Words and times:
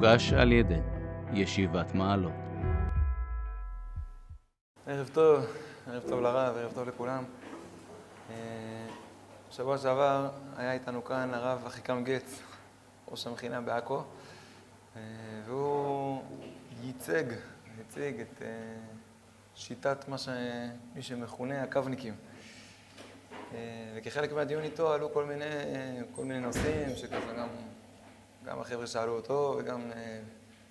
מוגש 0.00 0.32
על 0.32 0.52
ידי 0.52 0.80
ישיבת 1.32 1.94
מעלות. 1.94 2.32
ערב 4.86 5.10
טוב, 5.12 5.46
ערב 5.86 6.02
טוב 6.08 6.20
לרב, 6.20 6.56
ערב 6.56 6.72
טוב 6.74 6.88
לכולם. 6.88 7.24
אה, 8.30 8.36
בשבוע 9.50 9.78
שעבר 9.78 10.30
היה 10.56 10.72
איתנו 10.72 11.04
כאן 11.04 11.34
הרב 11.34 11.66
אחיקם 11.66 12.04
גץ, 12.04 12.42
ראש 13.08 13.26
המכינה 13.26 13.60
בעכו, 13.60 14.02
אה, 14.96 15.00
והוא 15.46 16.22
ייצג, 16.82 17.24
הציג 17.80 18.20
את 18.20 18.42
אה, 18.42 18.48
שיטת 19.54 20.08
מה 20.08 20.18
שמי 20.18 21.02
שמכונה 21.02 21.62
הקווניקים. 21.62 22.14
וכחלק 23.96 24.32
מהדיון 24.32 24.62
איתו 24.62 24.92
עלו 24.92 25.12
כל 25.12 25.24
מיני, 25.24 25.44
כל 26.14 26.24
מיני 26.24 26.40
נושאים 26.40 26.96
שככה 26.96 27.32
גם, 27.38 27.48
גם 28.44 28.60
החבר'ה 28.60 28.86
שאלו 28.86 29.16
אותו 29.16 29.56
וגם 29.58 29.90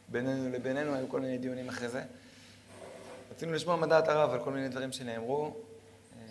בינינו 0.08 0.50
לבינינו 0.50 0.96
היו 0.96 1.10
כל 1.10 1.20
מיני 1.20 1.38
דיונים 1.38 1.70
אחרי 1.70 1.90
זה. 1.90 2.04
רצינו 3.32 3.54
לשמוע 3.54 3.76
מדעת 3.76 4.08
הרב 4.08 4.30
על 4.30 4.44
כל 4.44 4.52
מיני 4.52 4.70
דברים 4.70 4.92
שנאמרו, 4.92 5.46
אה, 5.46 6.24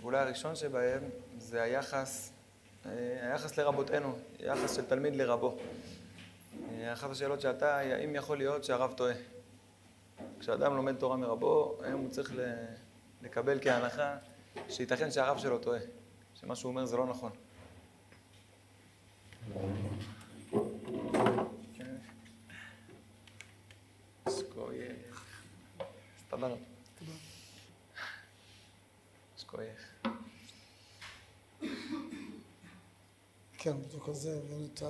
ואולי 0.00 0.18
הראשון 0.18 0.56
שבהם 0.56 1.02
זה 1.38 1.62
היחס, 1.62 2.32
אה, 2.86 2.90
היחס 3.22 3.58
לרבותינו, 3.58 4.18
יחס 4.40 4.76
של 4.76 4.84
תלמיד 4.84 5.16
לרבו. 5.16 5.58
אה, 6.70 6.92
אחת 6.92 7.10
השאלות 7.10 7.40
שעלתה 7.40 7.76
היא 7.76 7.94
האם 7.94 8.14
יכול 8.14 8.38
להיות 8.38 8.64
שהרב 8.64 8.92
טועה. 8.92 9.14
כשאדם 10.40 10.76
לומד 10.76 10.96
תורה 10.96 11.16
מרבו, 11.16 11.78
היום 11.82 12.00
הוא 12.00 12.10
צריך 12.10 12.32
לקבל 13.22 13.58
כהנחה 13.62 14.16
שייתכן 14.68 15.10
שהרב 15.10 15.38
שלו 15.38 15.58
טועה, 15.58 15.80
שמה 16.40 16.56
שהוא 16.56 16.70
אומר 16.70 16.84
זה 16.84 16.96
לא 16.96 17.06
נכון. 17.06 17.32
תודה. 26.98 27.12
שכוייך. 29.36 29.94
כן, 33.58 33.82
בדיוק 33.82 34.08
על 34.08 34.14
זה 34.14 34.38
הבאנו 34.38 34.66
את 34.74 34.82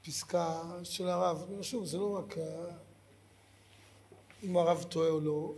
הפסקה 0.00 0.62
של 0.82 1.08
הרב. 1.08 1.62
שוב, 1.62 1.84
זה 1.84 1.98
לא 1.98 2.16
רק 2.16 2.34
אם 4.42 4.56
הרב 4.56 4.82
טועה 4.82 5.08
או 5.08 5.20
לא, 5.20 5.52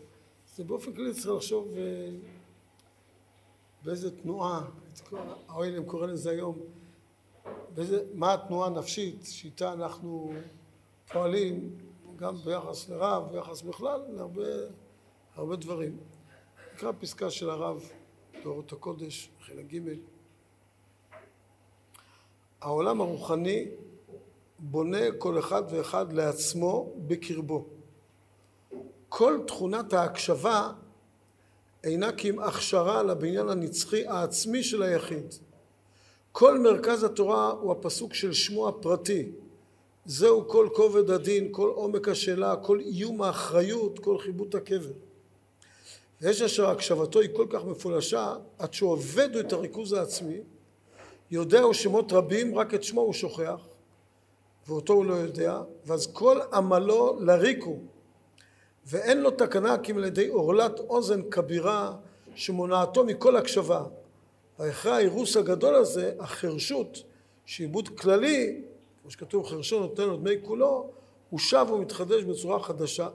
זה 0.57 0.65
באופן 0.65 0.95
כללי 0.95 1.15
צריך 1.15 1.27
לחשוב 1.27 1.69
אה, 1.77 2.09
באיזה 3.85 4.21
תנועה, 4.23 4.65
האוהלם 5.49 5.85
קורא 5.85 6.07
לזה 6.07 6.31
היום, 6.31 6.59
באיזה, 7.75 8.05
מה 8.15 8.35
התנועה 8.35 8.67
הנפשית 8.67 9.25
שאיתה 9.25 9.73
אנחנו 9.73 10.33
פועלים 11.13 11.79
גם 12.17 12.37
ביחס 12.37 12.89
לרב, 12.89 13.33
ביחס 13.33 13.63
בכלל, 13.63 14.01
להרבה 14.09 14.43
הרבה 15.35 15.57
דברים. 15.57 15.99
נקרא 16.75 16.93
פסקה 17.01 17.31
של 17.31 17.51
הרב 17.51 17.83
באורות 18.45 18.73
הקודש, 18.73 19.31
חלק 19.41 19.67
ג' 19.75 19.81
העולם 22.61 23.01
הרוחני 23.01 23.69
בונה 24.59 25.13
כל 25.19 25.39
אחד 25.39 25.63
ואחד 25.71 26.13
לעצמו 26.13 26.93
בקרבו. 27.07 27.67
כל 29.09 29.41
תכונת 29.47 29.93
ההקשבה 29.93 30.73
אינה 31.85 32.13
כי 32.13 32.33
לבניין 33.03 33.49
הנצחי 33.49 34.07
העצמי 34.07 34.63
של 34.63 34.83
היחיד. 34.83 35.35
כל 36.33 36.59
מרכז 36.59 37.03
התורה 37.03 37.51
הוא 37.51 37.73
הפסוק 37.73 38.15
של 38.15 38.33
שמו 38.33 38.69
הפרטי, 38.69 39.33
זהו 40.07 40.49
כל 40.49 40.69
כובד 40.75 41.11
הדין, 41.11 41.49
כל 41.51 41.69
עומק 41.75 42.09
השאלה, 42.09 42.57
כל 42.57 42.81
איום 42.81 43.23
האחריות, 43.23 43.99
כל 43.99 44.19
חיבוט 44.19 44.55
הקבר. 44.55 44.93
ויש 46.21 46.43
אשר 46.43 46.71
הקשבתו 46.71 47.21
היא 47.21 47.31
כל 47.33 47.47
כך 47.51 47.65
מפולשה, 47.65 48.35
עד 48.59 48.75
שעובד 48.75 49.37
את 49.37 49.53
הריכוז 49.53 49.93
העצמי, 49.93 50.41
יודע 51.31 51.61
הוא 51.61 51.73
שמות 51.73 52.13
רבים, 52.13 52.59
רק 52.59 52.75
את 52.75 52.85
שמו 52.85 53.01
הוא 53.01 53.13
שוכח, 53.13 53.61
ואותו 54.69 54.93
הוא 54.93 55.05
לא 55.05 55.15
יודע, 55.15 55.61
ואז 55.87 56.09
כל 56.13 56.41
עמלו 56.53 57.19
לריקו, 57.21 57.79
ואין 58.87 59.21
לו 59.21 59.31
תקנה 59.31 59.79
כי 59.79 59.93
על 59.93 60.05
ידי 60.05 60.29
עורלת 60.29 60.81
אוזן 60.81 61.31
כבירה 61.31 61.93
שמונעתו 62.35 63.05
מכל 63.05 63.37
הקשבה. 63.37 63.85
ואחרי 64.59 64.93
האירוס 64.93 65.37
הגדול 65.37 65.75
הזה, 65.75 66.13
החרשות, 66.19 67.03
שעיבוד 67.47 67.89
כללי, 67.89 68.63
כמו 69.05 69.11
שכתוב 69.11 69.47
חרשו 69.47 69.81
נותן 69.81 70.03
לו 70.03 70.17
דמי 70.17 70.35
כולו, 70.45 70.91
הוא 71.31 71.41
שב 71.41 71.67
ומתחדש 71.73 72.23
בצורה 72.25 72.63
חדשה. 72.63 73.09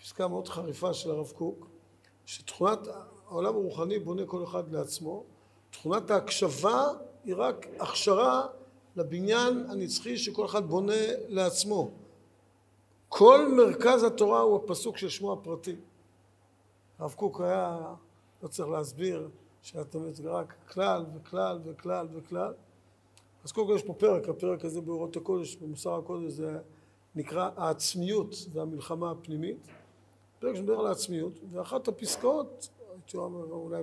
פסקה 0.00 0.28
מאוד 0.28 0.48
חריפה 0.48 0.94
של 0.94 1.10
הרב 1.10 1.30
קוק, 1.30 1.66
שתכונת 2.26 2.78
העולם 3.26 3.54
הרוחני 3.54 3.98
בונה 3.98 4.26
כל 4.26 4.44
אחד 4.44 4.72
לעצמו, 4.72 5.24
תכונת 5.70 6.10
ההקשבה 6.10 6.84
היא 7.24 7.34
רק 7.38 7.66
הכשרה 7.80 8.46
לבניין 8.96 9.66
הנצחי 9.70 10.16
שכל 10.16 10.46
אחד 10.46 10.66
בונה 10.66 11.02
לעצמו. 11.28 11.90
כל 13.08 13.48
מרכז 13.56 14.02
התורה 14.02 14.40
הוא 14.40 14.56
הפסוק 14.56 14.96
של 14.96 15.08
שמו 15.08 15.32
הפרטי. 15.32 15.76
הרב 16.98 17.12
קוק 17.12 17.40
היה, 17.40 17.94
לא 18.42 18.48
צריך 18.48 18.68
להסביר, 18.68 19.28
שהיה 19.62 19.84
תמיד 19.84 20.26
רק 20.26 20.54
כלל 20.72 21.04
וכלל 21.14 21.60
וכלל 21.64 22.08
וכלל. 22.12 22.54
אז 23.44 23.52
קודם 23.52 23.66
כל 23.66 23.74
יש 23.74 23.82
פה 23.82 23.94
פרק, 23.94 24.28
הפרק 24.28 24.64
הזה 24.64 24.80
באורות 24.80 25.16
הקודש, 25.16 25.56
במוסר 25.56 25.94
הקודש 25.94 26.32
זה 26.32 26.58
נקרא 27.14 27.50
העצמיות 27.56 28.34
והמלחמה 28.52 29.10
הפנימית. 29.10 29.66
פרק 30.38 30.56
שמדבר 30.56 30.78
על 30.78 30.86
העצמיות, 30.86 31.32
ואחת 31.52 31.88
הפסקאות, 31.88 32.68
הייתי 32.92 33.16
אומר 33.16 33.52
אולי 33.52 33.82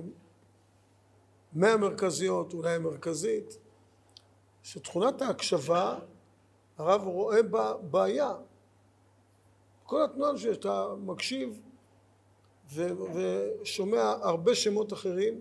מהמרכזיות, 1.52 2.54
אולי 2.54 2.74
המרכזית, 2.74 3.58
שתכונת 4.62 5.22
ההקשבה, 5.22 5.98
הרב 6.78 7.02
רואה 7.04 7.42
בה 7.42 7.74
בעיה. 7.90 8.34
כל 9.84 10.04
התנועה 10.04 10.38
שאתה 10.38 10.94
מקשיב 10.98 11.60
ו- 12.70 12.92
ושומע 13.14 14.14
הרבה 14.22 14.54
שמות 14.54 14.92
אחרים, 14.92 15.40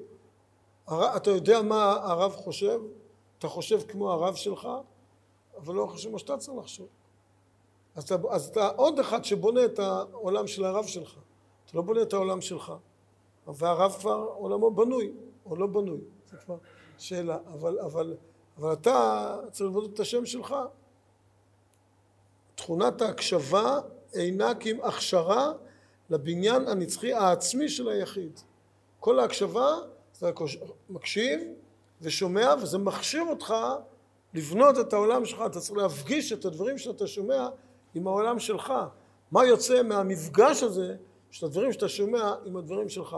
אתה 1.16 1.30
יודע 1.30 1.62
מה 1.62 1.92
הרב 1.92 2.32
חושב, 2.32 2.82
אתה 3.46 3.54
חושב 3.54 3.82
כמו 3.88 4.12
הרב 4.12 4.36
שלך, 4.36 4.68
אבל 5.58 5.76
לא 5.76 5.88
חושב 5.92 6.10
מה 6.10 6.20
שאתה 6.20 6.38
צריך 6.38 6.58
לחשוב. 6.58 6.88
אז 7.96 8.04
אתה, 8.04 8.16
אז 8.30 8.48
אתה 8.48 8.68
עוד 8.68 9.00
אחד 9.00 9.24
שבונה 9.26 9.66
את 9.66 9.80
העולם 9.80 10.48
של 10.48 10.66
הרב 10.66 10.86
שלך, 10.86 11.16
אתה 11.66 11.78
לא 11.78 11.82
בונה 11.82 12.02
את 12.02 12.14
העולם 12.14 12.42
שלך. 12.42 12.74
והרב 13.48 13.96
כבר 14.00 14.16
עולמו 14.38 14.72
בנוי, 14.72 15.12
או 15.46 15.56
לא 15.56 15.68
בנוי, 15.68 16.00
זה 16.26 16.38
כבר 16.38 16.58
שאלה. 16.98 17.38
אבל, 17.54 17.80
אבל, 17.80 18.16
אבל 18.58 18.74
אתה 18.74 19.38
צריך 19.52 19.70
לבנות 19.70 19.94
את 19.94 20.00
השם 20.00 20.26
שלך. 20.26 20.56
תכונת 22.56 23.02
ההקשבה 23.02 23.80
אינה 24.14 24.56
כי 24.56 24.72
אם 24.72 24.82
הכשרה 24.84 25.52
לבניין 26.10 26.68
הנצחי 26.68 27.14
העצמי 27.14 27.70
של 27.70 27.90
היחיד. 27.90 28.40
כל 29.00 29.20
ההקשבה, 29.20 29.76
אתה 30.18 30.30
מקשיב, 30.90 31.40
ושומע 32.02 32.54
וזה 32.62 32.78
מכשיר 32.78 33.24
אותך 33.30 33.54
לבנות 34.34 34.80
את 34.80 34.94
העולם 34.94 35.26
שלך, 35.26 35.42
אתה 35.46 35.60
צריך 35.60 35.78
להפגיש 35.78 36.34
את 36.34 36.46
הדברים 36.46 36.78
שאתה 36.78 37.08
שומע 37.08 37.48
עם 37.96 38.08
העולם 38.08 38.40
שלך. 38.40 38.74
מה 39.32 39.46
יוצא 39.46 39.84
מהמפגש 39.84 40.64
הזה 40.64 40.96
של 41.32 41.46
הדברים 41.46 41.74
שאתה 41.74 41.90
שומע 41.90 42.34
עם 42.46 42.58
הדברים 42.58 42.90
שלך? 42.90 43.18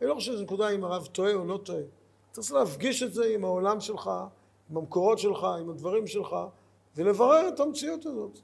אני 0.00 0.08
לא 0.08 0.14
חושב 0.14 0.32
שזו 0.32 0.42
נקודה 0.42 0.68
אם 0.68 0.84
הרב 0.84 1.06
טועה 1.06 1.34
או 1.34 1.44
לא 1.44 1.60
טועה. 1.62 1.78
אתה 2.32 2.40
צריך 2.40 2.52
להפגיש 2.52 3.02
את 3.02 3.12
זה 3.12 3.24
עם 3.34 3.44
העולם 3.44 3.80
שלך, 3.80 4.10
עם 4.70 4.76
המקורות 4.76 5.18
שלך, 5.18 5.44
עם 5.60 5.70
הדברים 5.70 6.06
שלך, 6.06 6.36
ולברר 6.96 7.48
את 7.48 7.60
המציאות 7.60 8.06
הזאת. 8.06 8.38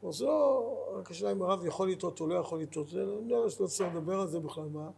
כלומר, 0.00 0.12
זה 0.12 0.24
לא 0.24 0.76
רק 0.98 1.10
השאלה 1.10 1.32
אם 1.32 1.42
הרב 1.42 1.66
יכול 1.66 1.90
לטעות 1.90 2.20
או 2.20 2.26
לא 2.26 2.34
יכול 2.34 2.60
לטעות, 2.60 2.86
אני 2.94 3.28
לא 3.28 3.48
צריך 3.48 3.94
לדבר 3.94 4.20
על 4.20 4.28
זה 4.28 4.40
בכלל, 4.40 4.64
מה? 4.72 4.90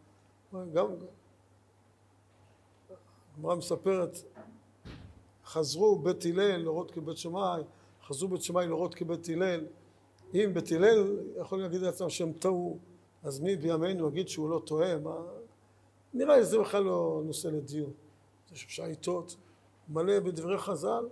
גם, 0.73 0.87
הגמרא 3.39 3.55
מספרת, 3.55 4.19
חזרו 5.45 5.99
בית 5.99 6.25
הלל 6.25 6.57
לראות 6.57 6.91
כבית 6.91 7.17
שמאי, 7.17 7.63
חזרו 8.07 8.29
בית 8.29 8.43
שמאי 8.43 8.67
לראות 8.67 8.95
כבית 8.95 9.29
הלל. 9.29 9.67
אם 10.35 10.51
בית 10.55 10.73
הלל 10.73 11.17
יכולים 11.41 11.65
להגיד 11.65 11.81
לעצמם 11.81 12.09
שהם 12.09 12.33
טעו, 12.33 12.79
אז 13.23 13.41
מי 13.41 13.57
בימינו 13.57 14.09
יגיד 14.09 14.29
שהוא 14.29 14.51
לא 14.51 14.63
טועה? 14.65 14.99
מה... 14.99 15.17
נראה 16.15 16.37
לי 16.37 16.43
שזה 16.45 16.59
בכלל 16.59 16.83
לא 16.83 17.23
נושא 17.25 17.49
לדיון. 17.49 17.91
זה 18.51 18.57
שאפשר 18.57 18.85
לטעות. 18.87 19.37
מלא 19.89 20.21
בדברי 20.21 20.59
חז"ל, 20.59 21.09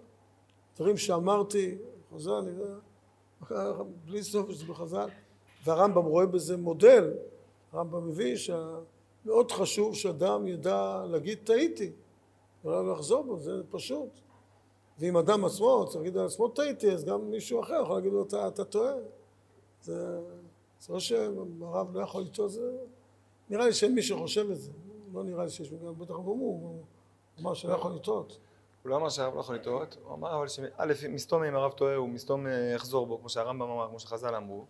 דברים 0.76 0.96
שאמרתי, 0.96 1.78
חז"ל, 2.14 2.44
בלי 4.04 4.22
סוף 4.22 4.50
שזה 4.50 4.64
בחז"ל, 4.64 5.08
והרמב"ם 5.64 6.04
רואה 6.04 6.26
בזה 6.26 6.56
מודל. 6.56 7.12
הרמב"ם 7.72 8.08
מביא 8.08 8.36
שמאוד 8.36 9.52
חשוב 9.52 9.94
שאדם 9.94 10.46
ידע 10.46 11.04
להגיד 11.10 11.38
טעיתי. 11.44 11.92
ולא 12.64 12.92
לחזור 12.92 13.24
בו, 13.24 13.38
זה 13.38 13.52
פשוט. 13.70 14.10
ואם 14.98 15.16
אדם 15.16 15.44
עצמו 15.44 15.84
צריך 15.86 15.96
להגיד 15.96 16.16
על 16.16 16.26
עצמו 16.26 16.48
טעיתי, 16.48 16.92
אז 16.92 17.04
גם 17.04 17.30
מישהו 17.30 17.60
אחר 17.60 17.80
יכול 17.82 17.96
להגיד 17.96 18.12
לו, 18.12 18.22
אתה, 18.22 18.48
אתה 18.48 18.64
טועה. 18.64 18.94
זה, 19.82 20.20
זה 20.80 20.92
לא 20.92 21.00
שהרב 21.00 21.96
לא 21.96 22.02
יכול 22.02 22.22
לטעות, 22.22 22.50
זה... 22.50 22.70
נראה 23.48 23.66
לי 23.66 23.72
שאין 23.72 23.94
מי 23.94 24.02
שחושב 24.02 24.50
את 24.50 24.60
זה. 24.60 24.70
לא 25.12 25.24
נראה 25.24 25.44
לי 25.44 25.50
שיש, 25.50 25.72
בטח 25.72 26.14
גם 26.14 26.16
הוא, 26.16 26.38
הוא 26.38 26.82
אמר 27.40 27.54
שלא 27.54 27.72
יכול 27.72 27.92
לטעות. 27.92 28.38
הוא 28.82 28.90
לא 28.90 28.96
אמר 28.96 29.08
שהרב 29.08 29.34
לא 29.34 29.40
יכול 29.40 29.54
לטעות, 29.54 29.96
הוא 30.04 30.14
אמר 30.14 30.36
אבל 30.36 30.48
שא', 30.48 31.08
מסתום 31.08 31.42
אם 31.42 31.54
הרב 31.54 31.72
טועה, 31.72 31.94
הוא 31.94 32.08
מסתום 32.08 32.46
אה, 32.46 32.72
יחזור 32.74 33.06
בו, 33.06 33.18
כמו 33.18 33.28
שהרמב"ם 33.28 33.70
אמר, 33.70 33.88
כמו 33.88 34.00
שחז"ל 34.00 34.34
אמרו. 34.34 34.64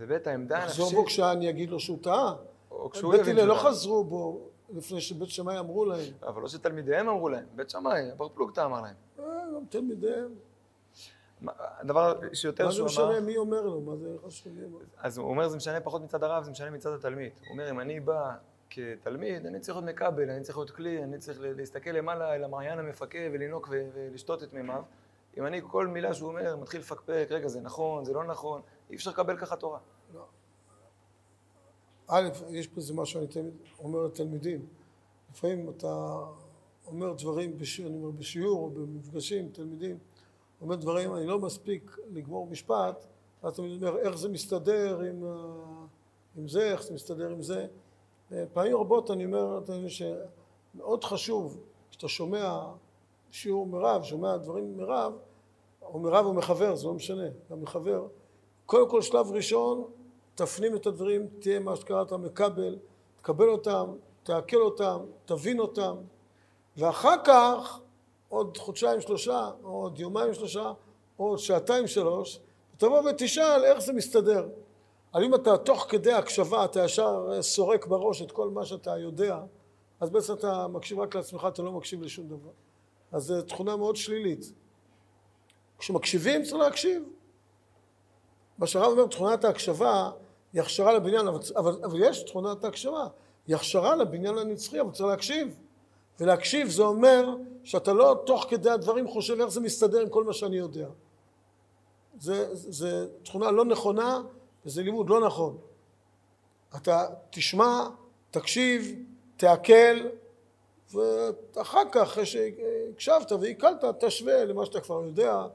וב' 0.00 0.12
העמדה 0.26 0.56
הנפשית... 0.56 0.80
יחזור 0.80 1.00
בו 1.00 1.06
כשאני 1.06 1.50
אגיד 1.50 1.70
לו 1.70 1.80
שהוא 1.80 1.98
טעה. 2.02 2.34
או 2.70 2.90
כשהוא 2.90 3.12
בית 3.12 3.20
יבין 3.20 3.38
הלל 3.38 3.48
לא 3.48 3.54
שהוא 3.54 3.62
טעה. 3.62 3.72
חזרו 3.72 4.04
בו 4.04 4.48
לפני 4.70 5.00
שבית 5.00 5.28
שמאי 5.28 5.58
אמרו 5.58 5.84
להם. 5.84 6.12
אבל 6.22 6.42
לא 6.42 6.48
שתלמידיהם 6.48 7.08
אמרו 7.08 7.28
להם, 7.28 7.46
בית 7.56 7.70
שמאי, 7.70 8.10
בר 8.16 8.28
פלוגתא 8.28 8.64
אמר 8.64 8.80
להם. 8.80 8.94
אה, 9.18 9.24
גם 9.54 9.64
תלמידיהם. 9.68 10.34
הדבר 11.58 12.20
שיותר 12.32 12.64
מה 12.64 12.70
זה 12.70 12.76
שהוא 12.76 12.86
משנה 12.86 13.04
אמר, 13.04 13.20
מי 13.20 13.36
אומר 13.36 13.60
לו? 13.62 13.80
מה 13.80 13.96
זה 13.96 14.16
חשוב? 14.26 14.52
אז 14.98 15.18
הוא 15.18 15.30
אומר 15.30 15.48
זה 15.48 15.56
משנה 15.56 15.80
פחות 15.80 16.02
מצד 16.02 16.22
הרב, 16.22 16.44
זה 16.44 16.50
משנה 16.50 16.70
מצד 16.70 16.92
התלמיד. 16.92 17.32
הוא 17.40 17.52
אומר 17.52 17.70
אם 17.70 17.80
אני 17.80 18.00
בא 18.00 18.34
כתלמיד, 18.70 19.46
אני 19.46 19.60
צריך 19.60 19.78
להיות 19.78 19.88
מקבל, 19.88 20.30
אני 20.30 20.42
צריך 20.42 20.58
להיות 20.58 20.70
כלי, 20.70 21.02
אני 21.02 21.18
צריך 21.18 21.38
להסתכל 21.42 21.90
למעלה 21.90 22.34
אל 22.34 22.44
המעיין 22.44 22.78
המפקה 22.78 23.18
ולנהוג 23.32 23.66
ו- 23.70 23.88
ולשתות 23.94 24.42
את 24.42 24.52
מימיו. 24.52 24.82
אם 25.36 25.46
אני 25.46 25.60
כל 25.70 25.86
מילה 25.86 26.14
שהוא 26.14 26.28
אומר 26.28 26.56
מתחיל 26.56 26.80
לפקפק, 26.80 27.26
רגע 27.30 27.48
זה 27.48 27.60
נכון, 27.60 28.04
זה 28.04 28.12
לא 28.12 28.24
נכון, 28.24 28.60
אי 28.90 28.96
אפשר 28.96 29.10
לקבל 29.10 29.36
ככה 29.36 29.56
תורה. 29.56 29.78
א', 32.08 32.28
יש 32.50 32.66
פה 32.66 32.76
איזה 32.76 32.94
משהו 32.94 33.12
שאני 33.12 33.26
תמיד 33.26 33.54
אומר 33.78 34.02
לתלמידים. 34.02 34.66
לפעמים 35.32 35.70
אתה 35.70 36.16
אומר 36.86 37.12
דברים, 37.12 37.58
בש... 37.58 37.80
אני 37.80 37.96
אומר, 37.96 38.10
בשיעור 38.10 38.60
או 38.60 38.70
במפגשים 38.70 39.48
תלמידים, 39.52 39.98
אומר 40.60 40.76
דברים, 40.76 41.14
אני 41.14 41.26
לא 41.26 41.38
מספיק 41.38 41.98
לגמור 42.12 42.46
משפט, 42.46 43.06
אז 43.42 43.54
תמיד 43.54 43.82
אומר, 43.82 43.98
איך 43.98 44.16
זה 44.16 44.28
מסתדר 44.28 45.00
עם, 45.00 45.24
עם 46.36 46.48
זה, 46.48 46.72
איך 46.72 46.82
זה 46.82 46.94
מסתדר 46.94 47.30
עם 47.30 47.42
זה. 47.42 47.66
פעמים 48.52 48.76
רבות 48.76 49.10
אני 49.10 49.24
אומר 49.24 49.60
שמאוד 49.88 51.04
חשוב, 51.04 51.60
כשאתה 51.90 52.08
שומע 52.08 52.72
שיעור 53.30 53.66
מרב, 53.66 54.02
שומע 54.02 54.36
דברים 54.36 54.76
מרב, 54.76 55.12
או 55.82 55.98
מרב 55.98 56.26
או 56.26 56.34
מחבר, 56.34 56.76
זה 56.76 56.86
לא 56.86 56.94
משנה, 56.94 57.28
גם 57.50 57.62
מחבר, 57.62 58.06
קודם 58.66 58.90
כל 58.90 59.02
שלב 59.02 59.30
ראשון, 59.30 59.84
תפנים 60.36 60.76
את 60.76 60.86
הדברים, 60.86 61.26
תהיה 61.38 61.60
מה 61.60 61.76
שקראת 61.76 62.12
מקבל, 62.12 62.78
תקבל 63.16 63.48
אותם, 63.48 63.86
תעכל 64.22 64.56
אותם, 64.56 64.98
תבין 65.24 65.58
אותם, 65.60 65.96
ואחר 66.76 67.14
כך, 67.24 67.80
עוד 68.28 68.56
חודשיים 68.56 69.00
שלושה, 69.00 69.50
או 69.64 69.68
עוד 69.68 69.98
יומיים 69.98 70.34
שלושה, 70.34 70.72
או 71.18 71.28
עוד 71.28 71.38
שעתיים 71.38 71.86
שלוש, 71.86 72.40
תבוא 72.76 73.00
ותשאל 73.10 73.64
איך 73.64 73.78
זה 73.78 73.92
מסתדר. 73.92 74.48
אבל 75.14 75.24
אם 75.24 75.34
אתה 75.34 75.56
תוך 75.56 75.86
כדי 75.88 76.12
הקשבה, 76.12 76.64
אתה 76.64 76.84
ישר 76.84 77.28
אה, 77.32 77.42
סורק 77.42 77.86
בראש 77.86 78.22
את 78.22 78.32
כל 78.32 78.50
מה 78.50 78.64
שאתה 78.64 78.98
יודע, 78.98 79.40
אז 80.00 80.10
בעצם 80.10 80.32
אתה 80.32 80.66
מקשיב 80.68 80.98
רק 80.98 81.14
לעצמך, 81.14 81.46
אתה 81.48 81.62
לא 81.62 81.72
מקשיב 81.72 82.02
לשום 82.02 82.28
דבר. 82.28 82.50
אז 83.12 83.22
זו 83.22 83.42
תכונה 83.42 83.76
מאוד 83.76 83.96
שלילית. 83.96 84.52
כשמקשיבים 85.78 86.42
צריך 86.42 86.56
להקשיב. 86.56 87.02
מה 88.58 88.66
שהרב 88.66 88.92
אומר, 88.92 89.06
תכונת 89.06 89.44
ההקשבה 89.44 90.10
היא 90.56 90.62
הכשרה 90.62 90.92
לבניין, 90.92 91.28
אבל, 91.28 91.38
אבל, 91.56 91.84
אבל 91.84 92.04
יש 92.04 92.22
תכונת 92.22 92.64
ההקשבה, 92.64 93.06
היא 93.46 93.56
הכשרה 93.56 93.96
לבניין 93.96 94.38
הנצחי, 94.38 94.80
אבל 94.80 94.90
צריך 94.90 95.08
להקשיב. 95.08 95.56
ולהקשיב 96.20 96.68
זה 96.68 96.82
אומר 96.82 97.36
שאתה 97.64 97.92
לא 97.92 98.22
תוך 98.26 98.46
כדי 98.48 98.70
הדברים 98.70 99.08
חושב 99.08 99.40
איך 99.40 99.48
זה 99.48 99.60
מסתדר 99.60 100.00
עם 100.00 100.08
כל 100.08 100.24
מה 100.24 100.32
שאני 100.32 100.56
יודע. 100.56 100.88
זה, 102.20 102.54
זה, 102.54 103.06
תכונה 103.22 103.50
לא 103.50 103.64
נכונה 103.64 104.22
וזה 104.66 104.82
לימוד 104.82 105.10
לא 105.10 105.26
נכון. 105.26 105.56
אתה 106.76 107.06
תשמע, 107.30 107.88
תקשיב, 108.30 109.02
תעכל, 109.36 110.08
ואחר 110.92 111.82
כך, 111.92 112.02
אחרי 112.02 112.26
שהקשבת 112.26 113.32
ועיכלת, 113.32 113.84
תשווה 114.04 114.44
למה 114.44 114.66
שאתה 114.66 114.80
כבר 114.80 115.04
יודע, 115.04 115.46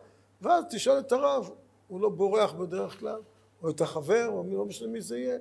ואז 0.41 0.63
תשאל 0.69 0.99
את 0.99 1.11
הרב, 1.11 1.49
הוא 1.87 2.01
לא 2.01 2.09
בורח 2.09 2.51
בדרך 2.51 2.99
כלל, 2.99 3.19
או 3.63 3.69
את 3.69 3.81
החבר, 3.81 4.27
או 4.27 4.43
לא 4.47 4.65
משנה 4.65 4.87
מי 4.87 5.01
זה 5.01 5.17
יהיה, 5.17 5.37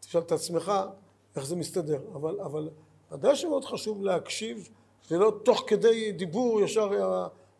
תשאל 0.00 0.20
את 0.20 0.32
עצמך 0.32 0.72
איך 1.36 1.46
זה 1.46 1.56
מסתדר. 1.56 2.00
אבל, 2.14 2.40
אבל 2.40 2.68
ודאי 3.12 3.36
שמאוד 3.36 3.64
חשוב 3.64 4.02
להקשיב, 4.02 4.68
ולא 5.10 5.40
תוך 5.42 5.64
כדי 5.66 6.12
דיבור 6.12 6.60
ישר 6.60 6.90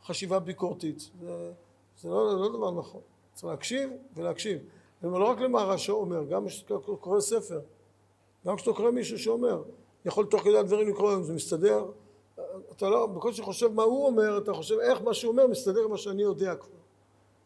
חשיבה 0.04 0.38
ביקורתית. 0.38 1.10
זה, 1.20 1.52
זה 2.00 2.08
לא, 2.08 2.40
לא 2.40 2.48
דבר 2.48 2.70
נכון. 2.70 3.00
צריך 3.34 3.44
להקשיב 3.44 3.90
ולהקשיב. 4.14 4.58
אבל 5.02 5.20
לא 5.20 5.30
רק 5.30 5.40
למה 5.40 5.60
הרשע 5.60 5.92
אומר, 5.92 6.24
גם 6.24 6.46
כשאתה 6.46 6.74
קורא 7.00 7.20
ספר, 7.20 7.60
גם 8.46 8.56
כשאתה 8.56 8.72
קורא 8.72 8.90
מישהו 8.90 9.18
שאומר, 9.18 9.62
יכול 10.04 10.26
תוך 10.26 10.42
כדי 10.42 10.58
הדברים 10.58 10.88
לקרוא, 10.88 11.14
אם 11.14 11.22
זה 11.22 11.34
מסתדר, 11.34 11.84
אתה 12.76 12.88
לא, 12.88 13.06
בקושי 13.06 13.42
חושב 13.42 13.72
מה 13.72 13.82
הוא 13.82 14.06
אומר, 14.06 14.38
אתה 14.38 14.52
חושב 14.52 14.78
איך 14.78 15.02
מה 15.02 15.14
שהוא 15.14 15.32
אומר 15.32 15.46
מסתדר 15.46 15.84
עם 15.84 15.90
מה 15.90 15.96
שאני 15.96 16.22
יודע 16.22 16.54
כבר. 16.54 16.81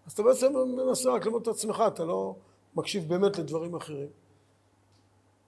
אז 0.06 0.12
אתה 0.12 0.22
בעצם 0.22 0.52
מנסה 0.76 1.12
רק 1.12 1.24
ללמוד 1.24 1.42
את 1.42 1.48
עצמך, 1.48 1.84
אתה 1.86 2.04
לא 2.04 2.34
מקשיב 2.76 3.08
באמת 3.08 3.38
לדברים 3.38 3.74
אחרים. 3.74 4.08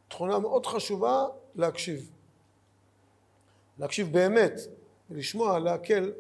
תכונה 0.08 0.38
מאוד 0.38 0.66
חשובה 0.66 1.26
להקשיב. 1.54 2.10
להקשיב 3.78 4.12
באמת, 4.12 4.52
ולשמוע, 5.10 5.58
לעכל 5.58 6.10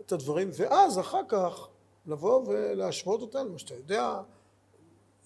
את 0.00 0.12
הדברים, 0.12 0.50
ואז 0.56 0.98
אחר 0.98 1.20
כך 1.28 1.68
לבוא 2.06 2.46
ולהשוות 2.46 3.22
אותם 3.22 3.46
למה 3.46 3.58
שאתה 3.58 3.74
יודע, 3.74 4.20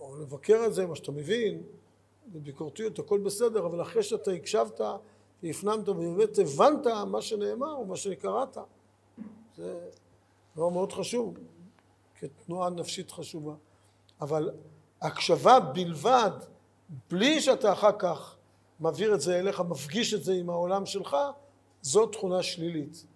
או 0.01 0.17
לבקר 0.17 0.63
את 0.67 0.75
זה, 0.75 0.87
מה 0.87 0.97
שאתה 0.97 1.13
מבין, 1.13 1.63
בביקורתיות, 2.27 2.99
הכל 2.99 3.21
בסדר, 3.21 3.67
אבל 3.67 3.83
אחרי 3.83 4.03
שאתה 4.03 4.31
הקשבת 4.31 4.81
והפנמת 5.43 5.89
ובאמת 5.89 6.39
הבנת 6.39 6.87
מה 6.87 7.23
שנאמר 7.23 7.73
או 7.73 7.85
מה 7.85 7.97
שקראת, 7.97 8.59
זה 9.57 9.89
דבר 10.55 10.69
מאוד 10.69 10.93
חשוב, 10.93 11.35
כתנועה 12.21 12.71
נפשית 12.71 13.11
חשובה. 13.11 13.55
אבל 14.21 14.51
הקשבה 15.03 15.61
בלבד, 15.61 16.31
בלי 17.11 17.41
שאתה 17.41 17.73
אחר 17.73 17.93
כך 17.99 18.37
מעביר 18.81 19.15
את 19.15 19.21
זה 19.21 19.39
אליך, 19.39 19.61
מפגיש 19.61 20.15
את 20.15 20.25
זה 20.25 20.33
עם 20.33 20.51
העולם 20.51 20.87
שלך, 20.87 21.17
זו 21.83 22.07
תכונה 22.07 22.43
שלילית. 22.43 23.07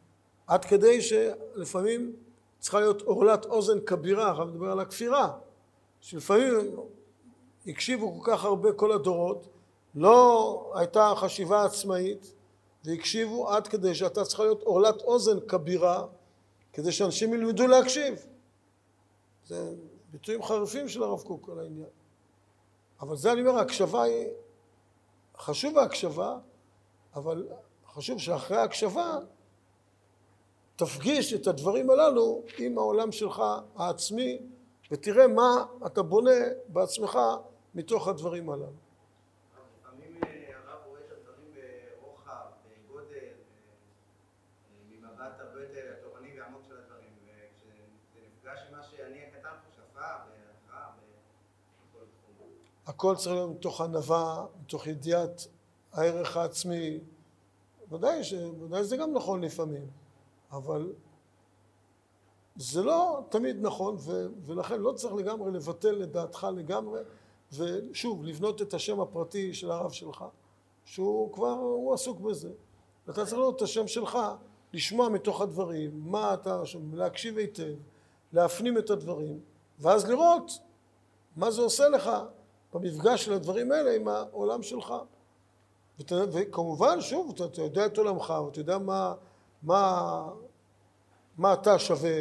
עד 0.46 0.64
כדי 0.64 1.02
שלפעמים 1.02 2.12
צריכה 2.58 2.80
להיות 2.80 3.02
עורלת 3.02 3.44
אוזן 3.44 3.78
כבירה, 3.86 4.28
הרב 4.28 4.48
מדבר 4.48 4.70
על 4.70 4.80
הכפירה, 4.80 5.38
שלפעמים 6.00 6.76
הקשיבו 7.66 8.20
כל 8.20 8.30
כך 8.30 8.44
הרבה 8.44 8.72
כל 8.72 8.92
הדורות, 8.92 9.48
לא 9.94 10.72
הייתה 10.75 11.12
חשיבה 11.16 11.64
עצמאית, 11.64 12.34
והקשיבו 12.84 13.50
עד 13.50 13.68
כדי 13.68 13.94
שאתה 13.94 14.25
צריכה 14.25 14.42
להיות 14.42 14.62
עורלת 14.62 15.02
אוזן 15.02 15.40
כבירה, 15.48 16.06
כדי 16.72 16.92
שאנשים 16.92 17.34
ילמדו 17.34 17.66
להקשיב. 17.66 18.26
זה 19.50 19.75
ביטויים 20.11 20.42
חריפים 20.42 20.88
של 20.88 21.02
הרב 21.02 21.23
קוק 21.23 21.49
על 21.49 21.59
העניין. 21.59 21.88
אבל 23.00 23.16
זה 23.16 23.33
אני 23.33 23.40
אומר, 23.40 23.59
ההקשבה 23.59 24.02
היא, 24.02 24.26
חשוב 25.38 25.78
ההקשבה, 25.78 26.38
אבל 27.14 27.49
חשוב 27.87 28.19
שאחרי 28.19 28.57
ההקשבה 28.57 29.19
תפגיש 30.76 31.35
את 31.35 31.47
הדברים 31.47 31.90
הללו 31.90 32.42
עם 32.59 32.78
העולם 32.78 33.12
שלך 33.12 33.42
העצמי, 33.76 34.38
ותראה 34.90 35.26
מה 35.26 35.66
אתה 35.87 36.02
בונה 36.02 36.40
בעצמך 36.69 37.19
מתוך 37.75 38.09
הדברים 38.09 38.50
הללו. 38.50 38.66
לפעמים 39.80 40.16
אה, 40.25 40.57
הרב 40.57 40.80
רואה 40.87 41.00
את 41.00 41.12
הדברים 41.12 41.54
ברוחב, 42.00 42.47
בגודל, 42.69 43.16
אה, 43.16 44.75
ממבט 44.90 45.40
הרבה 45.40 45.62
יותר 45.62 45.95
תורני 46.02 46.40
ועמוק 46.40 46.62
של 46.69 46.75
הדברים, 46.76 47.11
וכשזה 47.25 47.73
נפגש 48.26 48.61
עם 48.69 48.76
מה 48.76 48.83
שאני 48.83 49.19
הקטן 49.26 49.49
פה 49.49 49.71
שפה 49.76 50.00
והלכה 50.00 50.90
בכל 51.92 52.04
תחום. 52.23 52.49
הכל 52.90 53.16
צריך 53.16 53.35
להיות 53.35 53.50
מתוך 53.50 53.80
ענווה, 53.80 54.47
מתוך 54.62 54.87
ידיעת 54.87 55.47
הערך 55.92 56.37
העצמי. 56.37 57.00
ודאי, 57.90 58.25
שזה 58.25 58.97
גם 58.97 59.12
נכון 59.12 59.40
לפעמים, 59.40 59.87
אבל 60.52 60.92
זה 62.56 62.82
לא 62.82 63.20
תמיד 63.28 63.56
נכון, 63.61 63.97
ו... 63.99 64.26
ולכן 64.42 64.80
לא 64.80 64.92
צריך 64.92 65.14
לגמרי 65.14 65.50
לבטל 65.52 66.02
את 66.02 66.12
דעתך 66.12 66.47
לגמרי, 66.56 67.00
ושוב, 67.52 68.25
לבנות 68.25 68.62
את 68.62 68.75
השם 68.75 69.00
הפרטי 69.00 69.54
של 69.54 69.70
הרב 69.70 69.90
שלך, 69.90 70.25
שהוא 70.85 71.32
כבר, 71.32 71.52
הוא 71.52 71.94
עסוק 71.94 72.20
בזה. 72.20 72.50
אתה 73.04 73.12
צריך 73.12 73.32
לראות 73.32 73.56
את 73.56 73.62
השם 73.62 73.87
שלך, 73.87 74.18
לשמוע 74.73 75.09
מתוך 75.09 75.40
הדברים, 75.40 75.90
מה 75.94 76.35
אתה, 76.35 76.62
להקשיב 76.92 77.38
היטב, 77.38 77.75
להפנים 78.32 78.78
את 78.78 78.90
הדברים, 78.90 79.40
ואז 79.78 80.09
לראות 80.09 80.50
מה 81.37 81.50
זה 81.50 81.62
עושה 81.62 81.88
לך 81.88 82.11
במפגש 82.74 83.24
של 83.24 83.32
הדברים 83.32 83.72
האלה 83.72 83.94
עם 83.94 84.08
העולם 84.08 84.62
שלך. 84.62 84.94
ות, 86.00 86.12
וכמובן, 86.32 87.00
שוב, 87.00 87.32
אתה, 87.34 87.44
אתה 87.44 87.62
יודע 87.62 87.86
את 87.86 87.98
עולמך, 87.98 88.34
ואתה 88.46 88.60
יודע 88.60 88.78
מה, 88.78 89.14
מה, 89.62 90.28
מה 91.38 91.52
אתה 91.52 91.78
שווה, 91.78 92.20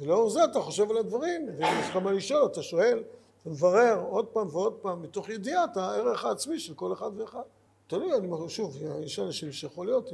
ולאור 0.00 0.30
זה 0.30 0.44
אתה 0.44 0.60
חושב 0.60 0.90
על 0.90 0.96
הדברים, 0.96 1.48
ואם 1.56 1.78
יש 1.80 1.90
לך 1.90 1.96
מה 1.96 2.12
לשאול, 2.12 2.46
אתה 2.46 2.62
שואל, 2.62 3.02
ומברר 3.46 4.04
עוד 4.10 4.26
פעם 4.26 4.48
ועוד 4.52 4.72
פעם, 4.72 5.02
מתוך 5.02 5.28
ידיעת 5.28 5.76
הערך 5.76 6.24
העצמי 6.24 6.58
של 6.58 6.74
כל 6.74 6.92
אחד 6.92 7.10
ואחד. 7.16 7.42
תלוי, 7.86 8.16
אני 8.16 8.26
אומר, 8.26 8.48
שוב, 8.48 8.76
יש 9.00 9.18
אנשים 9.18 9.52
שיכול 9.52 9.86
להיות, 9.86 10.12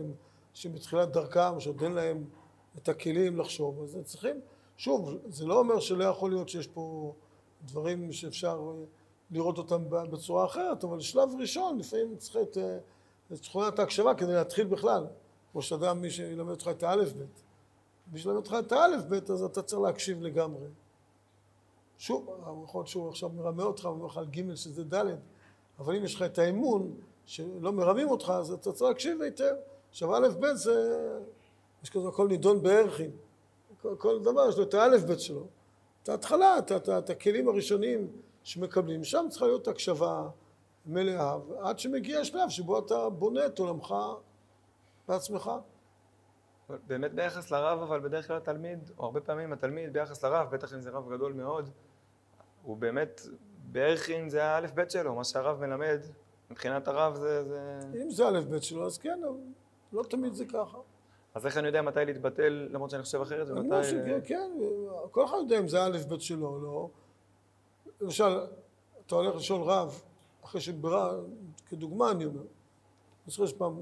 הם 0.64 0.72
בתחילת 0.74 1.12
דרכם, 1.12 1.60
שעוד 1.60 1.82
אין 1.82 1.92
להם 1.92 2.24
את 2.78 2.88
הכלים 2.88 3.38
לחשוב, 3.38 3.82
אז 3.82 3.94
הם 3.94 4.02
צריכים, 4.02 4.40
שוב, 4.76 5.16
זה 5.28 5.46
לא 5.46 5.58
אומר 5.58 5.80
שלא 5.80 6.04
יכול 6.04 6.30
להיות 6.30 6.48
שיש 6.48 6.66
פה 6.66 7.12
דברים 7.64 8.12
שאפשר 8.12 8.72
לראות 9.32 9.58
אותם 9.58 9.82
בצורה 9.88 10.44
אחרת, 10.44 10.84
אבל 10.84 11.00
שלב 11.00 11.28
ראשון, 11.40 11.78
לפעמים 11.78 12.16
צריך 12.16 12.36
את, 12.36 12.58
אה, 12.58 13.68
את 13.68 13.78
ההקשבה 13.78 14.14
כדי 14.14 14.32
להתחיל 14.32 14.66
בכלל. 14.66 15.06
כמו 15.52 15.62
שאדם, 15.62 16.00
מי 16.00 16.10
שילמד 16.10 16.50
אותך 16.50 16.70
את 16.70 16.82
האלף-בית. 16.82 17.42
מי 18.12 18.18
שילמד 18.18 18.36
אותך 18.36 18.56
את 18.58 18.72
האלף-בית, 18.72 19.30
אז 19.30 19.42
אתה 19.42 19.62
צריך 19.62 19.82
להקשיב 19.82 20.22
לגמרי. 20.22 20.66
שוב, 21.98 22.28
יכול 22.64 22.78
להיות 22.78 22.88
שהוא 22.88 23.08
עכשיו 23.08 23.28
מרמה 23.28 23.62
אותך, 23.62 23.84
הוא 23.84 23.92
אומר 23.92 24.06
לך 24.06 24.16
על 24.16 24.26
ג' 24.26 24.54
שזה 24.54 24.84
ד', 24.94 25.04
אבל 25.78 25.96
אם 25.96 26.04
יש 26.04 26.14
לך 26.14 26.22
את 26.22 26.38
האמון 26.38 26.94
שלא 27.26 27.72
מרמים 27.72 28.10
אותך, 28.10 28.32
אז 28.36 28.50
אתה 28.50 28.72
צריך 28.72 28.88
להקשיב 28.90 29.22
היטב. 29.22 29.54
עכשיו 29.90 30.16
א' 30.16 30.28
ב' 30.40 30.54
זה, 30.54 31.08
יש 31.84 31.90
כזה 31.90 32.08
הכל 32.08 32.28
נידון 32.28 32.62
בערכין. 32.62 33.10
כל, 33.82 33.94
כל 33.98 34.22
דבר 34.22 34.48
יש 34.48 34.56
לו 34.56 34.62
את 34.62 34.74
האלף 34.74 35.02
ב' 35.02 35.16
שלו. 35.16 35.46
את 36.02 36.08
ההתחלה, 36.08 36.58
את, 36.58 36.72
את, 36.72 36.88
את 36.88 37.10
הכלים 37.10 37.48
הראשונים 37.48 38.08
שמקבלים, 38.44 39.04
שם 39.04 39.26
צריכה 39.30 39.46
להיות 39.46 39.68
הקשבה 39.68 40.28
מלאה, 40.86 41.36
עד 41.60 41.78
שמגיע 41.78 42.24
שלב 42.24 42.48
שבו 42.48 42.78
אתה 42.78 43.08
בונה 43.08 43.46
את 43.46 43.58
עולמך 43.58 43.94
בעצמך. 45.08 45.50
באמת 46.86 47.14
ביחס 47.14 47.50
לרב, 47.50 47.82
אבל 47.82 48.00
בדרך 48.00 48.26
כלל 48.26 48.36
התלמיד, 48.36 48.90
או 48.98 49.04
הרבה 49.04 49.20
פעמים 49.20 49.52
התלמיד 49.52 49.92
ביחס 49.92 50.24
לרב, 50.24 50.50
בטח 50.50 50.74
אם 50.74 50.80
זה 50.80 50.90
רב 50.90 51.12
גדול 51.12 51.32
מאוד, 51.32 51.70
הוא 52.62 52.76
באמת, 52.76 53.20
בערכין 53.72 54.28
זה 54.28 54.44
האלף 54.44 54.72
בית 54.72 54.90
שלו, 54.90 55.14
מה 55.14 55.24
שהרב 55.24 55.60
מלמד, 55.60 56.00
מבחינת 56.50 56.88
הרב 56.88 57.14
זה... 57.14 57.44
זה... 57.44 57.78
אם 58.02 58.10
זה 58.10 58.28
אלף 58.28 58.44
בית 58.44 58.62
שלו, 58.62 58.86
אז 58.86 58.98
כן, 58.98 59.20
אבל 59.24 59.36
לא 59.92 60.02
תמיד 60.02 60.32
זה 60.32 60.44
ככה. 60.44 60.78
אז 61.34 61.46
איך 61.46 61.56
אני 61.56 61.66
יודע 61.66 61.82
מתי 61.82 62.04
להתבטל, 62.04 62.68
למרות 62.70 62.90
שאני 62.90 63.02
חושב 63.02 63.20
אחרת, 63.20 63.48
ומתי... 63.50 63.84
שכן, 63.84 64.20
כן, 64.24 64.50
כל 65.10 65.24
אחד 65.24 65.36
יודע 65.36 65.58
אם 65.58 65.68
זה 65.68 65.84
א' 65.84 65.98
ב' 66.08 66.18
שלו 66.18 66.46
או 66.46 66.58
לא. 66.58 66.88
למשל, 68.02 68.38
אתה 69.06 69.14
הולך 69.14 69.36
לשאול 69.36 69.62
רב, 69.62 70.02
אחרי 70.44 70.60
שבירה, 70.60 71.14
כדוגמה 71.68 72.10
אני 72.10 72.24
אומר, 72.24 72.40
אני 72.40 72.48
זוכר 73.26 73.46
שפעם 73.46 73.80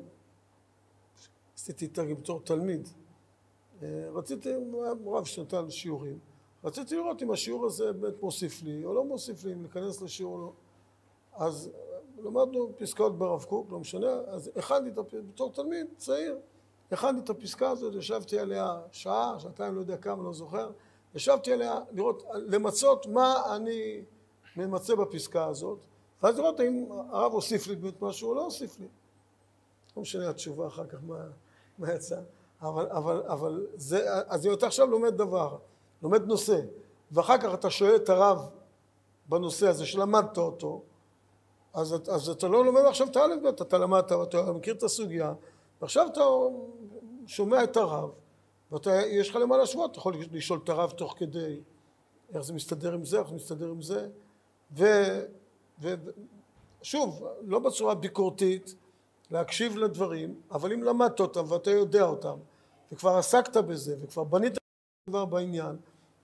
עשיתי 1.57 1.89
תרגיל 1.89 2.15
בתור 2.15 2.41
תלמיד, 2.41 2.89
אה, 3.83 4.09
רציתי, 4.13 4.51
רב 5.07 5.25
שנתן 5.25 5.71
שיעורים, 5.71 6.19
רציתי 6.65 6.97
לראות 6.97 7.23
אם 7.23 7.31
השיעור 7.31 7.67
הזה 7.67 7.93
באמת 7.93 8.23
מוסיף 8.23 8.63
לי 8.63 8.85
או 8.85 8.95
לא 8.95 9.05
מוסיף 9.05 9.45
לי, 9.45 9.53
אם 9.53 9.63
להיכנס 9.63 10.03
לשיעור 10.03 10.35
או 10.35 10.41
לא. 10.41 10.53
אז 11.33 11.71
למדנו 12.19 12.73
פסקאות 12.79 13.19
ברב 13.19 13.45
קוק, 13.45 13.73
לא 13.73 13.81
משנה, 13.81 14.11
אז 14.27 14.51
הכנתי 14.57 14.91
את 14.91 14.99
הפ... 14.99 15.15
בתור 15.15 15.53
תלמיד 15.53 15.87
צעיר, 15.97 16.39
הכנתי 16.91 17.21
את 17.25 17.31
הפסקה 17.31 17.71
הזאת, 17.71 17.95
ישבתי 17.95 18.39
עליה 18.39 18.81
שעה, 18.93 19.41
שעתיים, 19.41 19.75
לא 19.75 19.81
יודע 19.81 19.97
כמה, 19.97 20.23
לא 20.23 20.33
זוכר, 20.33 20.71
ישבתי 21.15 21.53
עליה 21.53 21.81
לראות, 21.93 22.23
למצות 22.35 23.07
מה 23.07 23.57
אני 23.57 24.03
ממצה 24.57 24.97
בפסקה 24.97 25.47
הזאת, 25.47 25.79
ואז 26.23 26.39
לראות 26.39 26.61
האם 26.61 26.87
הרב 27.11 27.33
הוסיף 27.33 27.67
לי 27.67 27.77
באמת 27.77 28.03
משהו 28.03 28.29
או 28.29 28.35
לא 28.35 28.45
הוסיף 28.45 28.79
לי. 28.79 28.89
לא 29.97 30.03
משנה 30.03 30.31
התשובה 30.31 30.67
אחר 30.67 30.87
כך 30.87 30.99
מה, 31.03 31.19
מה 31.79 31.93
יצא, 31.93 32.21
אבל, 32.63 32.87
אבל, 32.91 33.23
אבל 33.27 33.67
זה, 33.75 34.07
אז 34.27 34.47
אם 34.47 34.53
אתה 34.53 34.67
עכשיו 34.67 34.87
לומד 34.87 35.17
דבר, 35.17 35.57
לומד 36.03 36.27
נושא, 36.27 36.61
ואחר 37.13 37.39
כך 37.39 37.55
אתה 37.55 37.71
שואל 37.71 37.97
את 37.97 38.09
הרב 38.09 38.49
בנושא 39.29 39.69
הזה 39.69 39.87
שלמדת 39.87 40.39
אותו, 40.39 40.83
אז, 41.75 41.95
אז 42.09 42.29
אתה 42.29 42.49
לא 42.49 42.65
לומד 42.65 42.83
עכשיו 42.83 43.07
את 43.07 43.17
האלף 43.17 43.43
בית, 43.43 43.63
אתה 43.63 43.79
למדת, 43.79 44.13
אתה 44.13 44.53
מכיר 44.53 44.75
את 44.75 44.83
הסוגיה, 44.83 45.35
ועכשיו 45.81 46.07
אתה 46.07 46.21
שומע 47.27 47.65
את 47.65 47.77
הרב, 47.77 48.11
ויש 48.73 49.31
לך 49.31 49.37
למה 49.37 49.57
להשוות, 49.57 49.91
אתה 49.91 49.99
יכול 49.99 50.15
לשאול 50.33 50.61
את 50.65 50.69
הרב 50.69 50.91
תוך 50.91 51.15
כדי 51.19 51.61
איך 52.35 52.43
זה 52.43 52.53
מסתדר 52.53 52.95
עם 52.95 53.05
זה, 53.05 53.19
איך 53.19 53.29
זה 53.29 53.35
מסתדר 53.35 53.69
עם 53.69 53.83
זה, 53.83 54.09
ושוב, 56.81 57.25
לא 57.41 57.59
בצורה 57.59 57.95
ביקורתית, 57.95 58.75
להקשיב 59.31 59.77
לדברים, 59.77 60.41
אבל 60.51 60.73
אם 60.73 60.83
למדת 60.83 61.21
אותם 61.21 61.45
ואתה 61.49 61.71
יודע 61.71 62.03
אותם, 62.03 62.37
וכבר 62.93 63.17
עסקת 63.17 63.57
בזה, 63.57 63.97
וכבר 64.01 64.25
בנית 64.25 64.59
דבר 65.09 65.25
בעניין, 65.25 65.77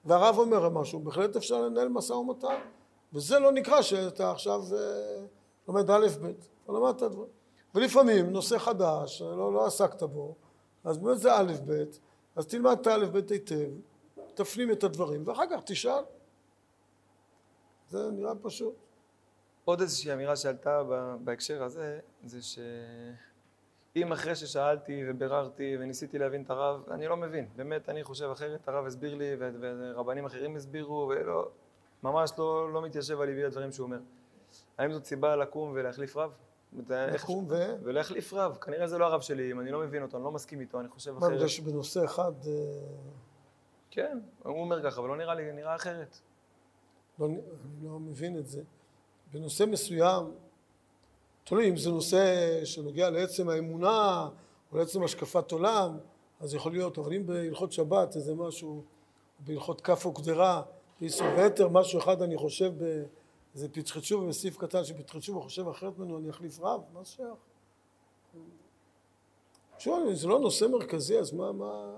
והרב 0.04 0.38
אומר 0.38 0.68
משהו, 0.68 1.00
בהחלט 1.00 1.36
אפשר 1.36 1.62
לנהל 1.62 1.88
משא 1.88 2.12
ומתן, 2.12 2.58
וזה 3.12 3.38
לא 3.38 3.52
נקרא 3.52 3.82
שאתה 3.82 4.30
עכשיו 4.30 4.62
אה, 4.72 5.24
לומד 5.68 5.90
א' 5.90 6.06
ב', 6.22 6.26
אתה 6.64 6.72
למדת 6.72 7.02
דברים. 7.02 7.30
ולפעמים 7.74 8.30
נושא 8.30 8.58
חדש, 8.58 9.22
לא, 9.22 9.52
לא 9.52 9.66
עסקת 9.66 10.02
בו, 10.02 10.34
אז 10.84 10.98
באמת 10.98 11.18
זה 11.18 11.36
א' 11.36 11.52
ב', 11.66 11.84
אז 12.36 12.46
תלמד 12.46 12.76
את 12.80 12.86
הא' 12.86 13.06
ב' 13.06 13.16
היטב, 13.30 13.68
תפנים 14.34 14.72
את 14.72 14.84
הדברים, 14.84 15.22
ואחר 15.26 15.44
כך 15.50 15.60
תשאל. 15.66 16.02
זה 17.88 18.10
נראה 18.10 18.32
פשוט. 18.42 18.74
עוד 19.64 19.80
איזושהי 19.80 20.12
אמירה 20.12 20.36
שעלתה 20.36 20.82
בהקשר 21.24 21.62
הזה, 21.62 22.00
זה 22.24 22.38
שאם 22.42 24.12
אחרי 24.12 24.34
ששאלתי 24.34 25.02
וביררתי 25.06 25.76
וניסיתי 25.80 26.18
להבין 26.18 26.42
את 26.42 26.50
הרב, 26.50 26.90
אני 26.90 27.08
לא 27.08 27.16
מבין, 27.16 27.48
באמת 27.56 27.88
אני 27.88 28.04
חושב 28.04 28.30
אחרת, 28.30 28.68
הרב 28.68 28.86
הסביר 28.86 29.14
לי 29.14 29.36
ורבנים 29.38 30.26
אחרים 30.26 30.56
הסבירו, 30.56 31.08
ולא, 31.10 31.48
ממש 32.02 32.30
לא, 32.38 32.72
לא 32.72 32.82
מתיישב 32.82 33.20
על 33.20 33.28
ליבי 33.28 33.44
הדברים 33.44 33.72
שהוא 33.72 33.84
אומר. 33.84 33.98
האם 34.78 34.92
זאת 34.92 35.04
סיבה 35.04 35.36
לקום 35.36 35.72
ולהחליף 35.74 36.16
רב? 36.16 36.32
לקום 36.88 37.44
ו... 37.48 37.74
ולהחליף 37.82 38.32
רב. 38.32 38.56
כנראה 38.56 38.86
זה 38.86 38.98
לא 38.98 39.04
הרב 39.04 39.20
שלי, 39.20 39.52
אם 39.52 39.60
אני 39.60 39.70
לא 39.70 39.80
מבין 39.80 40.02
אותו, 40.02 40.16
אני 40.16 40.24
לא 40.24 40.32
מסכים 40.32 40.60
איתו, 40.60 40.80
אני 40.80 40.88
חושב 40.88 41.12
מה, 41.12 41.18
אחרת. 41.18 41.32
בגלל 41.32 41.48
שבנושא 41.48 42.04
אחד 42.04 42.32
אה, 42.46 42.52
כן, 43.90 44.18
הוא 44.42 44.60
אומר 44.60 44.82
ככה, 44.82 45.00
אבל 45.00 45.08
לא 45.08 45.16
נראה 45.16 45.34
לי, 45.34 45.52
נראה 45.52 45.74
אחרת. 45.74 46.18
לא, 47.18 47.26
אני 47.26 47.38
לא 47.82 47.98
מבין 47.98 48.38
את 48.38 48.46
זה. 48.46 48.62
בנושא 49.32 49.64
מסוים, 49.64 50.34
תלוי 51.44 51.68
אם 51.68 51.76
זה 51.76 51.90
נושא 51.90 52.64
שנוגע 52.64 53.10
לעצם 53.10 53.48
האמונה 53.48 54.28
או 54.72 54.78
לעצם 54.78 55.02
השקפת 55.02 55.52
עולם, 55.52 55.98
אז 56.40 56.54
יכול 56.54 56.72
להיות, 56.72 56.98
אבל 56.98 57.14
אם 57.14 57.26
בהלכות 57.26 57.72
שבת 57.72 58.16
איזה 58.16 58.34
משהו, 58.34 58.82
בהלכות 59.38 59.80
כף 59.80 60.06
וקדרה, 60.06 60.62
באיסור 61.00 61.26
ויתר, 61.36 61.68
משהו 61.68 61.98
אחד 61.98 62.22
אני 62.22 62.36
חושב 62.36 62.72
באיזה 62.78 63.06
פתחי 63.72 64.00
תשובה, 64.00 64.28
בסעיף 64.28 64.58
קטן 64.58 64.84
של 64.84 64.98
פתחי 64.98 65.18
תשובה 65.18 65.40
חושב 65.40 65.68
אחרת 65.68 65.98
ממנו, 65.98 66.18
אני 66.18 66.30
אחליף 66.30 66.60
רב? 66.60 66.80
מה 66.94 67.02
זה 67.02 67.10
שייך? 67.10 67.28
שוב, 69.78 70.12
זה 70.12 70.28
לא 70.28 70.40
נושא 70.40 70.64
מרכזי, 70.64 71.18
אז 71.18 71.32
מה, 71.32 71.52
מה... 71.52 71.96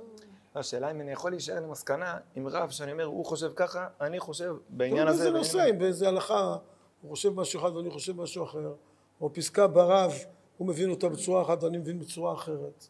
השאלה 0.54 0.90
אם 0.90 1.00
אני 1.00 1.12
יכול 1.12 1.30
להישאר 1.30 1.60
למסקנה 1.60 2.18
עם 2.34 2.48
רב 2.48 2.70
שאני 2.70 2.92
אומר, 2.92 3.04
הוא 3.04 3.24
חושב 3.24 3.52
ככה, 3.56 3.88
אני 4.00 4.20
חושב 4.20 4.56
בעניין 4.68 5.08
הזה. 5.08 5.18
באיזה 5.18 5.24
בעניין 5.24 5.38
נושא, 5.38 5.70
אם 5.70 5.78
באיזה 5.78 6.08
הלכה 6.08 6.56
הוא 7.02 7.10
חושב 7.10 7.34
משהו 7.34 7.60
אחד 7.60 7.76
ואני 7.76 7.90
חושב 7.90 8.20
משהו 8.20 8.44
אחר, 8.44 8.74
או 9.20 9.32
פסקה 9.32 9.66
ברב, 9.66 10.12
הוא 10.56 10.68
מבין 10.68 10.90
אותה 10.90 11.08
בצורה 11.08 11.42
אחת 11.42 11.62
ואני 11.62 11.78
מבין 11.78 11.98
בצורה 11.98 12.34
אחרת. 12.34 12.86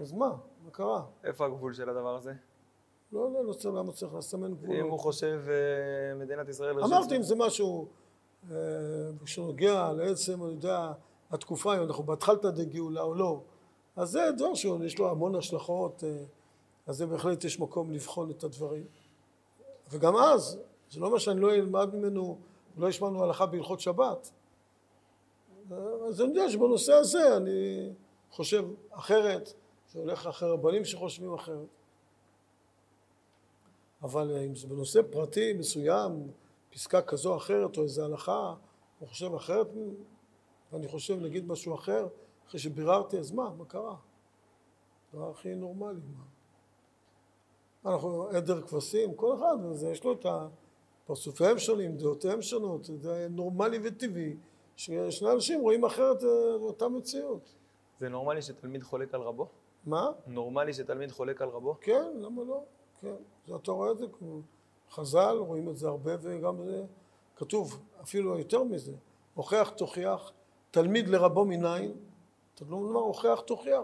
אז 0.00 0.12
מה? 0.12 0.30
מה 0.64 0.70
קרה? 0.70 1.02
איפה 1.24 1.46
הגבול 1.46 1.74
של 1.74 1.90
הדבר 1.90 2.16
הזה? 2.16 2.32
לא, 3.12 3.32
לא, 3.32 3.44
לא 3.44 3.52
צריך, 3.52 3.74
למה 3.74 3.92
צריך 3.92 4.14
לסמן 4.14 4.54
גבול? 4.54 4.76
אם 4.76 4.86
הוא 4.86 4.98
חושב 4.98 5.40
אה, 5.48 6.14
מדינת 6.14 6.48
ישראל... 6.48 6.76
ראשית 6.76 6.92
אמרתי, 6.92 7.16
אם 7.16 7.22
זה 7.22 7.34
משהו 7.34 7.88
אה, 8.50 8.56
שנוגע 9.26 9.92
לעצם, 9.92 10.44
אני 10.44 10.52
יודע, 10.52 10.92
התקופה, 11.30 11.76
אם 11.76 11.82
אנחנו 11.82 12.04
בהתחלתא 12.04 12.50
דגאולה 12.50 13.02
או 13.02 13.14
לא, 13.14 13.40
אז 13.96 14.08
זה 14.08 14.20
דבר 14.36 14.54
שיש 14.54 14.98
לו 14.98 15.10
המון 15.10 15.34
השלכות, 15.34 16.04
אה, 16.04 16.24
אז 16.86 16.96
זה 16.96 17.06
בהחלט 17.06 17.44
יש 17.44 17.60
מקום 17.60 17.92
לבחון 17.92 18.30
את 18.30 18.44
הדברים. 18.44 18.84
וגם 19.90 20.16
אז, 20.16 20.58
זה 20.90 21.00
לא 21.00 21.06
אומר 21.06 21.18
שאני 21.18 21.40
לא 21.40 21.54
אלמד 21.54 21.94
ממנו, 21.94 22.38
לא 22.76 22.88
אשמע 22.88 23.08
ממנו 23.08 23.24
הלכה 23.24 23.46
בהלכות 23.46 23.80
שבת. 23.80 24.30
אז 26.08 26.20
אני 26.20 26.28
יודע 26.28 26.50
שבנושא 26.50 26.92
הזה 26.92 27.36
אני 27.36 27.90
חושב 28.30 28.64
אחרת, 28.90 29.52
זה 29.92 29.98
הולך 30.00 30.26
אחרי 30.26 30.50
רבנים 30.50 30.84
שחושבים 30.84 31.34
אחרת. 31.34 31.66
אבל 34.02 34.36
אם 34.36 34.54
זה 34.54 34.66
בנושא 34.66 35.00
פרטי 35.10 35.52
מסוים, 35.52 36.30
פסקה 36.70 37.02
כזו 37.02 37.32
או 37.32 37.36
אחרת, 37.36 37.76
או 37.76 37.82
איזו 37.82 38.04
הלכה, 38.04 38.54
הוא 38.98 39.08
חושב 39.08 39.34
אחרת, 39.34 39.66
ואני 40.72 40.88
חושב 40.88 41.20
נגיד 41.20 41.46
משהו 41.46 41.74
אחר, 41.74 42.08
אחרי 42.48 42.60
שביררתי, 42.60 43.18
אז 43.18 43.32
מה, 43.32 43.50
מה 43.58 43.64
קרה? 43.64 43.96
הדבר 45.12 45.30
הכי 45.30 45.54
נורמלי, 45.54 46.00
מה? 46.16 46.24
אנחנו 47.92 48.28
עדר 48.28 48.60
כבשים, 48.60 49.14
כל 49.14 49.36
אחד, 49.36 49.56
וזה, 49.64 49.88
יש 49.88 50.04
לו 50.04 50.12
את 50.12 50.26
הפרצופיהם 50.26 51.58
שונים, 51.58 51.96
דעותיהם 51.96 52.42
שונות, 52.42 52.84
זה 52.84 53.26
נורמלי 53.30 53.78
וטבעי, 53.82 54.36
ששני 54.76 55.32
אנשים 55.32 55.60
רואים 55.60 55.84
אחרת 55.84 56.24
אה, 56.24 56.28
אותה 56.54 56.88
מציאות. 56.88 57.54
זה 58.00 58.08
נורמלי 58.08 58.42
שתלמיד 58.42 58.82
חולק 58.82 59.14
על 59.14 59.20
רבו? 59.20 59.48
מה? 59.86 60.10
נורמלי 60.26 60.72
שתלמיד 60.72 61.12
חולק 61.12 61.42
על 61.42 61.48
רבו? 61.48 61.76
כן, 61.80 62.12
למה 62.14 62.42
לא? 62.44 62.62
כן. 63.00 63.14
אתה 63.56 63.72
רואה 63.72 63.90
את 63.90 63.98
זה, 63.98 64.06
כמו 64.18 64.40
חז"ל, 64.90 65.36
רואים 65.38 65.68
את 65.70 65.76
זה 65.76 65.88
הרבה, 65.88 66.12
וגם 66.20 66.64
זה 66.64 66.84
כתוב, 67.36 67.80
אפילו 68.02 68.38
יותר 68.38 68.64
מזה. 68.64 68.92
הוכח 69.34 69.72
תוכיח, 69.76 70.32
תלמיד 70.70 71.08
לרבו 71.08 71.44
מניין, 71.44 71.92
אתה 72.54 72.64
לא 72.68 72.76
אומר 72.76 73.00
הוכח 73.00 73.40
תוכיח. 73.46 73.82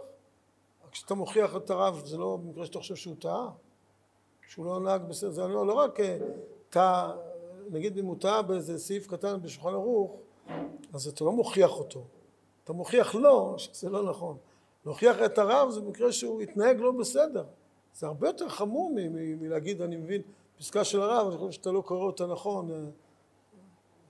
כשאתה 0.91 1.15
מוכיח 1.15 1.57
את 1.57 1.71
הרב, 1.71 2.03
זה 2.05 2.19
לא 2.19 2.39
במקרה 2.43 2.67
שאתה 2.67 2.79
חושב 2.79 2.97
שהוא 2.97 3.17
טעה, 3.19 3.51
שהוא 4.49 4.67
לא 4.67 4.81
נהג 4.81 5.03
בסדר, 5.03 5.31
זה 5.31 5.43
לא, 5.43 5.67
לא 5.67 5.73
רק 5.73 6.01
אה, 6.01 6.19
טעה, 6.71 7.13
נגיד 7.71 7.99
אם 7.99 8.07
הוא 8.07 8.17
טעה 8.21 8.43
באיזה 8.43 8.79
סעיף 8.79 9.07
קטן 9.07 9.43
בשולחן 9.43 9.69
ערוך, 9.69 10.17
אז 10.93 11.09
אתה 11.09 11.25
לא 11.25 11.33
מוכיח 11.33 11.79
אותו, 11.79 12.05
אתה 12.65 12.73
מוכיח 12.73 13.15
לו 13.15 13.55
שזה 13.59 13.91
לא 13.91 14.11
נכון. 14.11 14.37
להוכיח 14.85 15.17
את 15.25 15.39
הרב 15.39 15.71
זה 15.71 15.81
במקרה 15.81 16.13
שהוא 16.13 16.41
התנהג 16.41 16.81
לא 16.81 16.93
בסדר. 16.93 17.45
זה 17.95 18.07
הרבה 18.07 18.29
יותר 18.29 18.49
חמור 18.49 18.91
מ- 18.91 18.95
מ- 18.95 19.43
מלהגיד, 19.43 19.83
אני 19.83 19.97
מבין, 19.97 20.23
פסקה 20.59 20.85
של 20.85 21.01
הרב, 21.01 21.29
אני 21.29 21.39
חושב 21.39 21.51
שאתה 21.51 21.73
לא 21.73 21.81
קורא 21.81 22.05
אותה 22.05 22.27
נכון. 22.27 22.71
אה, 22.71 22.77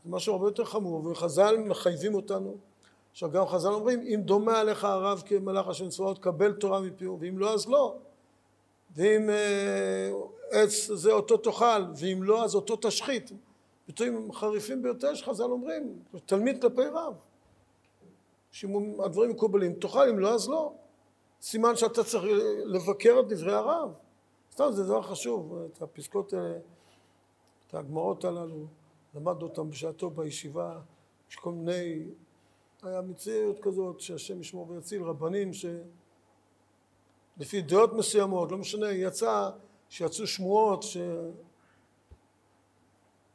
זה 0.04 0.10
משהו 0.10 0.32
הרבה 0.32 0.46
יותר 0.46 0.64
חמור, 0.64 1.06
וחז"ל 1.06 1.56
מחייבים 1.58 2.14
אותנו. 2.14 2.56
עכשיו 3.12 3.30
גם 3.30 3.46
חז"ל 3.46 3.68
אומרים, 3.68 4.00
אם 4.00 4.20
דומה 4.24 4.60
עליך 4.60 4.84
הרב 4.84 5.22
כמלאך 5.26 5.68
השם 5.68 5.88
צבאות, 5.88 6.18
קבל 6.18 6.52
תורה 6.52 6.80
מפיהו, 6.80 7.18
ואם 7.20 7.38
לא, 7.38 7.54
אז 7.54 7.68
לא. 7.68 7.96
ואם 8.96 9.30
אה, 9.30 10.10
עץ 10.50 10.90
זה 10.94 11.12
אותו 11.12 11.36
תאכל, 11.36 11.84
ואם 11.96 12.22
לא, 12.22 12.44
אז 12.44 12.54
אותו 12.54 12.76
תשחית. 12.76 13.32
ביטויים 13.86 14.32
חריפים 14.32 14.82
ביותר 14.82 15.14
שחז"ל 15.14 15.44
אומרים, 15.44 15.98
תלמיד 16.26 16.62
כלפי 16.62 16.86
רב. 16.92 17.14
שאם 18.50 19.00
הדברים 19.00 19.30
מקובלים, 19.30 19.72
תאכל, 19.72 20.08
אם 20.08 20.18
לא, 20.18 20.34
אז 20.34 20.48
לא. 20.48 20.72
סימן 21.42 21.76
שאתה 21.76 22.04
צריך 22.04 22.24
לבקר 22.64 23.20
את 23.20 23.28
דברי 23.28 23.54
הרב. 23.54 23.92
סתם, 24.52 24.72
זה 24.72 24.84
דבר 24.84 25.02
חשוב, 25.02 25.58
את 25.72 25.82
הפסקות 25.82 26.32
האלה, 26.32 26.58
את 27.66 27.74
הגמרות 27.74 28.24
הללו, 28.24 28.66
למדנו 29.14 29.42
אותם 29.42 29.70
בשעתו 29.70 30.10
בישיבה, 30.10 30.80
יש 31.30 31.36
כל 31.36 31.52
מיני, 31.52 32.04
היה 32.82 33.00
מציאות 33.00 33.56
כזאת 33.62 34.00
שהשם 34.00 34.40
ישמור 34.40 34.70
ויציל, 34.70 35.02
רבנים 35.02 35.50
שלפי 35.52 37.62
דעות 37.62 37.92
מסוימות, 37.92 38.52
לא 38.52 38.58
משנה, 38.58 38.92
יצא, 38.92 39.50
שיצאו 39.88 40.26
שמועות 40.26 40.82
שהם 40.82 41.32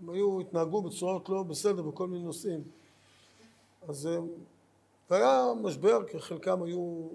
היו, 0.08 0.40
התנהגו 0.40 0.82
בצורות 0.82 1.30
לא 1.30 1.44
בסדר 1.44 1.82
בכל 1.82 2.08
מיני 2.08 2.24
נושאים. 2.24 2.64
אז 3.88 4.08
אה, 4.08 4.18
והיה 5.10 5.46
משבר, 5.62 6.08
כי 6.08 6.20
חלקם 6.20 6.64
היו 6.64 7.08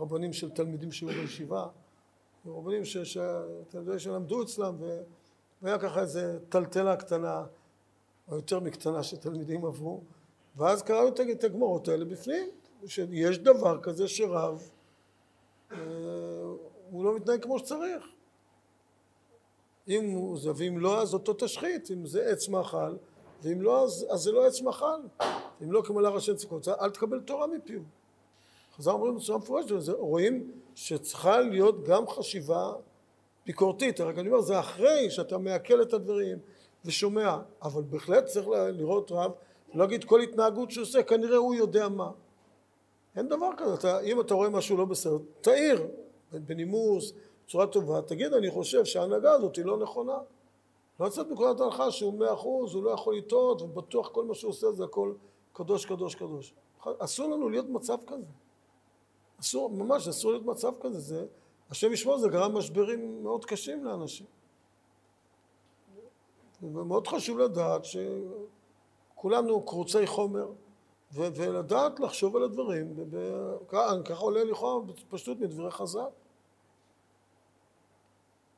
רבנים 0.00 0.32
של 0.32 0.50
תלמידים 0.50 0.92
שהיו 0.92 1.08
בישיבה, 1.08 1.66
רבנים 2.46 2.84
ש- 2.84 3.18
שלמדו 3.98 4.42
אצלם, 4.42 4.74
והיה 5.62 5.78
ככה 5.78 6.00
איזה 6.00 6.38
טלטלה 6.48 6.96
קטנה, 6.96 7.44
או 8.28 8.36
יותר 8.36 8.60
מקטנה 8.60 9.02
שתלמידים 9.02 9.64
עברו, 9.64 10.00
ואז 10.56 10.82
קראנו 10.82 11.08
את- 11.08 11.44
הגמרות 11.44 11.88
האלה 11.88 12.04
בפנים, 12.04 12.48
שיש 12.86 13.38
דבר 13.38 13.80
כזה 13.82 14.08
שרב, 14.08 14.70
אה, 15.72 15.76
הוא 16.90 17.04
לא 17.04 17.16
מתנהג 17.16 17.42
כמו 17.42 17.58
שצריך. 17.58 18.04
אם 19.88 20.10
הוא 20.10 20.38
זה, 20.38 20.50
ואם 20.56 20.78
לא, 20.78 21.02
אז 21.02 21.14
אותו 21.14 21.34
תשחית, 21.34 21.90
אם 21.90 22.06
זה 22.06 22.26
עץ 22.26 22.48
מאכל, 22.48 22.96
ואם 23.42 23.60
לא, 23.62 23.84
אז, 23.84 24.06
אז 24.10 24.20
זה 24.20 24.32
לא 24.32 24.46
עץ 24.46 24.60
מאכל. 24.60 25.00
אם 25.62 25.72
לא 25.72 25.82
כמלאך 25.82 26.14
השם 26.14 26.34
צדקות, 26.36 26.68
אל 26.68 26.90
תקבל 26.90 27.20
תורה 27.20 27.46
מפיהו. 27.46 27.82
חז"ל 28.76 28.90
אומרים 28.90 29.16
בצורה 29.16 29.38
מפורשת, 29.38 29.88
רואים 29.88 30.50
שצריכה 30.74 31.40
להיות 31.40 31.84
גם 31.84 32.08
חשיבה 32.08 32.72
ביקורתית, 33.46 34.00
רק 34.00 34.18
אני 34.18 34.28
אומר, 34.28 34.40
זה 34.40 34.60
אחרי 34.60 35.10
שאתה 35.10 35.38
מעכל 35.38 35.82
את 35.82 35.92
הדברים 35.92 36.38
ושומע, 36.84 37.38
אבל 37.62 37.82
בהחלט 37.82 38.24
צריך 38.24 38.48
לראות 38.48 39.12
רב, 39.12 39.32
להגיד 39.74 40.04
כל 40.04 40.20
התנהגות 40.20 40.70
שהוא 40.70 40.82
עושה, 40.82 41.02
כנראה 41.02 41.36
הוא 41.36 41.54
יודע 41.54 41.88
מה. 41.88 42.10
אין 43.16 43.28
דבר 43.28 43.50
כזה, 43.56 43.74
אתה, 43.74 44.00
אם 44.00 44.20
אתה 44.20 44.34
רואה 44.34 44.48
משהו 44.48 44.76
לא 44.76 44.84
בסדר, 44.84 45.18
תעיר, 45.40 45.86
בנימוס, 46.32 47.12
בצורה 47.46 47.66
טובה, 47.66 48.02
תגיד, 48.02 48.32
אני 48.32 48.50
חושב 48.50 48.84
שההנהגה 48.84 49.32
הזאת 49.32 49.56
היא 49.56 49.64
לא 49.64 49.78
נכונה. 49.78 50.18
לא 51.00 51.06
לצאת 51.06 51.28
מנקודת 51.28 51.60
הנחה 51.60 51.90
שהוא 51.90 52.14
מאה 52.14 52.32
אחוז, 52.32 52.74
הוא 52.74 52.84
לא 52.84 52.90
יכול 52.90 53.16
לטעות, 53.16 53.62
ובטוח 53.62 54.08
כל 54.08 54.24
מה 54.24 54.34
שהוא 54.34 54.50
עושה 54.50 54.72
זה 54.72 54.84
הכל 54.84 55.12
קדוש, 55.52 55.86
קדוש, 55.86 56.14
קדוש. 56.14 56.54
אסור 56.98 57.30
לנו 57.30 57.48
להיות 57.48 57.66
במצב 57.66 57.96
כזה. 58.06 58.24
אסור, 59.40 59.70
ממש 59.70 60.08
אסור 60.08 60.30
להיות 60.30 60.44
במצב 60.44 60.72
כזה. 60.80 61.00
זה, 61.00 61.26
השם 61.70 61.92
ישמור, 61.92 62.18
זה 62.18 62.28
גרם 62.28 62.56
משברים 62.56 63.22
מאוד 63.22 63.44
קשים 63.44 63.84
לאנשים. 63.84 64.26
ומאוד 66.62 67.06
חשוב 67.06 67.38
לדעת 67.38 67.82
שכולנו 69.14 69.62
קרוצי 69.66 70.06
חומר, 70.06 70.48
ו- 71.12 71.28
ולדעת 71.36 72.00
לחשוב 72.00 72.36
על 72.36 72.42
הדברים, 72.42 72.94
וככה 73.10 74.14
עולה 74.14 74.44
לכאורה 74.44 74.92
פשוט 75.10 75.38
מדברי 75.38 75.70
חז"ל. 75.70 76.06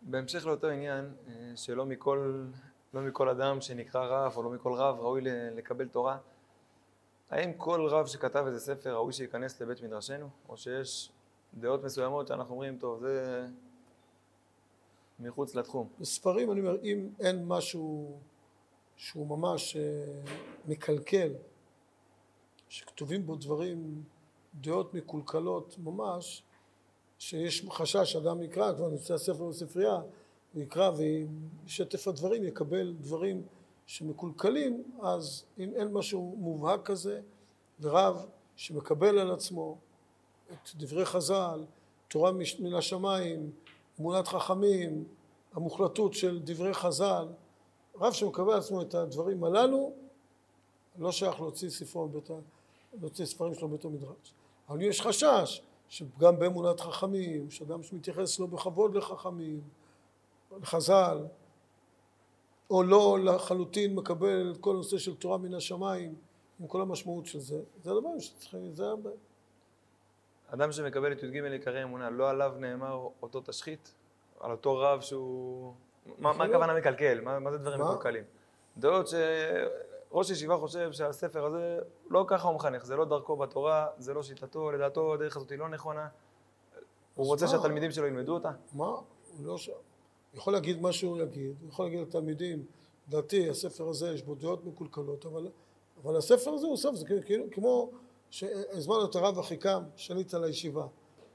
בהמשך 0.03 0.47
לאותו 0.47 0.67
עניין, 0.67 1.15
אה, 1.29 1.33
שלא 1.57 1.87
מכל, 1.87 2.45
לא 2.95 3.01
מכל 3.01 3.29
אדם 3.29 3.61
שנקרא 3.61 4.07
רב, 4.07 4.37
או 4.37 4.43
לא 4.43 4.51
מכל 4.51 4.73
רב, 4.73 5.01
ראוי 5.01 5.21
לקבל 5.57 5.89
תורה, 5.89 6.19
האם 7.31 7.53
כל 7.57 7.87
רב 7.87 8.07
שכתב 8.07 8.45
איזה 8.47 8.61
ספר 8.61 8.95
ראוי 8.95 9.13
שייכנס 9.13 9.61
לבית 9.61 9.83
מדרשנו? 9.83 10.29
או 10.49 10.57
שיש 10.57 11.11
דעות 11.55 11.85
מסוימות 11.85 12.29
שאנחנו 12.29 12.55
אומרים, 12.55 12.79
טוב, 12.79 13.01
זה 13.01 13.47
מחוץ 15.21 15.55
לתחום. 15.55 15.89
בספרים, 16.01 16.53
אני 16.53 16.61
אומר, 16.61 16.77
אם 16.83 17.09
אין 17.21 17.47
משהו 17.47 18.17
שהוא 18.97 19.27
ממש 19.27 19.77
אה, 19.77 20.05
מקלקל, 20.69 21.33
שכתובים 22.69 23.27
בו 23.27 23.37
דברים, 23.37 24.03
דעות 24.61 24.95
מקולקלות 24.95 25.77
ממש, 25.79 26.43
שיש 27.19 27.67
חשש 27.71 28.13
שאדם 28.13 28.43
יקרא, 28.43 28.73
כבר 28.73 28.89
נמצא 28.89 29.15
הספר 29.15 29.49
בספרייה, 29.49 30.01
הוא 30.53 30.63
יקרא 30.63 30.91
וישתף 30.97 32.09
הדברים, 32.09 32.45
יקבל 32.45 32.95
דברים 33.01 33.43
שמקולקלים, 33.89 34.83
אז 35.03 35.45
אם 35.59 35.71
אין 35.75 35.93
משהו 35.93 36.37
מובהק 36.39 36.81
כזה, 36.85 37.21
ורב 37.81 38.27
שמקבל 38.57 39.19
על 39.19 39.31
עצמו 39.31 39.77
את 40.53 40.71
דברי 40.75 41.05
חז"ל, 41.05 41.65
תורה 42.09 42.33
מן 42.59 42.75
השמיים, 42.75 43.51
אמונת 44.01 44.29
חכמים, 44.29 45.05
המוחלטות 45.53 46.15
של 46.15 46.41
דברי 46.45 46.75
חז"ל, 46.75 47.29
רב 48.01 48.13
שמקבל 48.13 48.53
על 48.53 48.59
עצמו 48.59 48.83
את 48.83 48.95
הדברים 48.95 49.45
הללו, 49.45 49.93
לא 50.99 51.13
שייך 51.13 51.41
להוציא 51.41 51.71
ספרו 51.71 52.07
מבית, 52.09 52.31
ה- 52.31 52.35
להוציא 53.01 53.25
ספרים 53.25 53.55
שלו 53.55 53.69
מבית 53.69 53.85
המדרש. 53.85 54.35
אבל 54.69 54.83
יש 54.83 55.01
חשש 55.01 55.63
שגם 55.89 56.39
באמונת 56.39 56.81
חכמים, 56.81 57.51
שאדם 57.51 57.83
שמתייחס 57.83 58.39
לא 58.39 58.47
בכבוד 58.47 58.95
לחכמים, 58.95 59.61
לחז"ל, 60.63 61.19
או 62.71 62.83
לא 62.83 63.19
לחלוטין 63.25 63.95
מקבל 63.95 64.53
את 64.53 64.61
כל 64.61 64.71
הנושא 64.71 64.99
של 64.99 65.17
תורה 65.17 65.39
מן 65.39 65.55
השמיים, 65.55 66.15
עם 66.61 66.67
כל 66.67 66.81
המשמעות 66.81 67.27
של 67.27 67.39
זה, 67.39 67.61
זה 67.83 67.91
הדברים 67.91 68.21
שצריכים 68.21 68.63
להיזהר 68.63 68.97
בהם. 68.97 69.13
אדם 70.49 70.73
שמקבל 70.73 71.13
את 71.13 71.23
י"ג 71.23 71.45
עיקרי 71.45 71.83
אמונה, 71.83 72.11
לא 72.11 72.31
עליו 72.31 72.55
נאמר 72.59 73.09
אותו 73.23 73.41
תשחית? 73.41 73.95
על 74.41 74.51
אותו 74.51 74.77
רב 74.77 75.01
שהוא... 75.01 75.75
מה, 76.19 76.31
הכוונה 76.31 76.75
מקלקל? 76.75 77.21
מה, 77.21 77.39
מה 77.39 77.51
זה 77.51 77.59
דברים? 77.59 77.81
מקולקלים? 77.81 78.25
דעות 78.77 79.07
שראש 79.09 80.31
ישיבה 80.31 80.57
חושב 80.57 80.93
שהספר 80.93 81.45
הזה, 81.45 81.79
לא 82.11 82.25
ככה 82.29 82.49
הוא 82.49 82.57
מחנך, 82.57 82.85
זה 82.85 82.97
לא 82.97 83.05
דרכו 83.05 83.37
בתורה, 83.37 83.87
זה 83.99 84.15
לא 84.15 84.23
שיטתו, 84.23 84.73
לדעתו 84.73 85.15
הדרך 85.15 85.37
הזאת 85.37 85.51
היא 85.51 85.59
לא 85.59 85.69
נכונה. 85.69 86.09
הוא 87.15 87.27
רוצה 87.27 87.45
מה? 87.45 87.51
שהתלמידים 87.51 87.91
שלו 87.91 88.07
ילמדו 88.07 88.35
אותה? 88.35 88.51
מה? 88.73 88.87
הוא 88.87 89.05
לא 89.41 89.59
ש... 89.59 89.71
יכול 90.35 90.53
להגיד 90.53 90.81
מה 90.81 90.93
שהוא 90.93 91.19
יגיד, 91.19 91.57
הוא 91.61 91.69
יכול 91.69 91.85
להגיד 91.85 92.01
לתלמידים, 92.01 92.65
לדעתי 93.09 93.49
הספר 93.51 93.89
הזה 93.89 94.13
יש 94.15 94.23
בו 94.23 94.35
דעות 94.35 94.65
מקולקלות, 94.65 95.27
אבל, 95.27 95.49
אבל 96.03 96.17
הספר 96.17 96.51
הזה 96.51 96.67
הוא 96.67 96.77
סוף, 96.77 96.95
זה 96.95 97.07
כאילו- 97.07 97.23
כאילו 97.25 97.45
כמו 97.51 97.91
שהזמנו 98.31 99.05
את 99.05 99.15
הרב 99.15 99.39
אחיקם, 99.39 99.83
שליט 99.97 100.35
על 100.35 100.45
הישיבה, 100.45 100.87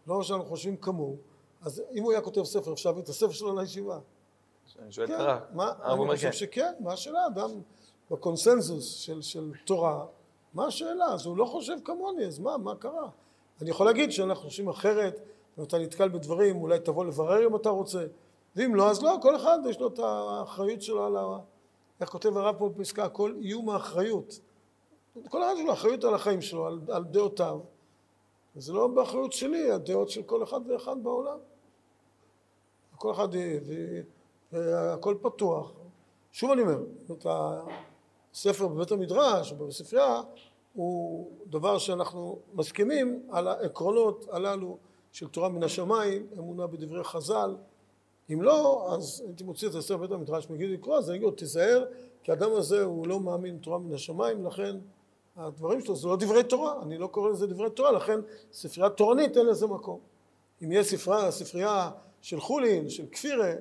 לא 0.08 0.23
שאנחנו 0.23 0.45
חושבים 0.45 0.77
כמוהו, 0.77 1.17
אז 1.62 1.82
אם 1.93 2.03
הוא 2.03 2.12
היה 2.12 2.21
כותב 2.21 2.43
ספר, 2.43 2.73
אפשר 2.73 2.89
להביא 2.89 3.03
את 3.03 3.10
הספר 3.10 3.32
שלו 3.32 3.60
לישיבה. 3.60 3.99
אני 4.79 4.91
שואל 4.91 5.06
את 5.06 5.12
כן, 5.12 5.19
הרב. 5.19 5.39
מה, 5.53 5.71
אני 5.84 6.15
חושב 6.15 6.27
כן. 6.27 6.34
שכן, 6.34 6.73
מה 6.79 6.93
השאלה? 6.93 7.27
אדם 7.27 7.49
בקונסנזוס 8.12 8.93
של, 8.93 9.21
של 9.21 9.51
תורה, 9.65 10.06
מה 10.53 10.65
השאלה? 10.65 11.06
אז 11.06 11.25
הוא 11.25 11.38
לא 11.38 11.45
חושב 11.45 11.77
כמוני, 11.86 12.25
אז 12.25 12.39
מה, 12.39 12.58
מה 12.58 12.75
קרה? 12.75 13.10
אני 13.62 13.69
יכול 13.69 13.86
להגיד 13.86 14.12
שאנחנו 14.12 14.43
חושבים 14.43 14.69
אחרת, 14.69 15.19
ואתה 15.58 15.77
נתקל 15.77 16.10
בדברים, 16.10 16.56
אולי 16.56 16.79
תבוא 16.79 17.06
לברר 17.06 17.47
אם 17.47 17.56
אתה 17.56 17.69
רוצה, 17.69 18.06
ואם 18.55 18.75
לא, 18.75 18.89
אז 18.89 19.03
לא, 19.03 19.17
כל 19.21 19.35
אחד 19.35 19.59
יש 19.69 19.79
לו 19.79 19.87
את 19.87 19.99
האחריות 19.99 20.81
שלו 20.81 21.05
על 21.05 21.17
ה... 21.17 21.37
איך 22.01 22.09
כותב 22.09 22.37
הרב 22.37 22.55
פה 22.59 22.69
בפסקה, 22.69 23.09
כל 23.09 23.35
איום 23.41 23.69
האחריות. 23.69 24.39
כל 25.29 25.43
אחד 25.43 25.53
יש 25.57 25.65
לו 25.65 25.73
אחריות 25.73 26.03
על 26.03 26.13
החיים 26.13 26.41
שלו, 26.41 26.67
על, 26.67 26.79
על 26.87 27.03
דעותיו, 27.03 27.59
זה 28.55 28.73
לא 28.73 28.87
באחריות 28.87 29.33
שלי, 29.33 29.71
הדעות 29.71 30.09
של 30.09 30.23
כל 30.23 30.43
אחד 30.43 30.59
ואחד 30.67 31.03
בעולם. 31.03 31.37
כל 32.95 33.11
אחד, 33.11 33.27
והכל 34.51 35.15
פתוח. 35.21 35.71
שוב 36.31 36.51
אני 36.51 36.61
אומר, 36.61 36.79
את 37.11 37.27
הספר 38.33 38.67
בבית 38.67 38.91
המדרש 38.91 39.53
בספרייה 39.53 40.21
הוא 40.73 41.31
דבר 41.45 41.77
שאנחנו 41.77 42.39
מסכימים 42.53 43.27
על 43.29 43.47
העקרונות 43.47 44.25
הללו 44.31 44.77
של 45.11 45.27
תורה 45.27 45.49
מן 45.49 45.63
השמיים, 45.63 46.27
אמונה 46.37 46.67
בדברי 46.67 47.03
חז"ל. 47.03 47.55
אם 48.29 48.41
לא, 48.41 48.88
אז 48.93 49.23
הייתי 49.25 49.43
מוציא 49.43 49.69
את 49.69 49.75
הספר 49.75 49.97
בבית 49.97 50.12
המדרש, 50.12 50.49
מגיד 50.49 50.69
לקרוא, 50.69 50.97
אז 50.97 51.09
אני 51.09 51.17
אגיד 51.17 51.27
לו, 51.27 51.31
תיזהר, 51.31 51.86
כי 52.23 52.31
האדם 52.31 52.51
הזה 52.51 52.83
הוא 52.83 53.07
לא 53.07 53.19
מאמין 53.19 53.57
תורה 53.57 53.77
מן 53.77 53.93
השמיים, 53.93 54.45
לכן 54.45 54.75
הדברים 55.36 55.81
שלו 55.81 55.95
זה 55.95 56.07
לא 56.07 56.15
דברי 56.15 56.43
תורה, 56.43 56.81
אני 56.81 56.97
לא 56.97 57.07
קורא 57.07 57.29
לזה 57.29 57.47
דברי 57.47 57.69
תורה, 57.69 57.91
לכן 57.91 58.19
ספרייה 58.53 58.89
תורנית 58.89 59.38
אין 59.38 59.45
לזה 59.45 59.67
מקום. 59.67 59.99
אם 60.63 60.71
יש 60.71 60.88
ספרייה, 60.88 61.31
ספרייה 61.31 61.91
של 62.21 62.39
חולין, 62.39 62.89
של 62.89 63.05
כפירה, 63.12 63.51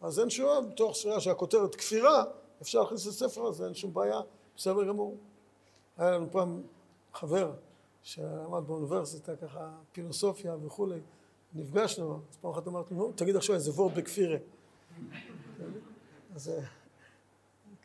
אז 0.00 0.20
אין 0.20 0.30
שום 0.30 0.70
בתוך 0.70 0.96
ספרייה 0.96 1.20
שהכותרת 1.20 1.74
כפירה, 1.74 2.24
אפשר 2.62 2.80
להכניס 2.80 3.06
לספר 3.06 3.46
הזה, 3.46 3.64
אין 3.64 3.74
שום 3.74 3.94
בעיה, 3.94 4.20
בסדר 4.56 4.84
גמור. 4.84 5.16
היה 5.98 6.10
לנו 6.10 6.26
פעם 6.30 6.62
חבר 7.14 7.52
שלמד 8.02 8.62
באוניברסיטה 8.66 9.36
ככה 9.36 9.70
פילוסופיה 9.92 10.56
וכולי, 10.62 11.00
נפגשנו, 11.54 12.20
אז 12.30 12.36
פעם 12.36 12.50
אחת 12.50 12.68
אמרתי, 12.68 12.94
נו, 12.94 13.12
תגיד 13.12 13.36
עכשיו 13.36 13.54
איזה 13.54 13.70
וורד 13.70 13.94
בכפירה. 13.94 14.38
אז 16.34 16.52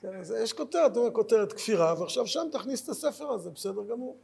כן, 0.02 0.16
אז 0.20 0.36
יש 0.44 0.54
כותרת, 0.54 0.98
אומר 0.98 1.12
כותרת 1.12 1.54
כפירה, 1.54 1.96
ועכשיו 2.00 2.28
שם 2.28 2.48
תכניס 2.52 2.84
את 2.84 2.90
הספר 2.90 3.28
הזה, 3.28 3.50
בסדר 3.50 3.84
גמור. 3.84 4.18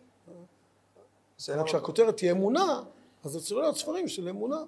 אבל 1.53 1.63
כשהכותרת 1.65 2.17
תהיה 2.17 2.31
אמונה, 2.31 2.83
אז 3.23 3.31
זה 3.31 3.39
צריך 3.39 3.59
להיות 3.59 3.75
ספרים 3.75 4.07
של 4.07 4.29
אמונה. 4.29 4.63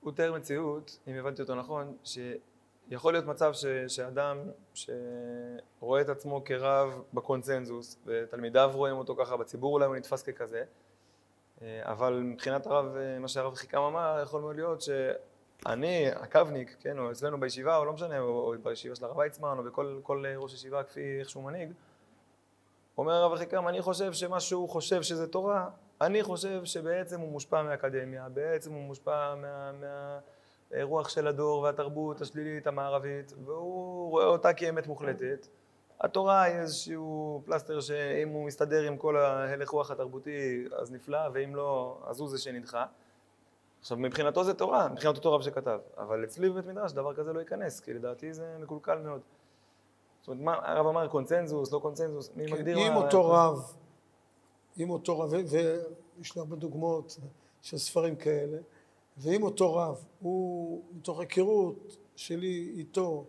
הוא 0.00 0.12
תאר 0.12 0.32
מציאות, 0.32 0.98
אם 1.08 1.14
הבנתי 1.14 1.42
אותו 1.42 1.54
נכון, 1.54 1.96
שיכול 2.04 3.12
להיות 3.12 3.24
מצב 3.24 3.52
ש, 3.52 3.64
שאדם 3.88 4.38
שרואה 4.74 6.00
את 6.00 6.08
עצמו 6.08 6.42
כרב 6.44 7.02
בקונצנזוס, 7.14 7.96
ותלמידיו 8.06 8.70
רואים 8.74 8.96
אותו 8.96 9.16
ככה, 9.16 9.36
בציבור 9.36 9.72
אולי 9.72 9.86
הוא 9.86 9.96
נתפס 9.96 10.22
ככזה, 10.22 10.64
אבל 11.62 12.12
מבחינת 12.12 12.66
הרב, 12.66 12.96
מה 13.20 13.28
שהרב 13.28 13.54
חיכם 13.54 13.78
אמר, 13.78 14.20
יכול 14.22 14.40
מאוד 14.40 14.56
להיות 14.56 14.80
שאני, 14.80 16.10
הקבניק, 16.10 16.76
כן, 16.80 16.98
או 16.98 17.10
אצלנו 17.10 17.40
בישיבה, 17.40 17.76
או 17.76 17.84
לא 17.84 17.92
משנה, 17.92 18.20
או, 18.20 18.28
או 18.28 18.54
בישיבה 18.62 18.94
של 18.94 19.04
הרב 19.04 19.16
ויצמן, 19.16 19.58
או 19.58 19.62
בכל 20.02 20.24
ראש 20.36 20.54
ישיבה 20.54 20.82
כפי 20.82 21.18
איך 21.20 21.30
שהוא 21.30 21.44
מנהיג, 21.44 21.72
אומר 22.98 23.12
הרב 23.12 23.38
חיכם, 23.38 23.68
אני 23.68 23.82
חושב 23.82 24.12
שמה 24.12 24.40
שהוא 24.40 24.68
חושב 24.68 25.02
שזה 25.02 25.26
תורה, 25.26 25.68
אני 26.00 26.22
חושב 26.22 26.64
שבעצם 26.64 27.20
הוא 27.20 27.32
מושפע 27.32 27.62
מהאקדמיה, 27.62 28.28
בעצם 28.28 28.72
הוא 28.72 28.82
מושפע 28.82 29.34
מהרוח 30.70 31.06
מה, 31.06 31.10
של 31.10 31.26
הדור 31.26 31.62
והתרבות 31.62 32.20
השלילית 32.20 32.66
המערבית, 32.66 33.32
והוא 33.44 34.10
רואה 34.10 34.26
אותה 34.26 34.52
כאמת 34.52 34.86
מוחלטת. 34.86 35.46
התורה 36.00 36.42
היא 36.42 36.56
איזשהו 36.56 37.42
פלסטר 37.44 37.80
שאם 37.80 38.28
הוא 38.28 38.46
מסתדר 38.46 38.82
עם 38.82 38.96
כל 38.96 39.16
ההלך 39.16 39.68
רוח 39.68 39.90
התרבותי 39.90 40.64
אז 40.76 40.92
נפלא, 40.92 41.18
ואם 41.32 41.56
לא, 41.56 41.98
אז 42.06 42.20
הוא 42.20 42.28
זה 42.28 42.38
שנדחה. 42.38 42.86
עכשיו 43.80 43.98
מבחינתו 43.98 44.44
זה 44.44 44.54
תורה, 44.54 44.88
מבחינתו 44.88 45.20
תורה 45.20 45.42
שכתב, 45.42 45.78
אבל 45.98 46.24
אצלי 46.24 46.50
בבית 46.50 46.66
מדרש 46.66 46.92
דבר 46.92 47.14
כזה 47.14 47.32
לא 47.32 47.40
ייכנס, 47.40 47.80
כי 47.80 47.94
לדעתי 47.94 48.32
זה 48.32 48.56
מקולקל 48.60 48.98
מאוד. 48.98 49.20
זאת 50.20 50.28
אומרת, 50.28 50.42
מה, 50.42 50.54
הרב 50.62 50.86
אמר 50.86 51.08
קונצנזוס, 51.08 51.72
לא 51.72 51.78
קונצנזוס, 51.78 52.30
מי 52.36 52.46
כן, 52.46 52.52
מגדיר 52.52 52.78
אם 52.78 52.92
מה... 52.92 52.96
אותו 52.96 53.30
רב 53.30 53.76
אם 54.78 54.90
אותו 54.90 55.20
רב, 55.20 55.30
ויש 55.32 56.36
לי 56.36 56.40
הרבה 56.40 56.56
דוגמאות 56.56 57.18
של 57.62 57.78
ספרים 57.78 58.16
כאלה, 58.16 58.58
ואם 59.18 59.42
אותו 59.42 59.74
רב 59.74 60.04
הוא 60.20 60.82
מתוך 60.92 61.20
היכרות 61.20 61.96
שלי 62.16 62.72
איתו, 62.76 63.24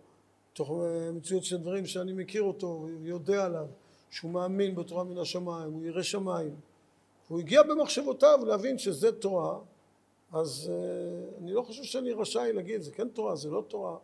מתוך 0.52 0.70
מציאות 1.12 1.44
של 1.44 1.56
דברים 1.56 1.86
שאני 1.86 2.12
מכיר 2.12 2.42
אותו, 2.42 2.86
יודע 3.00 3.44
עליו, 3.44 3.66
שהוא 4.10 4.30
מאמין 4.30 4.74
בתורה 4.74 5.04
מן 5.04 5.18
השמיים, 5.18 5.72
הוא 5.72 5.84
ירא 5.84 6.02
שמיים, 6.02 6.54
והוא 7.26 7.40
הגיע 7.40 7.62
במחשבותיו 7.62 8.38
להבין 8.46 8.78
שזה 8.78 9.12
תורה, 9.12 9.58
אז 10.32 10.70
uh, 10.70 11.42
אני 11.42 11.52
לא 11.52 11.62
חושב 11.62 11.82
שאני 11.82 12.12
רשאי 12.12 12.52
להגיד, 12.52 12.82
זה 12.82 12.92
כן 12.92 13.08
תורה, 13.08 13.36
זה 13.36 13.50
לא 13.50 13.64
תורה. 13.68 13.96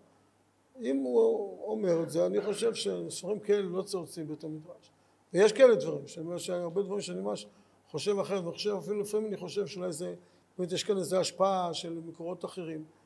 אם 0.81 0.97
הוא 0.97 1.59
אומר 1.65 2.03
את 2.03 2.11
זה, 2.11 2.27
אני 2.27 2.41
חושב 2.41 2.75
שספרים 2.75 3.41
כאלה 3.41 3.63
לא 3.63 3.85
להוציא 3.95 4.25
בית 4.25 4.45
המדרש. 4.45 4.91
ויש 5.33 5.53
כאלה 5.53 5.75
דברים, 5.75 6.09
שאני 6.09 6.27
אומר 6.27 6.39
שהרבה 6.39 6.83
דברים 6.83 7.01
שאני 7.01 7.21
ממש 7.21 7.47
חושב 7.91 8.19
אחרת, 8.19 8.45
וחושב 8.45 8.75
אפילו 8.79 9.01
לפעמים 9.01 9.27
אני 9.27 9.37
חושב 9.37 9.67
שאולי 9.67 9.93
זה, 9.93 10.15
באמת 10.59 10.73
יש 10.73 10.85
כאן 10.85 10.99
איזו 10.99 11.21
השפעה 11.21 11.75
של 11.75 12.01
מקורות 12.07 12.45
אחרים, 12.45 12.79
אה, 12.79 12.98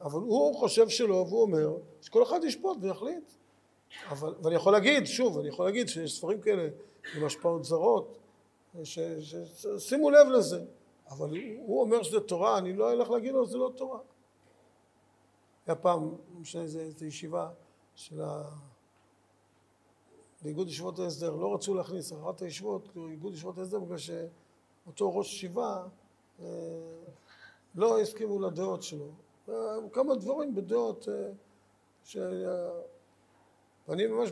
אבל 0.00 0.20
הוא 0.20 0.54
חושב 0.54 0.88
שלא, 0.88 1.14
והוא 1.28 1.42
אומר 1.42 1.76
שכל 2.02 2.22
אחד 2.22 2.40
ישפוט 2.44 2.78
ויחליט. 2.80 3.32
אבל, 4.08 4.34
ואני 4.42 4.54
יכול 4.54 4.72
להגיד, 4.72 5.06
שוב, 5.06 5.38
אני 5.38 5.48
יכול 5.48 5.66
להגיד 5.66 5.88
שיש 5.88 6.16
ספרים 6.16 6.40
כאלה 6.40 6.68
עם 7.16 7.24
השפעות 7.24 7.64
זרות, 7.64 8.18
שימו 9.78 10.10
לב 10.10 10.28
לזה, 10.28 10.64
אבל 11.10 11.30
הוא 11.58 11.80
אומר 11.80 12.02
שזה 12.02 12.20
תורה, 12.20 12.58
אני 12.58 12.72
לא 12.72 12.92
אלך 12.92 13.10
להגיד 13.10 13.32
לו, 13.32 13.46
זה 13.46 13.58
לא 13.58 13.72
תורה. 13.76 13.98
היה 15.66 15.76
פעם, 15.76 16.14
משנה, 16.40 16.62
איזו 16.62 17.04
ישיבה 17.04 17.50
של 17.94 18.20
ה... 18.20 18.42
באיגוד 20.42 20.68
ישיבות 20.68 20.98
ההסדר, 20.98 21.36
לא 21.36 21.54
רצו 21.54 21.74
להכניס 21.74 22.12
אחת 22.12 22.42
הישיבות 22.42 22.88
לאיגוד 22.96 23.34
ישיבות 23.34 23.58
ההסדר 23.58 23.80
בגלל 23.80 23.98
שאותו 23.98 25.16
ראש 25.16 25.34
ישיבה 25.34 25.86
אה, 26.40 26.46
לא 27.74 28.00
הסכימו 28.00 28.40
לדעות 28.40 28.82
שלו. 28.82 29.10
כמה 29.92 30.14
דברים 30.14 30.54
בדעות 30.54 31.08
אה, 31.08 31.30
ש... 32.04 32.16
ואני 33.88 34.06
ממש, 34.06 34.30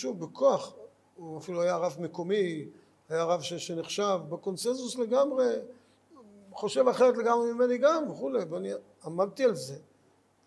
שוב, 0.00 0.20
בכוח, 0.20 0.74
הוא 1.16 1.38
אפילו 1.38 1.62
היה 1.62 1.76
רב 1.76 1.96
מקומי, 2.00 2.68
היה 3.08 3.24
רב 3.24 3.40
ש... 3.40 3.54
שנחשב 3.54 4.18
בקונסנזוס 4.28 4.96
לגמרי, 4.96 5.54
חושב 6.52 6.88
אחרת 6.88 7.16
לגמרי 7.16 7.52
ממני 7.52 7.78
גם 7.78 8.10
וכולי, 8.10 8.44
ואני 8.44 8.70
עמדתי 9.04 9.44
על 9.44 9.54
זה. 9.54 9.76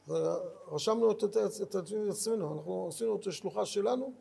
ורשמנו 0.08 1.12
את, 1.12 1.24
את, 1.24 1.38
את, 1.38 1.76
את 1.76 1.76
עצמנו, 2.10 2.54
אנחנו 2.54 2.88
עשינו 2.89 3.15
את 3.15 3.28
השלוחה 3.28 3.65
שלנו 3.65 4.13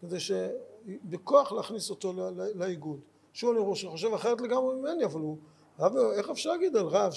כדי 0.00 0.16
שבכוח 0.20 1.52
להכניס 1.52 1.90
אותו 1.90 2.12
לאיגוד. 2.54 3.00
שוב 3.32 3.56
אני 3.56 3.90
חושב 3.90 4.14
אחרת 4.14 4.40
לגמרי 4.40 4.74
ממני, 4.74 5.04
אבל 5.04 5.20
הוא, 5.20 5.36
רב, 5.78 5.96
איך 5.96 6.30
אפשר 6.30 6.50
להגיד 6.50 6.76
על 6.76 6.86
רב 6.86 7.12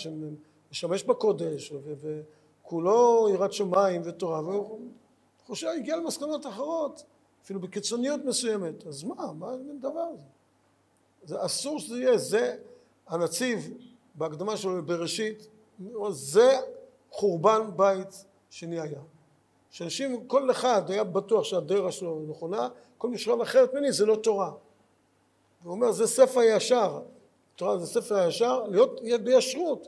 שמשמש 0.72 1.04
בקודש 1.04 1.74
וכולו 2.64 3.28
יראת 3.34 3.54
שמיים 3.54 4.02
ותורה, 4.06 4.42
והוא 4.42 4.80
חושב, 5.46 5.68
הגיע 5.68 5.96
למסקנות 5.96 6.46
אחרות, 6.46 7.04
אפילו 7.44 7.60
בקיצוניות 7.60 8.26
מסוימת, 8.26 8.88
אז 8.88 9.04
מה, 9.04 9.34
מה 9.34 9.52
אין 9.52 9.80
דבר 9.80 10.00
הזה? 10.00 10.22
זה 11.24 11.46
אסור 11.46 11.80
שזה 11.80 12.00
יהיה, 12.00 12.18
זה 12.18 12.56
הנציב 13.08 13.70
בהקדמה 14.16 14.58
שלו 14.58 14.86
בראשית, 14.86 15.48
זה 16.10 16.58
חורבן 17.12 17.62
בית 17.76 18.26
שני 18.50 18.80
היה. 18.80 19.02
שאנשים, 19.70 20.28
כל 20.28 20.52
אחד 20.52 20.92
היה 20.92 21.04
בטוח 21.04 21.44
שהדרך 21.44 21.94
שלו 21.94 22.26
נכונה, 22.30 22.70
כל 22.98 23.18
שחשב 23.18 23.42
אחרת 23.42 23.74
ממני 23.74 23.92
זה 23.92 24.06
לא 24.06 24.16
תורה. 24.16 24.52
הוא 25.64 25.72
אומר 25.72 25.92
זה 25.92 26.08
ספר 26.08 26.42
ישר, 26.42 27.02
תורה 27.56 27.78
זה 27.78 27.86
ספר 27.86 28.16
הישר, 28.16 28.64
להיות 29.02 29.24
בישרות, 29.24 29.88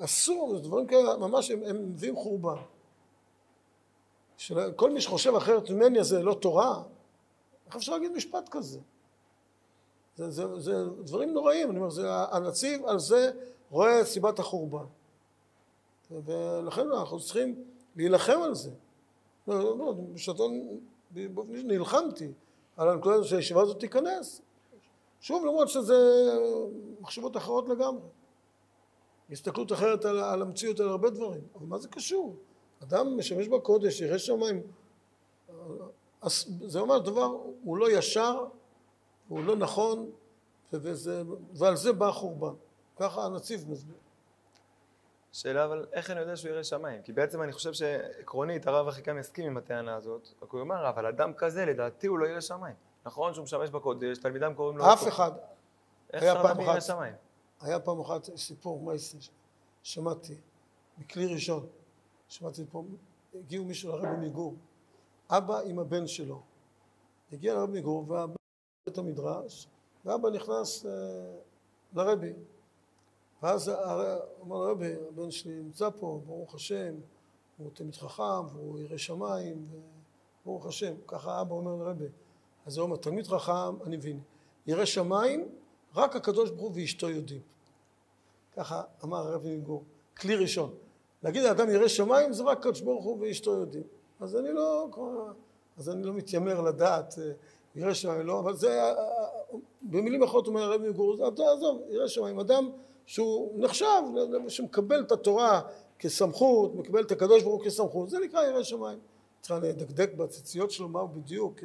אסור, 0.00 0.56
זה 0.56 0.62
דברים 0.62 0.86
כאלה, 0.86 1.16
ממש 1.16 1.50
הם, 1.50 1.62
הם 1.66 1.92
מביאים 1.92 2.16
חורבן. 2.16 2.56
כל 4.76 4.90
מי 4.90 5.00
שחושב 5.00 5.34
אחרת 5.34 5.70
ממני 5.70 6.04
זה 6.04 6.22
לא 6.22 6.34
תורה, 6.34 6.82
איך 7.66 7.76
אפשר 7.76 7.92
להגיד 7.92 8.12
משפט 8.12 8.48
כזה? 8.48 8.78
זה, 10.16 10.30
זה, 10.30 10.60
זה 10.60 10.84
דברים 10.84 11.34
נוראים, 11.34 11.70
אני 11.70 11.78
אומר, 11.78 11.90
זה 11.90 12.08
הנציב 12.10 12.86
על 12.86 12.98
זה 12.98 13.30
רואה 13.70 14.00
את 14.00 14.06
סיבת 14.06 14.38
החורבן. 14.38 14.84
ולכן 16.10 16.92
אנחנו 16.92 17.20
צריכים 17.20 17.64
להילחם 17.96 18.40
על 18.42 18.54
זה. 18.54 18.70
לא, 19.48 19.58
לא, 19.58 19.78
לא, 19.78 19.94
בשעתו 20.12 20.50
נלחמתי 21.46 22.32
על 22.76 22.88
הנקודה 22.88 23.14
הזאת 23.14 23.28
שהישיבה 23.28 23.62
הזאת 23.62 23.80
תיכנס. 23.80 24.42
שוב, 25.20 25.44
למרות 25.44 25.68
שזה 25.68 25.94
מחשבות 27.00 27.36
אחרות 27.36 27.68
לגמרי. 27.68 28.08
הסתכלות 29.30 29.72
אחרת 29.72 30.04
על, 30.04 30.18
על 30.18 30.42
המציאות, 30.42 30.80
על 30.80 30.88
הרבה 30.88 31.10
דברים. 31.10 31.40
אבל 31.54 31.66
מה 31.66 31.78
זה 31.78 31.88
קשור? 31.88 32.36
אדם 32.82 33.18
משמש 33.18 33.48
בקודש, 33.48 34.00
ירא 34.00 34.18
שמיים. 34.18 34.62
זה 36.66 36.78
אומר 36.78 36.98
דבר, 36.98 37.36
הוא 37.64 37.76
לא 37.76 37.90
ישר, 37.90 38.44
הוא 39.28 39.44
לא 39.44 39.56
נכון, 39.56 40.10
וזה, 40.72 41.22
ועל 41.54 41.76
זה 41.76 41.92
בא 41.92 42.08
החורבן. 42.08 42.54
ככה 42.96 43.24
הנציב 43.24 43.70
מסביר. 43.70 43.96
שאלה 45.32 45.64
אבל 45.64 45.86
איך 45.92 46.10
אני 46.10 46.20
יודע 46.20 46.36
שהוא 46.36 46.50
ירא 46.50 46.62
שמיים? 46.62 47.02
כי 47.02 47.12
בעצם 47.12 47.42
אני 47.42 47.52
חושב 47.52 47.72
שעקרונית 47.72 48.66
הרב 48.66 48.90
כאן 48.92 49.18
יסכים 49.18 49.46
עם 49.46 49.56
הטענה 49.56 49.94
הזאת, 49.96 50.28
רק 50.42 50.50
הוא 50.50 50.60
אומר, 50.60 50.88
אבל 50.88 51.06
אדם 51.06 51.32
כזה 51.32 51.64
לדעתי 51.64 52.06
הוא 52.06 52.18
לא 52.18 52.26
ירא 52.26 52.40
שמיים. 52.40 52.74
נכון 53.06 53.34
שהוא 53.34 53.42
משמש 53.42 53.70
בקודש, 53.70 54.18
תלמידם 54.18 54.54
קוראים 54.54 54.78
לו... 54.78 54.92
אף 54.92 55.08
אחד. 55.08 55.32
איך 56.12 56.22
אפשר 56.22 56.42
לדעת 56.42 56.68
אחת- 56.68 56.82
שמיים? 56.82 57.14
היה 57.60 57.80
פעם 57.80 58.00
אחת 58.00 58.36
סיפור 58.36 58.80
מייסר, 58.80 59.18
שמעתי, 59.82 60.34
מכלי 60.98 61.26
ראשון, 61.26 61.66
שמעתי 62.28 62.62
פה, 62.70 62.84
הגיעו 63.34 63.64
מישהו 63.64 63.92
לרבי 63.92 64.28
מגור, 64.28 64.54
אבא 65.30 65.60
עם 65.60 65.78
הבן 65.78 66.06
שלו, 66.06 66.40
הגיע 67.32 67.54
לרבי 67.54 67.80
מגור 67.80 68.10
והבן 68.10 68.34
בית 68.86 68.98
המדרש, 68.98 69.68
ואבא 70.04 70.30
נכנס 70.30 70.86
אה, 70.86 70.90
לרבי, 71.94 72.32
ואז 73.42 73.68
אמר 74.42 74.66
לרבי, 74.66 74.94
הבן 75.08 75.30
שלי 75.30 75.54
נמצא 75.54 75.90
פה, 75.90 76.20
ברוך 76.26 76.54
השם, 76.54 76.94
הוא 77.56 77.70
תלמיד 77.74 77.94
חכם, 77.94 78.46
והוא 78.52 78.78
ירא 78.78 78.96
שמיים, 78.96 79.68
ברוך 80.44 80.66
השם, 80.66 80.94
ככה 81.06 81.40
אבא 81.40 81.54
אומר 81.54 81.74
לרבי. 81.74 82.08
אז 82.66 82.78
הוא 82.78 82.84
אומר, 82.84 82.96
תלמיד 82.96 83.26
חכם, 83.26 83.82
אני 83.86 83.96
מבין, 83.96 84.20
ירא 84.66 84.84
שמיים, 84.84 85.48
רק 85.96 86.16
הקדוש 86.16 86.50
ברוך 86.50 86.62
הוא 86.62 86.72
ואשתו 86.74 87.10
יודעים. 87.10 87.40
ככה 88.56 88.82
אמר 89.04 89.16
הרבי 89.16 89.56
מגור, 89.56 89.84
כלי 90.16 90.36
ראשון. 90.36 90.74
להגיד 91.22 91.42
לאדם 91.42 91.70
ירא 91.70 91.88
שמיים 91.88 92.32
זה 92.32 92.42
רק 92.42 92.58
הקדוש 92.58 92.80
ברוך 92.80 93.04
הוא 93.04 93.18
ואשתו 93.20 93.52
יודעים. 93.52 93.84
אז 94.20 94.36
אני 94.36 94.52
לא, 94.52 94.88
אז 95.78 95.88
אני 95.88 96.02
לא 96.02 96.12
מתיימר 96.12 96.60
לדעת 96.60 97.14
אה, 97.18 97.32
ירא 97.74 97.94
שמיים, 97.94 98.26
לא, 98.26 98.40
אבל 98.40 98.56
זה, 98.56 98.82
אה, 98.82 98.90
אה, 98.90 98.94
במילים 99.82 100.22
אחרות 100.22 100.46
אומר 100.46 100.62
הרבי 100.62 100.88
מגור, 100.88 101.16
עזוב, 101.26 101.82
ירא 101.90 102.08
שמיים, 102.08 102.38
אדם 102.40 102.70
שהוא 103.06 103.52
נחשב, 103.56 104.02
שמקבל 104.48 105.00
את 105.00 105.12
התורה 105.12 105.60
כסמכות, 105.98 106.74
מקבל 106.74 107.02
את 107.02 107.12
הקדוש 107.12 107.42
ברוך 107.42 107.54
הוא 107.54 107.64
כסמכות, 107.64 108.10
זה 108.10 108.18
נקרא 108.24 108.42
ירא 108.42 108.62
שמיים. 108.62 108.98
צריך 109.40 109.64
לדקדק 109.64 110.14
בציציות 110.14 110.70
שלו 110.70 110.88
מה 110.88 111.00
הוא 111.00 111.08
בדיוק, 111.08 111.60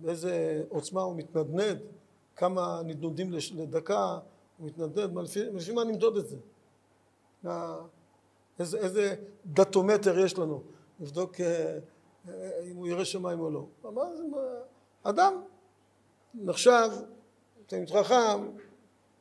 באיזה 0.00 0.62
עוצמה 0.68 1.02
הוא 1.02 1.16
מתנדנד, 1.16 1.78
כמה 2.36 2.80
נדנודים 2.84 3.32
לדקה 3.54 4.18
הוא 4.58 4.66
מתנדנד, 4.66 5.18
לפי, 5.18 5.72
מה 5.74 5.84
נמדוד 5.84 6.16
את 6.16 6.26
זה? 6.28 6.36
איזה, 8.58 8.78
איזה 8.78 9.14
דטומטר 9.46 10.18
יש 10.18 10.38
לנו, 10.38 10.62
לבדוק 11.00 11.40
אה, 11.40 11.78
אה, 12.28 12.60
אם 12.70 12.76
הוא 12.76 12.86
ירא 12.86 13.04
שמיים 13.04 13.40
או 13.40 13.50
לא. 13.50 13.66
מה, 13.82 14.02
אדם 15.02 15.42
נחשב, 16.34 16.88
תלמיד 17.66 17.90
חכם, 17.90 18.48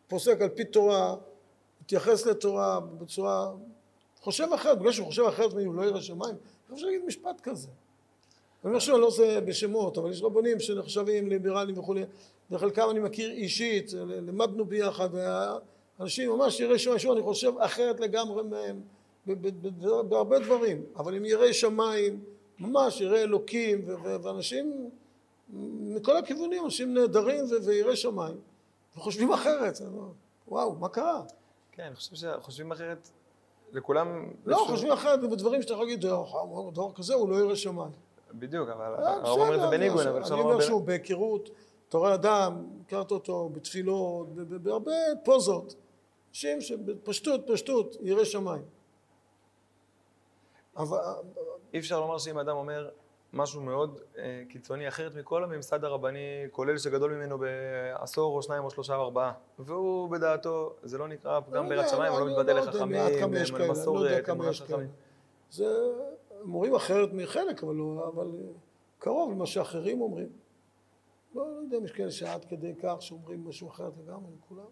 פוסק 0.08 0.42
על 0.42 0.50
פי 0.50 0.66
תורה, 0.66 1.16
מתייחס 1.82 2.26
לתורה 2.26 2.80
בצורה, 2.80 3.52
חושב 4.22 4.48
אחרת, 4.56 4.80
בגלל 4.80 4.92
שהוא 4.92 5.08
חושב 5.08 5.24
אחרת 5.24 5.54
הוא 5.54 5.76
לא 5.76 5.82
ירא 5.82 6.02
שמיים, 6.02 6.36
איך 6.36 6.74
אפשר 6.74 6.86
להגיד 6.86 7.06
משפט 7.06 7.42
כזה? 7.42 7.68
אני 7.68 8.70
אומר 8.70 8.80
שאני 8.80 9.02
לא 9.02 9.08
עושה 9.08 9.42
בשמות, 9.42 9.98
אבל 9.98 10.12
יש 10.12 10.22
רבנים 10.22 10.60
שנחשבים 10.60 11.28
ליברליים 11.28 11.78
וכולי, 11.78 12.04
וחלקם 12.54 12.88
אני 12.92 13.00
מכיר 13.00 13.32
אישית, 13.32 13.92
למדנו 14.08 14.66
ביחד, 14.66 15.10
אנשים 16.00 16.30
ממש 16.30 16.60
יראי 16.60 16.80
שמיים, 16.80 17.12
אני 17.12 17.22
חושב 17.22 17.54
אחרת 17.60 18.00
לגמרי 18.00 18.44
מהם, 18.44 18.82
בהרבה 20.10 20.40
דברים, 20.40 20.84
אבל 20.96 21.16
הם 21.16 21.26
יראי 21.26 21.54
שמיים, 21.54 22.24
ממש 22.60 23.02
יראי 23.02 23.22
אלוקים, 23.22 23.82
ואנשים 24.24 24.90
מכל 25.80 26.18
הכיוונים, 26.18 26.66
אנשים 26.66 26.94
נהדרים 26.94 27.46
ויראי 27.66 27.96
שמיים, 27.96 28.36
וחושבים 28.98 29.32
אחרת, 29.34 29.82
אומר, 29.82 30.08
וואו, 30.48 30.76
מה 30.76 30.90
קרה? 30.90 31.22
כן, 31.72 31.84
אני 31.84 31.96
חושב 31.96 32.16
שחושבים 32.16 32.72
אחרת, 32.72 33.10
לכולם... 33.72 34.30
לא, 34.46 34.56
איזשהו- 34.58 34.76
חושבים 34.76 34.92
אחרת 34.92 35.22
בדברים 35.22 35.62
שאתה 35.62 35.74
יכול 35.74 35.86
להגיד, 35.86 36.02
"דבר- 36.02 36.92
כזה 36.96 37.14
הוא 37.14 37.30
לא 37.30 37.36
ירא 37.36 37.56
שמיים. 37.56 37.92
בדיוק, 38.34 38.70
אבל 38.70 38.86
אה, 39.06 39.14
הרב 39.14 39.28
אומר 39.40 39.56
את 39.56 39.60
זה 39.60 39.68
אני 39.76 39.90
אבל 39.90 40.24
אני. 40.34 40.42
אומר 40.42 40.62
שוב, 40.62 40.86
בהיכרות, 40.86 41.50
אתה 41.94 42.00
רואה 42.00 42.14
אדם, 42.14 42.66
הכרת 42.86 43.12
אותו 43.12 43.50
בתפילות, 43.50 44.28
בהרבה 44.64 44.92
פוזות, 45.24 45.76
אנשים 46.30 46.62
שבפשטות, 46.62 47.42
פשטות, 47.52 47.96
ירא 48.02 48.24
שמיים. 48.24 48.64
אבל 50.78 50.98
אי 51.74 51.80
אפשר 51.80 52.00
לומר 52.00 52.18
שאם 52.18 52.40
אדם 52.40 52.56
אומר 52.56 52.90
משהו 53.34 53.62
מאוד 53.62 54.00
אה, 54.18 54.44
קיצוני, 54.50 54.88
אחרת 54.88 55.16
מכל 55.16 55.44
הממסד 55.44 55.84
הרבני, 55.84 56.20
כולל 56.52 56.78
שגדול 56.78 57.14
ממנו 57.14 57.38
בעשור 57.38 58.36
או 58.36 58.42
שניים 58.42 58.64
או 58.64 58.70
שלושה 58.70 58.96
או 58.96 59.02
ארבעה, 59.04 59.34
והוא 59.60 60.10
בדעתו, 60.10 60.74
זה 60.84 60.98
לא 60.98 61.08
נקרא 61.08 61.40
פגם 61.40 61.70
ביראת 61.70 61.86
יודע, 61.86 61.96
שמיים, 61.96 62.14
הוא 62.14 62.20
לא 62.20 62.26
מתבטא 62.28 62.52
לא 62.52 62.60
לחכמים, 62.60 63.02
לא 63.54 63.66
למסורת, 63.66 64.12
יש 64.12 64.22
כאלה. 64.22 64.54
חכמים. 64.54 64.90
זה, 65.52 65.66
הם 66.42 66.54
אומרים 66.54 66.76
אחרת 66.76 67.10
מחלק, 67.14 67.64
אבל, 67.64 67.76
לא- 67.76 68.12
אבל 68.14 68.28
קרוב 69.00 69.32
למה 69.32 69.46
שאחרים 69.46 70.02
אומרים. 70.02 70.43
לא, 71.36 71.56
לא 71.56 71.60
יודע 71.62 71.78
אם 71.78 71.86
יש 71.86 71.92
כאלה 71.92 72.12
שעד 72.12 72.46
כדי 72.46 72.74
כך 72.84 72.96
שאומרים 73.00 73.48
משהו 73.48 73.70
אחרת 73.70 73.94
לגמרי, 73.98 74.32
כולם. 74.50 74.66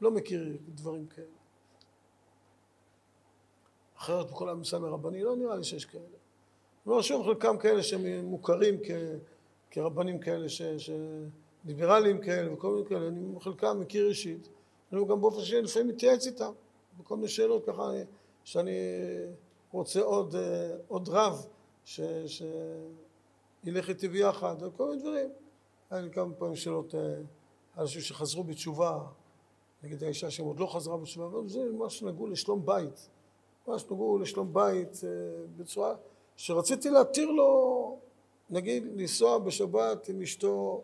לא 0.00 0.10
מכיר 0.10 0.56
דברים 0.68 1.06
כאלה. 1.06 1.26
אחרת 3.96 4.30
בכל 4.30 4.48
הממסד 4.48 4.84
הרבני, 4.84 5.22
לא 5.22 5.36
נראה 5.36 5.56
לי 5.56 5.64
שיש 5.64 5.84
כאלה. 5.84 6.04
לא, 6.86 7.02
שוב, 7.02 7.26
חלקם 7.26 7.58
כאלה 7.58 7.82
שהם 7.82 8.24
מוכרים 8.24 8.78
כ, 8.84 8.90
כרבנים 9.70 10.18
כאלה, 10.18 10.48
ש, 10.48 10.62
ש, 10.62 10.90
ליברליים 11.64 12.20
כאלה 12.20 12.52
וכל 12.52 12.74
מיני 12.74 12.88
כאלה, 12.88 13.08
אני 13.08 13.40
חלקם 13.40 13.80
מכיר 13.80 14.08
אישית, 14.08 14.48
אני 14.92 15.00
גם 15.08 15.20
באופן 15.20 15.40
שאני 15.40 15.62
לפעמים 15.62 15.88
מתייעץ 15.88 16.26
איתם, 16.26 16.52
בכל 16.98 17.16
מיני 17.16 17.28
שאלות 17.28 17.66
ככה, 17.66 17.90
שאני 18.44 18.78
רוצה 19.72 20.00
עוד, 20.00 20.34
אה, 20.34 20.76
עוד 20.88 21.08
רב 21.08 21.46
ש, 21.84 22.00
שילך 22.26 23.88
איתי 23.88 24.08
ביחד, 24.08 24.56
וכל 24.60 24.88
מיני 24.88 25.00
דברים. 25.00 25.30
היה 25.90 26.00
לי 26.00 26.10
כמה 26.10 26.34
פעמים 26.34 26.56
שאלות, 26.56 26.94
אה, 26.94 27.00
אנשים 27.78 28.00
שחזרו 28.00 28.44
בתשובה, 28.44 29.00
נגיד 29.82 30.04
האישה 30.04 30.30
שהם 30.30 30.46
עוד 30.46 30.60
לא 30.60 30.66
חזרה 30.66 30.96
בתשובה, 30.96 31.26
אבל 31.26 31.48
זה 31.48 31.64
ממש 31.72 32.02
נגעו 32.02 32.26
לשלום 32.26 32.66
בית. 32.66 33.08
ממש 33.68 33.84
נגעו 33.84 34.18
לשלום 34.18 34.52
בית 34.52 35.00
אה, 35.04 35.08
בצורה 35.56 35.94
שרציתי 36.36 36.90
להתיר 36.90 37.30
לו, 37.30 37.98
נגיד, 38.50 38.84
לנסוע 38.96 39.38
בשבת 39.38 40.08
עם 40.08 40.22
אשתו 40.22 40.82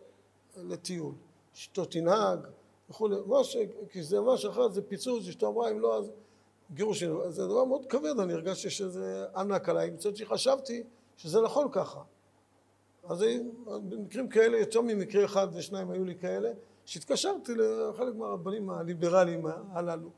לטיול. 0.57 1.13
אשתו 1.55 1.85
תנהג 1.85 2.39
וכולי, 2.89 3.15
ממש, 3.25 3.57
כי 3.89 4.03
זה 4.03 4.21
ממש 4.21 4.45
אחרת, 4.45 4.73
זה 4.73 4.81
פיצוץ, 4.81 5.27
אשתו 5.27 5.47
אמרה, 5.47 5.71
אם 5.71 5.79
לא, 5.79 5.97
אז 5.97 6.11
גירושין. 6.73 7.11
זה 7.29 7.47
דבר 7.47 7.65
מאוד 7.65 7.85
כבד, 7.85 8.19
אני 8.19 8.33
הרגשתי 8.33 8.69
שזה 8.69 9.25
ענק 9.35 9.69
עליי, 9.69 9.91
מצד 9.91 10.15
שחשבתי 10.15 10.83
שזה 11.17 11.41
נכון 11.41 11.67
ככה. 11.71 12.01
אז 13.09 13.25
במקרים 13.65 14.27
כאלה, 14.27 14.57
יותר 14.57 14.81
ממקרה 14.81 15.25
אחד 15.25 15.47
ושניים 15.53 15.91
היו 15.91 16.03
לי 16.03 16.15
כאלה, 16.15 16.51
שהתקשרתי 16.85 17.51
לחלק 17.55 18.15
מהרבנים 18.15 18.69
הליברליים 18.69 19.45
הללו, 19.71 20.09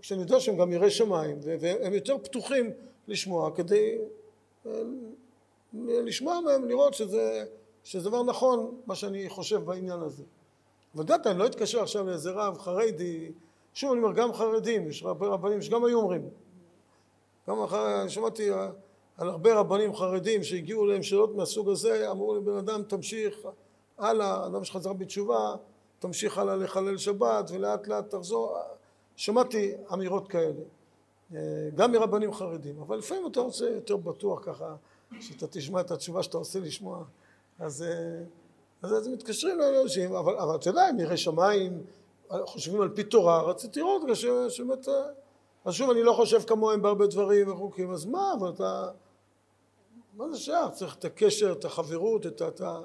כשאני 0.00 0.20
יודע 0.20 0.40
שהם 0.40 0.56
גם 0.56 0.72
יראי 0.72 0.90
שמיים, 0.90 1.38
והם 1.60 1.94
יותר 1.94 2.18
פתוחים 2.18 2.70
לשמוע 3.08 3.50
כדי 3.56 3.98
אה, 4.66 4.82
לשמוע 5.74 6.40
מהם, 6.40 6.68
לראות 6.68 6.94
שזה, 6.94 7.44
שזה 7.84 8.08
דבר 8.08 8.22
נכון, 8.22 8.80
מה 8.86 8.94
שאני 8.94 9.28
חושב 9.28 9.64
בעניין 9.64 10.00
הזה. 10.00 10.22
אבל 10.94 11.02
יודעת, 11.02 11.26
אני 11.26 11.38
לא 11.38 11.46
אתקשר 11.46 11.82
עכשיו 11.82 12.06
לאיזה 12.06 12.30
רב 12.30 12.58
חרדי, 12.58 13.32
שוב 13.74 13.92
אני 13.92 14.02
אומר, 14.02 14.14
גם 14.14 14.32
חרדים, 14.32 14.88
יש 14.88 15.02
רבנים 15.04 15.62
שגם 15.62 15.84
היו 15.84 15.98
אומרים, 15.98 16.28
גם 17.48 17.62
אחרי, 17.62 18.00
אני 18.02 18.10
שמעתי 18.10 18.52
אה, 18.52 18.70
על 19.16 19.28
הרבה 19.28 19.54
רבנים 19.54 19.94
חרדים 19.94 20.42
שהגיעו 20.42 20.86
להם 20.86 21.02
שאלות 21.02 21.36
מהסוג 21.36 21.70
הזה, 21.70 22.10
אמרו 22.10 22.34
לבן 22.34 22.56
אדם 22.56 22.82
תמשיך 22.82 23.34
הלאה, 23.98 24.46
אדם 24.46 24.64
שחזר 24.64 24.92
בתשובה, 24.92 25.54
תמשיך 25.98 26.38
הלאה 26.38 26.56
לחלל 26.56 26.96
שבת 26.96 27.50
ולאט 27.50 27.88
לאט 27.88 28.10
תחזור, 28.10 28.56
שמעתי 29.16 29.72
אמירות 29.92 30.28
כאלה, 30.28 30.60
אה, 31.34 31.40
גם 31.74 31.92
מרבנים 31.92 32.32
חרדים, 32.32 32.80
אבל 32.80 32.98
לפעמים 32.98 33.26
אתה 33.26 33.40
רוצה 33.40 33.64
יותר 33.64 33.96
בטוח 33.96 34.40
ככה, 34.44 34.76
שאתה 35.20 35.46
תשמע 35.46 35.80
את 35.80 35.90
התשובה 35.90 36.22
שאתה 36.22 36.38
רוצה 36.38 36.60
לשמוע, 36.60 37.04
אז, 37.58 37.82
אה, 37.82 38.24
אז, 38.82 38.92
אז 38.92 39.08
מתקשרים 39.08 39.58
לאנשים, 39.58 40.14
אבל, 40.14 40.36
אבל 40.36 40.56
אתה 40.56 40.70
יודע, 40.70 40.82
הם 40.82 41.00
יראי 41.00 41.16
שמיים, 41.16 41.82
חושבים 42.44 42.80
על 42.80 42.88
פי 42.88 43.02
תורה, 43.02 43.42
רציתי 43.42 43.80
לראות 43.80 44.02
שבאמת, 44.48 44.88
אה, 44.88 44.94
אז 45.64 45.74
שוב, 45.74 45.90
אני 45.90 46.02
לא 46.02 46.12
חושב 46.12 46.40
כמוהם 46.40 46.82
בהרבה 46.82 47.06
דברים 47.06 47.52
וחוקים, 47.52 47.90
אז 47.90 48.04
מה, 48.04 48.32
אבל 48.38 48.50
אתה, 48.50 48.88
מה 50.16 50.28
זה 50.28 50.38
שייך? 50.38 50.70
צריך 50.72 50.96
את 50.96 51.04
הקשר, 51.04 51.52
את 51.52 51.64
החברות, 51.64 52.26
את 52.26 52.40
ה... 52.40 52.48
את 52.48 52.60
ה- 52.60 52.80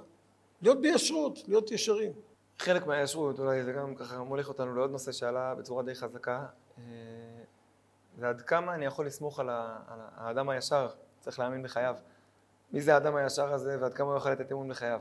להיות 0.61 0.81
בישרות, 0.81 1.39
להיות 1.47 1.71
ישרים. 1.71 2.11
חלק 2.59 2.87
מהישרות, 2.87 3.39
אולי 3.39 3.63
זה 3.63 3.71
גם 3.71 3.95
ככה 3.95 4.23
מוליך 4.23 4.49
אותנו 4.49 4.75
לעוד 4.75 4.91
נושא 4.91 5.11
שעלה 5.11 5.55
בצורה 5.55 5.83
די 5.83 5.95
חזקה, 5.95 6.45
אה, 6.77 6.83
זה 8.17 8.29
עד 8.29 8.41
כמה 8.41 8.75
אני 8.75 8.85
יכול 8.85 9.05
לסמוך 9.05 9.39
על, 9.39 9.49
ה, 9.49 9.79
על 9.87 9.99
האדם 10.15 10.49
הישר, 10.49 10.89
צריך 11.19 11.39
להאמין 11.39 11.63
בחייו. 11.63 11.95
מי 12.71 12.81
זה 12.81 12.93
האדם 12.93 13.15
הישר 13.15 13.53
הזה 13.53 13.77
ועד 13.81 13.93
כמה 13.93 14.07
הוא 14.07 14.17
יכול 14.17 14.31
לתת 14.31 14.51
אמון 14.51 14.69
בחייו. 14.69 14.99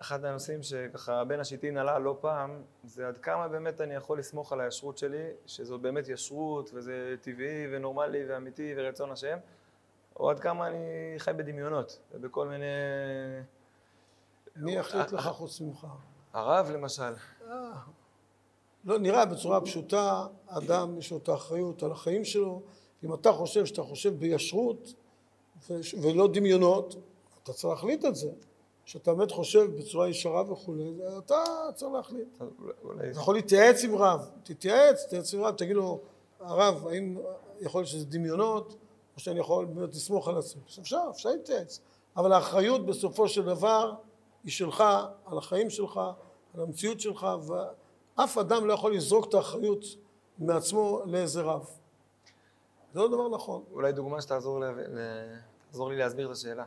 אחד 0.00 0.24
הנושאים 0.24 0.62
שככה 0.62 1.24
בין 1.24 1.40
השיטין 1.40 1.78
עלה 1.78 1.98
לא 1.98 2.18
פעם, 2.20 2.62
זה 2.84 3.08
עד 3.08 3.18
כמה 3.18 3.48
באמת 3.48 3.80
אני 3.80 3.94
יכול 3.94 4.18
לסמוך 4.18 4.52
על 4.52 4.60
הישרות 4.60 4.98
שלי, 4.98 5.30
שזאת 5.46 5.80
באמת 5.80 6.08
ישרות 6.08 6.70
וזה 6.74 7.14
טבעי 7.20 7.66
ונורמלי 7.70 8.24
ואמיתי 8.28 8.74
ורצון 8.76 9.10
השם, 9.10 9.38
או 10.20 10.30
עד 10.30 10.40
כמה 10.40 10.66
אני 10.66 11.14
חי 11.18 11.32
בדמיונות 11.36 11.98
ובכל 12.12 12.48
מיני... 12.48 12.64
מי 14.56 14.72
יחליט 14.72 15.12
לך 15.12 15.28
חוץ 15.28 15.60
ממך? 15.60 15.86
הרב 16.32 16.70
למשל, 16.70 17.12
לא 18.84 18.98
נראה 18.98 19.26
בצורה 19.26 19.60
פשוטה, 19.60 20.26
אדם 20.46 20.98
יש 20.98 21.10
לו 21.10 21.16
את 21.16 21.28
האחריות 21.28 21.82
על 21.82 21.92
החיים 21.92 22.24
שלו, 22.24 22.62
אם 23.04 23.14
אתה 23.14 23.32
חושב 23.32 23.66
שאתה 23.66 23.82
חושב 23.82 24.18
בישרות 24.18 24.94
ולא 26.02 26.28
דמיונות, 26.32 26.96
אתה 27.42 27.52
צריך 27.52 27.64
להחליט 27.74 28.04
את 28.04 28.16
זה. 28.16 28.30
שאתה 28.84 29.14
באמת 29.14 29.30
חושב 29.30 29.76
בצורה 29.78 30.08
ישרה 30.08 30.52
וכולי, 30.52 30.92
אתה 31.18 31.44
צריך 31.74 31.92
להחליט. 31.92 32.28
אולי... 32.84 33.10
אתה 33.10 33.18
יכול 33.18 33.34
להתייעץ 33.34 33.84
עם 33.84 33.96
רב, 33.96 34.30
תתייעץ, 34.42 35.04
תתייעץ 35.06 35.34
עם 35.34 35.40
רב, 35.40 35.54
תגיד 35.54 35.76
לו, 35.76 36.00
הרב, 36.40 36.86
האם 36.86 37.18
יכול 37.60 37.80
להיות 37.80 37.88
שזה 37.88 38.06
דמיונות, 38.06 38.76
או 39.16 39.20
שאני 39.20 39.40
יכול 39.40 39.64
באמת 39.64 39.94
לסמוך 39.94 40.28
על 40.28 40.38
עצמי. 40.38 40.62
אפשר, 40.80 41.00
אפשר 41.10 41.28
להתייעץ. 41.28 41.80
אבל 42.16 42.32
האחריות 42.32 42.86
בסופו 42.86 43.28
של 43.28 43.42
דבר 43.44 43.94
היא 44.44 44.52
שלך, 44.52 44.84
על 45.26 45.38
החיים 45.38 45.70
שלך, 45.70 46.00
על 46.54 46.60
המציאות 46.60 47.00
שלך, 47.00 47.26
ואף 48.16 48.38
אדם 48.38 48.66
לא 48.66 48.72
יכול 48.72 48.94
לזרוק 48.94 49.28
את 49.28 49.34
האחריות 49.34 49.84
מעצמו 50.38 51.02
לאיזה 51.06 51.42
רב. 51.42 51.66
זה 52.92 53.00
לא 53.00 53.08
דבר 53.08 53.28
נכון. 53.28 53.62
אולי 53.72 53.92
דוגמה 53.92 54.22
שתעזור 54.22 54.60
ל... 54.60 54.64
ל- 54.64 55.36
תעזור 55.70 55.90
לי 55.90 55.96
להסביר 55.96 56.26
את 56.26 56.32
השאלה. 56.32 56.64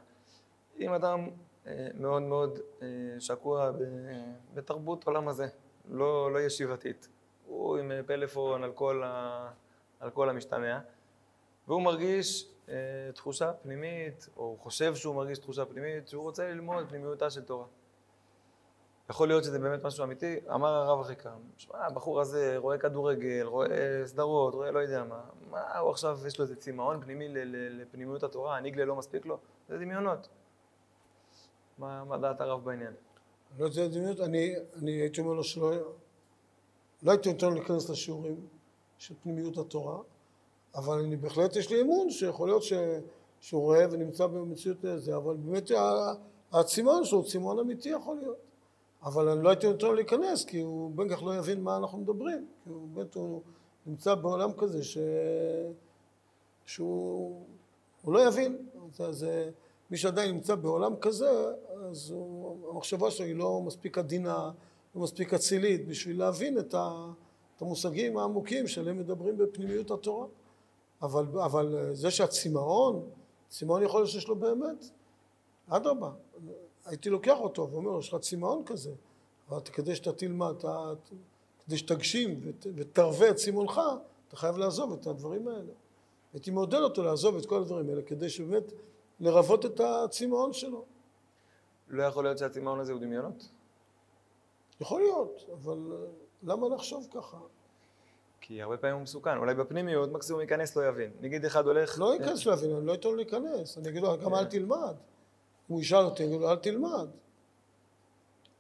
אם 0.80 0.94
אדם 0.94 1.30
אה, 1.68 1.88
מאוד 1.94 2.22
מאוד 2.22 2.60
אה, 2.82 2.88
שקוע. 3.20 3.72
בתרבות 4.54 5.08
עולם 5.08 5.28
הזה, 5.28 5.48
לא, 5.90 6.34
לא 6.34 6.40
ישיבתית, 6.40 7.08
הוא 7.48 7.78
עם 7.78 7.92
אה, 7.92 8.04
פלאפון 8.04 8.64
על 8.64 8.72
כל, 8.72 9.04
ה... 9.06 9.52
על 10.00 10.10
כל 10.10 10.30
המשתמע, 10.30 10.80
והוא 11.70 11.82
מרגיש 11.82 12.50
אה, 12.70 12.74
תחושה 13.14 13.54
פנימית, 13.54 14.30
או 14.38 14.56
חושב 14.60 14.96
שהוא 14.96 15.16
מרגיש 15.16 15.38
תחושה 15.38 15.66
פנימית, 15.66 16.08
שהוא 16.08 16.24
רוצה 16.24 16.48
ללמוד 16.48 16.90
פנימיותה 16.90 17.30
של 17.30 17.42
תורה. 17.42 17.66
יכול 19.10 19.28
להיות 19.28 19.44
שזה 19.44 19.60
באמת 19.60 19.84
משהו 19.84 20.04
אמיתי, 20.04 20.36
אמר 20.54 20.68
הרב 20.70 21.00
אחיקם, 21.00 21.40
שמע, 21.58 21.86
הבחור 21.86 22.22
הזה 22.22 22.58
רואה 22.58 22.78
כדורגל, 22.78 23.44
רואה 23.44 24.02
סדרות, 24.06 24.54
רואה 24.54 24.72
לא 24.72 24.80
יודע 24.80 25.04
מה, 25.04 25.22
מה 25.50 25.78
הוא 25.78 25.92
עכשיו, 25.92 26.20
יש 26.28 26.40
לו 26.40 26.44
איזה 26.44 26.56
צמאון 26.56 27.02
פנימי 27.02 27.28
לפנימיות 27.70 28.24
התורה, 28.24 28.58
הניגלה 28.58 28.86
לא 28.86 28.96
מספיק 28.96 29.26
לו? 29.26 29.38
זה 29.70 29.78
דמיונות. 29.78 30.30
מה, 31.78 32.04
מה 32.04 32.18
דעת 32.18 32.42
הרב 32.42 32.66
בעניין? 32.66 32.94
לא 33.60 33.66
יודע 33.66 33.88
דמיונות, 33.88 34.20
אני, 34.20 34.56
אני 34.78 34.92
הייתי 34.92 35.22
אומר 35.22 35.34
לו 35.34 35.44
שלא, 35.44 35.72
לא 37.04 37.12
הייתי 37.12 37.32
נותן 37.32 37.48
לו 37.48 37.54
להיכנס 37.54 37.90
לשיעורים 37.90 38.48
של 38.98 39.16
פנימיות 39.24 39.58
התורה, 39.58 40.00
אבל 40.76 41.00
אני 41.00 41.16
בהחלט 41.16 41.56
יש 41.56 41.70
לי 41.72 41.82
אמון 41.82 42.10
שיכול 42.10 42.48
להיות 42.48 42.64
ש, 42.64 42.74
שהוא 43.40 43.62
רואה 43.62 43.86
ונמצא 43.92 44.28
במציאות 44.28 44.78
זה, 44.96 45.16
אבל 45.16 45.36
באמת 45.36 45.72
ה- 45.72 46.14
הצמאון 46.52 47.06
שלו 47.06 47.18
הוא 47.18 47.28
צמאון 47.28 47.60
אמיתי 47.60 47.90
יכול 47.90 48.18
להיות. 48.18 48.38
אבל 49.04 49.30
אני 49.30 49.44
לא 49.44 49.50
הייתי 49.50 49.68
נותן 49.68 49.88
לו 49.88 49.94
להיכנס, 49.94 50.46
כי 50.46 50.60
הוא 50.60 50.92
בין 50.96 51.10
כך 51.10 51.24
לא 51.24 51.36
יבין 51.36 51.62
מה 51.62 51.78
אנחנו 51.78 51.98
מדברים. 51.98 52.48
כי 52.64 52.70
הוא 52.70 52.88
באמת, 52.94 53.16
הוא 53.16 53.42
נמצא 53.86 54.16
בעולם 54.16 54.54
כזה 54.54 54.84
ש... 54.84 54.98
שהוא 56.66 57.42
הוא 58.02 58.14
לא 58.14 58.28
יבין. 58.28 58.58
זה, 58.94 59.12
זה, 59.12 59.50
מי 59.92 59.98
שעדיין 59.98 60.32
נמצא 60.32 60.56
בעולם 60.56 60.96
כזה, 60.96 61.30
אז 61.90 62.12
הוא, 62.12 62.70
המחשבה 62.72 63.12
שלו 63.12 63.26
היא 63.26 63.36
לא 63.36 63.62
מספיק 63.62 63.98
עדינה, 63.98 64.52
לא 64.96 65.02
מספיק 65.02 65.34
אצילית, 65.34 65.88
בשביל 65.88 66.20
להבין 66.20 66.60
את, 66.60 66.74
ה, 66.74 67.12
את 67.58 67.62
המושגים 67.62 68.18
העמוקים 68.18 68.68
שעליהם 68.68 68.98
מדברים 68.98 69.38
בפנימיות 69.38 69.92
התורה. 69.92 70.28
אבל, 71.02 71.40
אבל 71.40 71.90
זה 71.94 72.12
שהצמאון, 72.12 73.10
צמאון 73.48 73.84
יכול 73.84 74.00
להיות 74.00 74.10
שיש 74.10 74.28
לו 74.28 74.36
באמת, 74.36 74.86
אדרבה, 75.68 76.12
הייתי 76.86 77.10
לוקח 77.10 77.38
אותו 77.40 77.70
ואומר 77.72 77.92
לו, 77.92 78.00
יש 78.00 78.14
לך 78.14 78.20
צמאון 78.20 78.64
כזה, 78.66 78.92
אבל 79.50 79.60
כדי 79.60 79.96
שאתה 79.96 80.14
תלמד, 80.14 80.54
אתה, 80.58 80.94
כדי 81.66 81.78
שתגשים 81.78 82.40
ות, 82.44 82.68
ותרווה 82.76 83.30
את 83.30 83.36
צמאונך, 83.36 83.82
אתה 84.28 84.38
חייב 84.38 84.58
לעזוב 84.58 84.94
את 84.94 85.08
הדברים 85.08 85.48
האלה. 85.48 85.74
הייתי 86.34 86.52
מעודד 86.52 86.80
אותו 86.80 87.04
לעזוב 87.04 87.36
את 87.38 87.46
כל 87.46 87.62
הדברים 87.62 87.90
האלה, 87.90 88.02
כדי 88.02 88.30
שבאמת 88.30 88.74
לרוות 89.20 89.66
את 89.66 89.80
הצמאון 89.80 90.54
שלו. 90.54 90.86
לא 91.88 92.04
יכול 92.04 92.24
להיות 92.24 92.38
שהצמאון 92.38 92.80
הזה 92.80 92.92
הוא 92.92 93.02
דמיונות? 93.02 93.50
יכול 94.82 95.02
להיות, 95.02 95.46
אבל 95.54 95.92
אה, 95.92 95.98
למה 96.44 96.70
לחשוב 96.70 97.08
ככה? 97.12 97.38
כי 98.42 98.62
הרבה 98.62 98.78
פעמים 98.78 98.96
הוא 98.96 99.04
מסוכן, 99.04 99.38
אולי 99.38 99.56
בפנימיות 99.56 100.12
מקסימום 100.12 100.42
ייכנס 100.42 100.76
לא 100.76 100.88
יבין. 100.88 101.12
נגיד 101.22 101.46
אחד 101.46 101.66
הולך... 101.66 102.00
לא 102.00 102.14
ייכנס 102.14 102.46
להבין, 102.46 102.76
אני 102.76 102.86
לא 102.86 102.94
אתן 102.94 103.10
לו 103.10 103.16
להיכנס, 103.16 103.78
אני 103.78 103.90
אגיד 103.90 104.02
לו, 104.02 104.18
גם 104.18 104.36
אל 104.36 104.46
תלמד. 104.46 104.96
אם 105.70 105.76
הוא 105.76 105.82
ישאל 105.82 106.06
אותי, 106.06 106.24
אני 106.24 106.32
אגיד 106.32 106.42
לו, 106.42 106.52
אל 106.52 106.56
תלמד. 106.56 107.08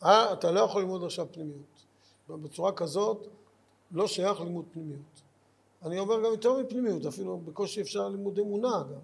אה, 0.03 0.33
אתה 0.33 0.51
לא 0.51 0.59
יכול 0.59 0.81
ללמוד 0.81 1.03
עכשיו 1.03 1.27
פנימיות. 1.31 1.85
בצורה 2.29 2.71
כזאת 2.71 3.27
לא 3.91 4.07
שייך 4.07 4.41
לימוד 4.41 4.65
פנימיות. 4.71 5.21
אני 5.83 5.99
אומר 5.99 6.15
גם 6.15 6.31
יותר 6.31 6.53
מפנימיות, 6.53 7.05
אפילו 7.05 7.37
בקושי 7.37 7.81
אפשר 7.81 8.07
לימוד 8.07 8.39
אמונה 8.39 8.83
גם. 8.83 8.99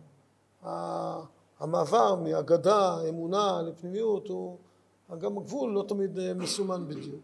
המעבר 1.59 2.15
מאגדה, 2.15 3.09
אמונה, 3.09 3.61
לפנימיות, 3.61 4.27
הוא 4.27 4.57
גם 5.19 5.37
הגבול 5.37 5.73
לא 5.73 5.85
תמיד 5.87 6.19
אה, 6.19 6.33
מסומן 6.33 6.87
בדיוק. 6.87 7.21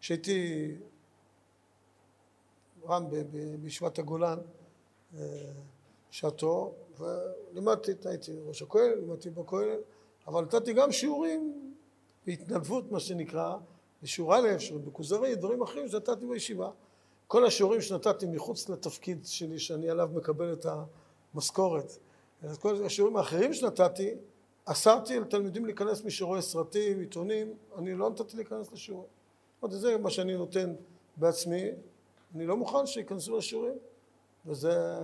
כשהייתי 0.00 0.70
ב- 2.98 3.56
בישיבת 3.60 3.98
הגולן, 3.98 4.38
אה, 5.18 5.52
שעתו, 6.10 6.74
ולימדתי, 6.98 7.92
הייתי 8.04 8.32
ראש 8.46 8.62
הכולל, 8.62 8.94
לימדתי 9.00 9.30
בכולל, 9.30 9.78
אבל 10.26 10.44
נתתי 10.44 10.72
גם 10.72 10.92
שיעורים 10.92 11.72
בהתנדבות, 12.26 12.92
מה 12.92 13.00
שנקרא, 13.00 13.56
בשיעור 14.02 14.34
א', 14.36 14.58
שיעור 14.58 14.82
בכוזרי, 14.82 15.34
דברים 15.34 15.62
אחרים 15.62 15.88
שנתתי 15.88 16.26
בישיבה. 16.26 16.70
כל 17.26 17.46
השיעורים 17.46 17.80
שנתתי 17.80 18.26
מחוץ 18.26 18.68
לתפקיד 18.68 19.26
שלי, 19.26 19.58
שאני 19.58 19.90
עליו 19.90 20.10
מקבל 20.14 20.52
את 20.52 20.66
המשכורת, 21.34 21.98
אז 22.42 22.58
כל 22.58 22.84
השיעורים 22.84 23.16
האחרים 23.16 23.54
שנתתי, 23.54 24.14
אסרתי 24.64 25.16
על 25.16 25.24
תלמידים 25.24 25.64
להיכנס 25.64 26.04
מי 26.04 26.10
שרואה 26.10 26.40
סרטים, 26.40 27.00
עיתונים, 27.00 27.54
אני 27.78 27.94
לא 27.94 28.10
נתתי 28.10 28.36
להיכנס 28.36 28.72
לשיעורים. 28.72 29.08
אמרתי, 29.62 29.78
זה 29.78 29.98
מה 29.98 30.10
שאני 30.10 30.36
נותן 30.36 30.74
בעצמי, 31.16 31.70
אני 32.34 32.46
לא 32.46 32.56
מוכן 32.56 32.86
שייכנסו 32.86 33.36
לשיעורים, 33.36 33.74
וזה... 34.46 34.98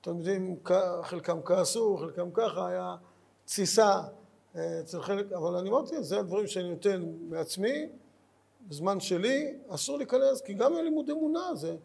תלמידים, 0.00 0.56
כ- 0.64 1.02
חלקם 1.02 1.42
כעסו, 1.44 1.96
חלקם 1.96 2.30
ככה, 2.34 2.66
היה 2.68 2.96
תסיסה 3.44 4.00
אה, 4.56 4.80
אצל 4.80 5.02
חלק, 5.02 5.32
אבל 5.32 5.56
אני 5.56 5.70
אמרתי, 5.70 6.02
זה 6.02 6.18
הדברים 6.18 6.46
שאני 6.46 6.70
נותן 6.70 7.04
מעצמי, 7.28 7.88
בזמן 8.68 9.00
שלי, 9.00 9.56
אסור 9.68 9.98
להיכנס, 9.98 10.40
כי 10.40 10.54
גם 10.54 10.74
לימוד 10.74 11.10
אמונה, 11.10 11.54
זה... 11.54 11.76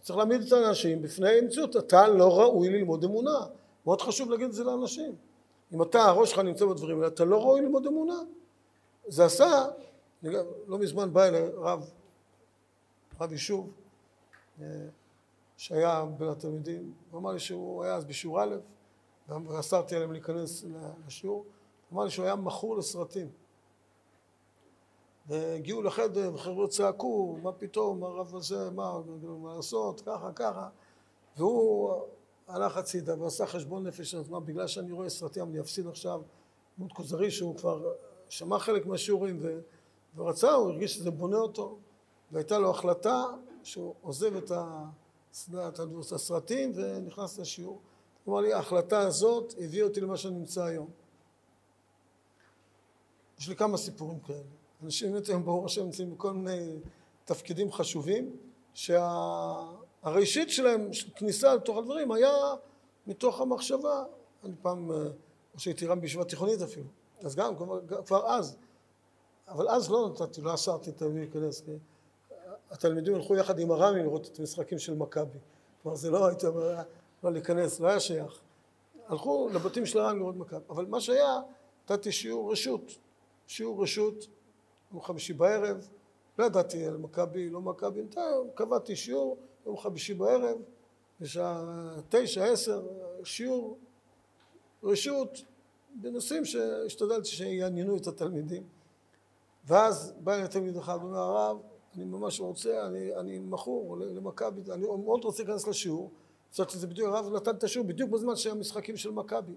צריך 0.00 0.16
להעמיד 0.16 0.42
את 0.42 0.52
האנשים 0.52 1.02
בפני 1.02 1.40
מציאות, 1.40 1.76
אתה 1.76 2.08
לא 2.08 2.40
ראוי 2.40 2.68
ללמוד 2.68 3.04
אמונה. 3.04 3.38
מאוד 3.86 4.00
חשוב 4.00 4.30
להגיד 4.30 4.46
את 4.46 4.52
זה 4.52 4.64
לאנשים. 4.64 5.14
אם 5.72 5.82
אתה, 5.82 6.02
הראש 6.02 6.30
שלך 6.30 6.38
נמצא 6.38 6.66
בדברים 6.66 6.96
האלה, 6.96 7.08
אתה 7.08 7.24
לא 7.24 7.42
ראוי 7.42 7.60
ללמוד 7.60 7.86
אמונה. 7.86 8.18
זה 9.06 9.24
עשה, 9.24 9.66
לא 10.66 10.78
מזמן 10.78 11.12
בא 11.12 11.24
אליי 11.24 11.48
רב, 11.54 11.90
רב 13.20 13.32
יישוב, 13.32 13.70
אה, 14.60 14.66
שהיה 15.56 16.04
בין 16.18 16.28
התלמידים, 16.28 16.92
הוא 17.10 17.20
אמר 17.20 17.32
לי 17.32 17.38
שהוא 17.38 17.84
היה 17.84 17.94
אז 17.94 18.04
בשיעור 18.04 18.42
א', 18.42 18.56
ואסרתי 19.28 19.94
עליהם 19.94 20.12
להיכנס 20.12 20.64
לשיעור, 21.06 21.36
הוא 21.36 21.96
אמר 21.96 22.04
לי 22.04 22.10
שהוא 22.10 22.24
היה 22.24 22.36
מכור 22.36 22.76
לסרטים. 22.76 23.28
והגיעו 25.28 25.82
לחדר 25.82 26.34
וחבר'ה 26.34 26.68
צעקו, 26.68 27.38
מה 27.42 27.52
פתאום, 27.52 28.04
הרב 28.04 28.36
הזה, 28.36 28.70
מה, 28.70 29.00
מה 29.22 29.56
לעשות, 29.56 30.00
ככה, 30.00 30.32
ככה. 30.32 30.68
והוא 31.36 31.92
הלך 32.48 32.76
הצידה 32.76 33.22
ועשה 33.22 33.46
חשבון 33.46 33.86
נפש, 33.86 34.14
אז 34.14 34.28
מה, 34.28 34.40
בגלל 34.40 34.66
שאני 34.66 34.92
רואה 34.92 35.08
סרטים 35.08 35.44
אני 35.44 35.60
אפסיד 35.60 35.86
עכשיו 35.86 36.22
דמות 36.78 36.92
כוזרי 36.92 37.30
שהוא 37.30 37.56
כבר 37.56 37.92
שמע 38.28 38.58
חלק 38.58 38.86
מהשיעורים 38.86 39.38
ו... 39.42 39.60
ורצה, 40.16 40.52
הוא 40.52 40.70
הרגיש 40.70 40.94
שזה 40.94 41.10
בונה 41.10 41.36
אותו, 41.36 41.78
והייתה 42.32 42.58
לו 42.58 42.70
החלטה 42.70 43.24
שהוא 43.62 43.94
עוזב 44.02 44.36
את, 44.36 44.50
ה... 44.50 44.84
את 45.54 45.80
הסרטים 46.12 46.72
ונכנס 46.74 47.38
לשיעור. 47.38 47.80
הוא 48.24 48.34
אמר 48.34 48.40
לי, 48.40 48.52
ההחלטה 48.52 48.98
הזאת 48.98 49.54
הביאה 49.58 49.84
אותי 49.84 50.00
למה 50.00 50.16
שאני 50.16 50.38
נמצא 50.38 50.64
היום. 50.64 50.90
יש 53.38 53.48
לי 53.48 53.56
כמה 53.56 53.76
סיפורים 53.76 54.20
כאלה. 54.20 54.38
אנשים 54.84 55.12
באמת 55.12 55.28
היום 55.28 55.44
ברוך 55.44 55.64
השם 55.64 55.84
נמצאים 55.84 56.14
בכל 56.14 56.32
מיני 56.32 56.78
תפקידים 57.24 57.72
חשובים, 57.72 58.36
שהראשית 58.74 60.50
שלהם, 60.50 60.92
של 60.92 61.10
כניסה 61.16 61.54
לתוך 61.54 61.76
הדברים, 61.76 62.12
היה 62.12 62.32
מתוך 63.06 63.40
המחשבה. 63.40 64.04
אני 64.44 64.52
פעם, 64.62 64.90
אה, 64.90 64.96
או 65.54 65.58
שהייתי 65.58 65.86
רם 65.86 66.00
בישיבה 66.00 66.24
תיכונית 66.24 66.62
אפילו, 66.62 66.86
אז 67.20 67.34
גם, 67.34 67.56
כבר, 67.56 67.80
כבר 68.06 68.26
אז. 68.26 68.56
אבל 69.48 69.68
אז 69.68 69.90
לא 69.90 70.08
נתתי, 70.08 70.40
לא 70.40 70.54
אסרתי 70.54 70.90
את 70.90 70.96
התלמידים 70.96 71.22
להיכנס. 71.22 71.62
התלמידים 72.70 73.14
הלכו 73.14 73.36
יחד 73.36 73.58
עם 73.58 73.70
הר"מים 73.70 74.04
לראות 74.04 74.26
את 74.26 74.38
המשחקים 74.38 74.78
של 74.78 74.94
מכבי. 74.94 75.38
כלומר 75.82 75.96
זה 75.96 76.10
לא 76.10 76.26
הייתי 76.26 76.46
אומר, 76.46 76.76
לא 77.24 77.32
להיכנס, 77.32 77.80
לא 77.80 77.88
היה 77.88 78.00
שייך. 78.00 78.40
הלכו 79.06 79.48
לבתים 79.52 79.86
של 79.86 79.98
הר"מים 79.98 80.18
לראות 80.18 80.36
מכבי. 80.36 80.64
אבל 80.70 80.86
מה 80.86 81.00
שהיה, 81.00 81.40
נתתי 81.84 82.12
שיעור 82.12 82.52
רשות. 82.52 82.92
שיעור 83.46 83.82
רשות, 83.82 84.26
יום 84.92 85.02
חמישי 85.02 85.32
בערב, 85.32 85.88
לא 86.38 86.44
ידעתי 86.44 86.86
על 86.86 86.96
מכבי, 86.96 87.50
לא 87.50 87.60
מכבי, 87.60 88.02
קבעתי 88.54 88.96
שיעור 88.96 89.38
יום 89.66 89.76
חמישי 89.76 90.14
בערב, 90.14 90.58
בשעה 91.20 91.64
תשע, 92.08 92.44
עשר, 92.44 92.86
שיעור 93.24 93.78
רשות 94.82 95.42
בנושאים 95.94 96.44
שהשתדלתי 96.44 97.28
שיעניינו 97.28 97.96
את 97.96 98.06
התלמידים. 98.06 98.62
ואז 99.64 100.14
בא 100.20 100.34
אליי 100.34 100.48
תלמיד 100.48 100.76
אחד 100.76 100.98
ואומר, 101.02 101.18
הרב, 101.18 101.58
אני 101.96 102.04
ממש 102.04 102.40
רוצה, 102.40 102.86
אני, 102.86 103.16
אני 103.16 103.38
מכור 103.38 103.96
למכבי, 103.98 104.72
אני 104.72 104.86
מאוד 104.86 105.24
רוצה 105.24 105.42
להיכנס 105.42 105.68
לשיעור. 105.68 106.10
חשבתי 106.52 106.72
שזה 106.72 106.86
בדיוק, 106.86 107.08
הרב 107.08 107.32
נתן 107.34 107.50
את 107.50 107.64
השיעור 107.64 107.88
בדיוק 107.88 108.10
בזמן 108.10 108.36
שהיה 108.36 108.54
משחקים 108.54 108.96
של 108.96 109.10
מכבי, 109.10 109.52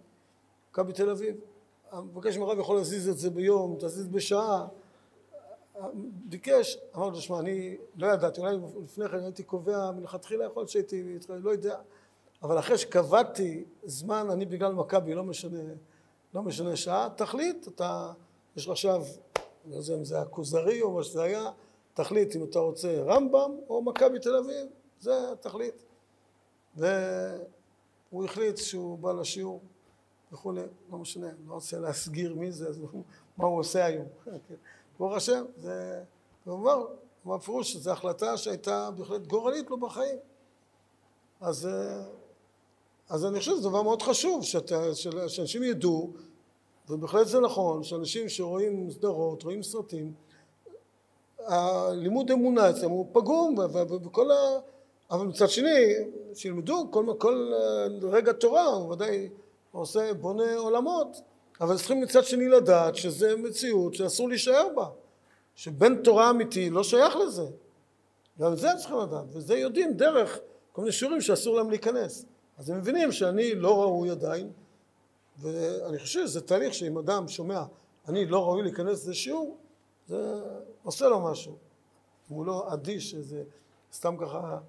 מכבי 0.72 0.94
תל 0.94 1.10
אביב. 1.10 1.36
מבקש 1.94 2.38
מהרב 2.38 2.60
יכול 2.60 2.78
להזיז 2.78 3.10
את 3.10 3.18
זה 3.18 3.30
ביום, 3.30 3.76
תזיז 3.80 4.08
בשעה. 4.08 4.68
ביקש, 6.30 6.78
אמרתי 6.96 7.16
לו, 7.16 7.22
שמע, 7.22 7.40
אני 7.40 7.78
לא 7.96 8.08
ידעתי, 8.08 8.42
אולי 8.42 8.58
לפני 8.84 9.08
כן 9.08 9.20
הייתי 9.20 9.44
קובע 9.44 9.92
מלכתחילה, 9.92 10.46
יכול 10.46 10.62
להיות 10.62 10.70
שהייתי, 10.70 11.18
לא 11.30 11.50
יודע, 11.50 11.80
אבל 12.44 12.60
אחרי 12.60 12.78
שקבעתי 12.78 13.64
זמן, 13.84 14.28
אני 14.32 14.46
בגלל 14.46 14.74
מכבי, 14.74 15.14
לא 15.14 15.24
משנה, 15.24 15.60
לא 16.34 16.42
משנה 16.42 16.76
שעה, 16.76 17.10
תחליט, 17.16 17.68
אתה, 17.68 18.12
יש 18.56 18.66
לך 18.66 18.72
עכשיו, 18.72 19.06
לא 19.70 19.76
יודע 19.76 19.96
אם 19.96 20.06
זה 20.06 20.16
היה 20.16 20.26
כוזרי 20.26 20.82
או 20.82 20.92
מה 20.92 21.04
שזה 21.04 21.24
היה, 21.24 21.52
תחליט 22.04 22.36
אם 22.36 22.44
אתה 22.44 22.60
רוצה 22.60 23.04
רמב"ם 23.06 23.52
או 23.70 23.82
מכבי 23.82 24.20
תל 24.20 24.36
אביב, 24.36 24.68
זה 25.00 25.32
התכלית. 25.32 25.86
והוא 26.76 28.26
החליט 28.26 28.58
שהוא 28.58 28.98
בא 28.98 29.12
לשיעור 29.12 29.62
וכולי, 30.32 30.62
לא 30.92 30.98
משנה, 30.98 31.28
לא 31.48 31.54
רוצה 31.54 31.80
להסגיר 31.80 32.36
מי 32.36 32.52
זה, 32.52 32.68
אז 32.68 32.82
מה 33.38 33.46
הוא 33.46 33.60
עושה 33.60 33.86
היום. 33.86 34.06
ברוך 35.00 35.14
השם, 35.14 35.46
זה, 35.58 36.04
אמר 36.48 36.86
בפירוש 37.26 37.74
שזו 37.74 37.92
החלטה 37.92 38.38
שהייתה 38.38 38.92
בהחלט 38.92 39.28
גורלית 39.28 39.70
לו 39.70 39.78
בחיים. 39.80 40.18
אז, 41.42 41.70
אז 43.10 43.26
אני 43.26 43.40
חושב 43.40 43.52
שזה 43.52 43.70
דבר 43.70 43.84
מאוד 43.84 44.02
חשוב, 44.02 44.44
שאתה, 44.44 44.96
שאנשים 45.28 45.64
ידעו, 45.64 46.14
ובהחלט 46.90 47.28
זה 47.28 47.40
נכון, 47.40 47.84
שאנשים 47.84 48.30
שרואים 48.30 48.92
סדרות, 48.92 49.44
רואים 49.44 49.64
סרטים, 49.64 50.14
הלימוד 51.46 52.32
אמונה 52.32 52.70
אצלם 52.70 52.90
הוא 52.90 53.06
פגום, 53.12 53.56
וכל 54.06 54.32
ה... 54.32 54.36
אבל 55.12 55.26
מצד 55.26 55.50
שני, 55.50 55.94
שילמדו 56.34 56.88
כל, 56.92 57.06
כל 57.18 57.52
רגע 58.02 58.32
תורה, 58.32 58.66
הוא 58.66 58.92
ודאי 58.92 59.30
עושה, 59.72 60.14
בונה 60.14 60.56
עולמות, 60.56 61.22
אבל 61.62 61.78
צריכים 61.78 62.02
מצד 62.02 62.24
שני 62.24 62.48
לדעת 62.48 62.96
שזה 62.96 63.36
מציאות 63.36 63.94
שאסור 63.94 64.30
להישאר 64.30 64.68
בה, 64.76 64.86
שבן 65.56 66.04
תורה 66.04 66.30
אמיתי 66.30 66.70
לא 66.70 66.84
שייך 66.84 67.16
לזה. 67.16 67.46
גם 68.42 68.56
זה 68.56 68.70
צריכים 68.78 68.98
לדעת, 68.98 69.26
וזה 69.30 69.58
יודעים 69.58 69.94
דרך 69.94 70.40
כל 70.72 70.82
מיני 70.82 70.92
שיעורים 70.92 71.22
שאסור 71.22 71.56
להם 71.56 71.70
להיכנס. 71.70 72.26
אז 72.58 72.70
הם 72.70 72.78
מבינים 72.78 73.12
שאני 73.12 73.56
לא 73.56 73.82
ראוי 73.82 74.10
עדיין, 74.10 74.50
ואני 75.38 76.00
חושב 76.00 76.28
שזה 76.28 76.42
תהליך 76.42 76.74
שאם 76.74 76.98
אדם 76.98 77.28
שומע, 77.28 77.64
אני 78.08 78.26
לא 78.26 78.44
ראוי 78.46 78.64
להיכנס 78.64 79.08
לשיעור, 79.08 79.58
זה 80.08 80.42
עושה 80.84 81.08
לו 81.08 81.20
משהו. 81.20 81.58
הוא 82.28 82.46
לא 82.46 82.74
אדיש, 82.74 83.16
איזה 83.16 83.44
סתם 83.94 84.18
ככה 84.18 84.60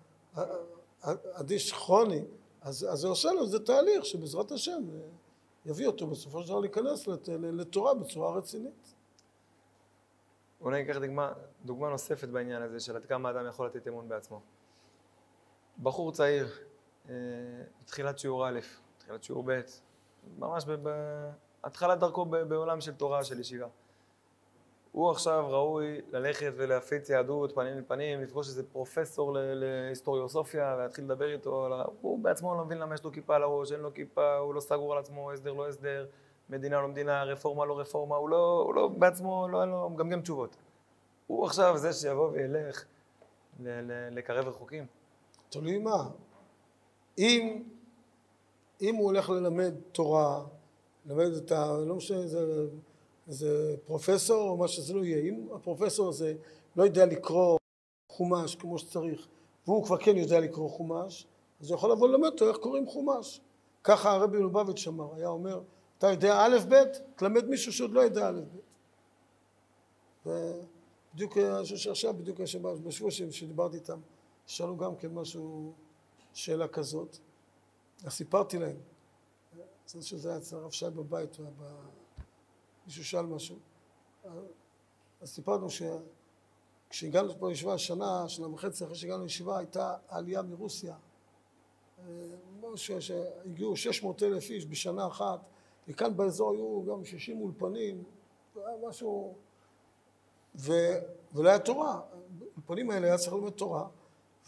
אדיש 1.32 1.72
כרוני, 1.72 2.24
אז, 2.60 2.86
אז 2.90 2.98
זה 2.98 3.08
עושה 3.08 3.32
לו, 3.32 3.46
זה 3.46 3.64
תהליך 3.64 4.04
שבעזרת 4.04 4.52
השם 4.52 4.82
יביא 5.66 5.86
אותו 5.86 6.06
בסופו 6.06 6.42
של 6.42 6.48
דבר 6.48 6.60
להיכנס 6.60 7.06
לת, 7.06 7.28
לתורה 7.28 7.94
בצורה 7.94 8.36
רצינית. 8.36 8.94
אולי 10.60 10.82
ניקח 10.82 10.96
דוגמה, 10.96 11.32
דוגמה 11.64 11.88
נוספת 11.88 12.28
בעניין 12.28 12.62
הזה 12.62 12.80
של 12.80 12.96
עד 12.96 13.04
כמה 13.04 13.30
אדם 13.30 13.46
יכול 13.46 13.66
לתת 13.66 13.88
אמון 13.88 14.08
בעצמו. 14.08 14.40
בחור 15.82 16.12
צעיר, 16.12 16.48
אה, 17.08 17.14
בתחילת 17.82 18.18
שיעור 18.18 18.48
א', 18.48 18.60
תחילת 18.98 19.24
שיעור 19.24 19.44
ב', 19.46 19.60
ממש 20.38 20.64
בהתחלת 21.62 21.98
דרכו 21.98 22.24
בעולם 22.24 22.80
של 22.80 22.94
תורה, 22.94 23.24
של 23.24 23.40
ישיבה. 23.40 23.66
הוא 24.92 25.10
עכשיו 25.10 25.46
ראוי 25.48 26.00
ללכת 26.12 26.52
ולהפיץ 26.56 27.10
יהדות 27.10 27.54
פנים 27.54 27.76
אל 27.76 27.82
פנים, 27.88 28.20
לפגוש 28.20 28.48
איזה 28.48 28.62
פרופסור 28.62 29.32
להיסטוריוסופיה 29.34 30.74
ולהתחיל 30.78 31.04
לדבר 31.04 31.32
איתו, 31.32 31.68
הוא 32.00 32.18
בעצמו 32.18 32.54
לא 32.54 32.64
מבין 32.64 32.78
למה 32.78 32.94
יש 32.94 33.04
לו 33.04 33.12
כיפה 33.12 33.36
על 33.36 33.42
הראש, 33.42 33.72
אין 33.72 33.80
לו 33.80 33.94
כיפה, 33.94 34.36
הוא 34.36 34.54
לא 34.54 34.60
סגור 34.60 34.92
על 34.92 34.98
עצמו, 34.98 35.32
הסדר 35.32 35.52
לא 35.52 35.68
הסדר, 35.68 36.06
מדינה 36.50 36.80
לא 36.80 36.88
מדינה, 36.88 37.24
רפורמה 37.24 37.64
לא 37.64 37.80
רפורמה, 37.80 38.16
הוא 38.16 38.28
לא, 38.28 38.62
הוא 38.66 38.74
לא 38.74 38.88
בעצמו, 38.88 39.48
לא, 39.48 39.70
לא 39.70 39.90
מגמגם 39.90 40.20
תשובות. 40.20 40.56
הוא 41.26 41.46
עכשיו 41.46 41.76
זה 41.76 41.92
שיבוא 41.92 42.30
וילך 42.32 42.84
לקרב 44.10 44.48
רחוקים. 44.48 44.86
תלוי 45.48 45.78
מה. 45.78 46.08
אם, 47.18 47.62
אם 48.82 48.94
הוא 48.94 49.04
הולך 49.04 49.30
ללמד 49.30 49.74
תורה, 49.92 50.44
ללמד 51.06 51.32
את 51.36 51.52
ה... 51.52 51.72
לא 51.86 51.94
משנה, 51.94 52.26
זה... 52.26 52.66
איזה 53.30 53.76
פרופסור 53.86 54.48
או 54.48 54.56
מה 54.56 54.68
שזה 54.68 54.94
לא 54.94 55.04
יהיה, 55.04 55.18
אם 55.18 55.48
הפרופסור 55.54 56.08
הזה 56.08 56.34
לא 56.76 56.82
יודע 56.82 57.06
לקרוא 57.06 57.58
חומש 58.12 58.54
כמו 58.54 58.78
שצריך 58.78 59.28
והוא 59.66 59.84
כבר 59.84 59.96
כן 59.96 60.16
יודע 60.16 60.40
לקרוא 60.40 60.70
חומש 60.70 61.26
אז 61.60 61.70
הוא 61.70 61.76
יכול 61.76 61.92
לבוא 61.92 62.08
ללמד 62.08 62.26
אותו 62.26 62.48
איך 62.48 62.56
קוראים 62.56 62.86
חומש. 62.86 63.40
ככה 63.84 64.12
הרבי 64.12 64.38
מלובביץ' 64.38 64.86
אמר, 64.86 65.14
היה 65.14 65.28
אומר 65.28 65.60
אתה 65.98 66.10
יודע 66.10 66.38
א' 66.38 66.58
ב', 66.68 66.74
תלמד 67.16 67.44
מישהו 67.48 67.72
שעוד 67.72 67.90
לא 67.90 68.00
יודע 68.00 68.28
א' 68.28 68.40
ב' 68.40 68.58
ובדיוק 70.26 71.38
אני 71.38 71.62
חושב 71.62 71.76
שעכשיו 71.76 72.14
בדיוק 72.14 72.40
בשבוע 72.84 73.10
שדיברתי 73.10 73.76
איתם 73.76 74.00
שאלו 74.46 74.76
גם 74.76 74.96
כן 74.96 75.14
משהו, 75.14 75.72
שאלה 76.34 76.68
כזאת. 76.68 77.16
אז 78.04 78.12
סיפרתי 78.12 78.58
להם. 78.58 78.76
זה 79.86 80.02
שזה 80.02 80.28
היה 80.28 80.38
אצל 80.38 80.56
הרב 80.56 80.70
שי 80.70 80.90
בבית, 80.90 81.36
הוא 81.36 81.46
היה 81.60 81.74
מישהו 82.90 83.04
שאל 83.04 83.26
משהו. 83.26 83.56
אז 85.20 85.28
סיפרנו 85.28 85.66
שכשהגענו 85.70 87.38
פה 87.38 87.48
לישיבה 87.48 87.78
שנה, 87.78 88.28
שנה 88.28 88.48
וחצי 88.48 88.84
אחרי 88.84 88.94
שהגענו 88.94 89.22
לישיבה, 89.22 89.58
הייתה 89.58 89.96
עלייה 90.08 90.42
מרוסיה. 90.42 90.94
משהו 92.60 93.02
שהגיעו 93.02 93.76
600 93.76 94.22
אלף 94.22 94.50
איש 94.50 94.66
בשנה 94.66 95.06
אחת, 95.06 95.40
וכאן 95.88 96.16
באזור 96.16 96.52
היו 96.52 96.82
גם 96.84 97.04
60 97.04 97.40
אולפנים, 97.40 98.04
משהו... 98.88 99.34
ו... 100.54 100.72
ולא 101.34 101.48
היה 101.48 101.58
תורה. 101.58 102.00
האולפנים 102.52 102.90
האלה 102.90 103.06
היה 103.06 103.18
צריך 103.18 103.32
ללמד 103.32 103.50
תורה, 103.50 103.88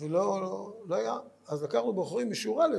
ולא 0.01 0.41
לא, 0.41 0.73
לא 0.87 0.95
היה. 0.95 1.15
אז 1.47 1.63
לקחנו 1.63 1.93
בחורים 1.93 2.31
משיעור 2.31 2.65
א', 2.65 2.77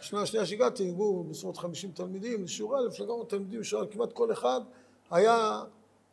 שנה 0.00 0.22
השנייה 0.22 0.46
שהגעתי, 0.46 0.88
הגיעו 0.88 1.24
בסביבות 1.24 1.56
חמישים 1.56 1.92
תלמידים 1.92 2.44
לשיעור 2.44 2.78
א', 2.78 3.02
לגמרי 3.02 3.26
תלמידים 3.26 3.60
לשיעור 3.60 3.86
כמעט 3.86 4.12
כל 4.12 4.32
אחד 4.32 4.60
היה 5.10 5.62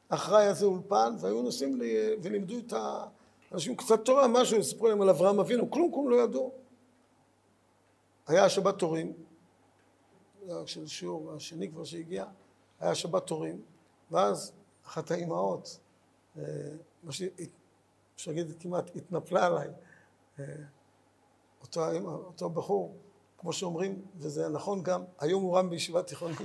אחראי 0.10 0.48
איזה 0.48 0.66
אולפן, 0.66 1.16
והיו 1.20 1.42
נוסעים 1.42 1.82
לי, 1.82 1.96
ולימדו 2.24 2.58
את 2.58 2.74
האנשים 3.52 3.76
קצת 3.76 4.06
תורה, 4.06 4.28
משהו, 4.28 4.64
סיפרו 4.64 4.88
להם 4.88 5.02
על 5.02 5.10
אברהם 5.10 5.40
אבינו, 5.40 5.72
כלום 5.72 5.92
כלום 5.92 6.10
לא 6.10 6.16
ידעו. 6.16 6.52
היה 8.28 8.50
שבת 8.50 8.80
תורים, 8.80 9.14
של 10.66 10.88
שיעור 10.88 11.34
השני 11.34 11.72
כבר 11.72 11.84
שהגיע, 11.84 12.26
היה 12.80 12.96
שבת 12.96 13.28
תורים, 13.28 13.62
ואז 14.12 14.54
אחת 14.86 15.12
האימהות, 15.12 15.80
אה, 16.38 16.44
מה 17.04 17.12
שאפשר 17.12 18.32
להגיד 18.32 18.56
כמעט 18.60 18.96
התנפלה 18.96 19.46
עליי, 19.46 19.70
אה, 20.40 20.46
אותו, 21.62 21.82
אותו 22.26 22.50
בחור, 22.50 22.96
כמו 23.44 23.54
שאומרים, 23.54 24.02
וזה 24.18 24.50
נכון 24.50 24.84
גם, 24.84 25.04
היום 25.20 25.44
הוא 25.44 25.58
רם 25.58 25.70
בישיבה 25.70 26.04
תיכונית. 26.04 26.38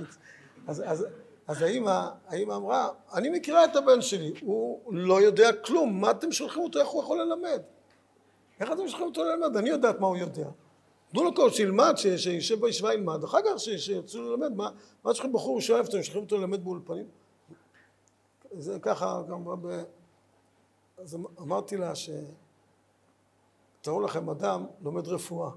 אז, 0.67 0.83
אז, 0.85 1.05
אז 1.47 1.61
האמא, 1.61 2.09
האמא 2.27 2.53
אמרה, 2.55 2.89
אני 3.13 3.29
מכירה 3.29 3.65
את 3.65 3.75
הבן 3.75 4.01
שלי, 4.01 4.33
הוא 4.41 4.93
לא 4.93 5.21
יודע 5.21 5.53
כלום, 5.53 6.01
מה 6.01 6.11
אתם 6.11 6.31
שולחים 6.31 6.63
אותו, 6.63 6.79
איך 6.79 6.87
הוא 6.87 7.03
יכול 7.03 7.21
ללמד? 7.21 7.61
איך 8.59 8.71
אתם 8.71 8.87
שולחים 8.87 9.05
אותו 9.07 9.23
ללמד? 9.23 9.57
אני 9.57 9.69
יודעת 9.69 9.99
מה 9.99 10.07
הוא 10.07 10.17
יודע. 10.17 10.49
תנו 11.11 11.23
לו 11.23 11.35
כל 11.35 11.49
שילמד, 11.49 11.93
שישב 11.95 12.61
בישיבה 12.61 12.93
ילמד, 12.93 13.23
אחר 13.23 13.37
כך 13.45 13.59
שיצאו 13.59 14.21
ללמד, 14.21 14.55
מה, 14.55 14.69
מה 15.03 15.13
צריכים 15.13 15.33
בחור 15.33 15.61
שאוהב 15.61 15.85
אתם 15.85 16.03
שולחים 16.03 16.21
אותו 16.21 16.37
ללמד 16.37 16.63
באולפנים? 16.63 17.07
זה 18.51 18.79
ככה 18.81 19.21
גם 19.29 19.43
ב... 19.61 19.83
אז 20.97 21.17
אמרתי 21.39 21.77
לה 21.77 21.95
ש... 21.95 22.09
תראו 23.81 24.01
לכם, 24.01 24.29
אדם 24.29 24.65
לומד 24.81 25.07
רפואה. 25.07 25.51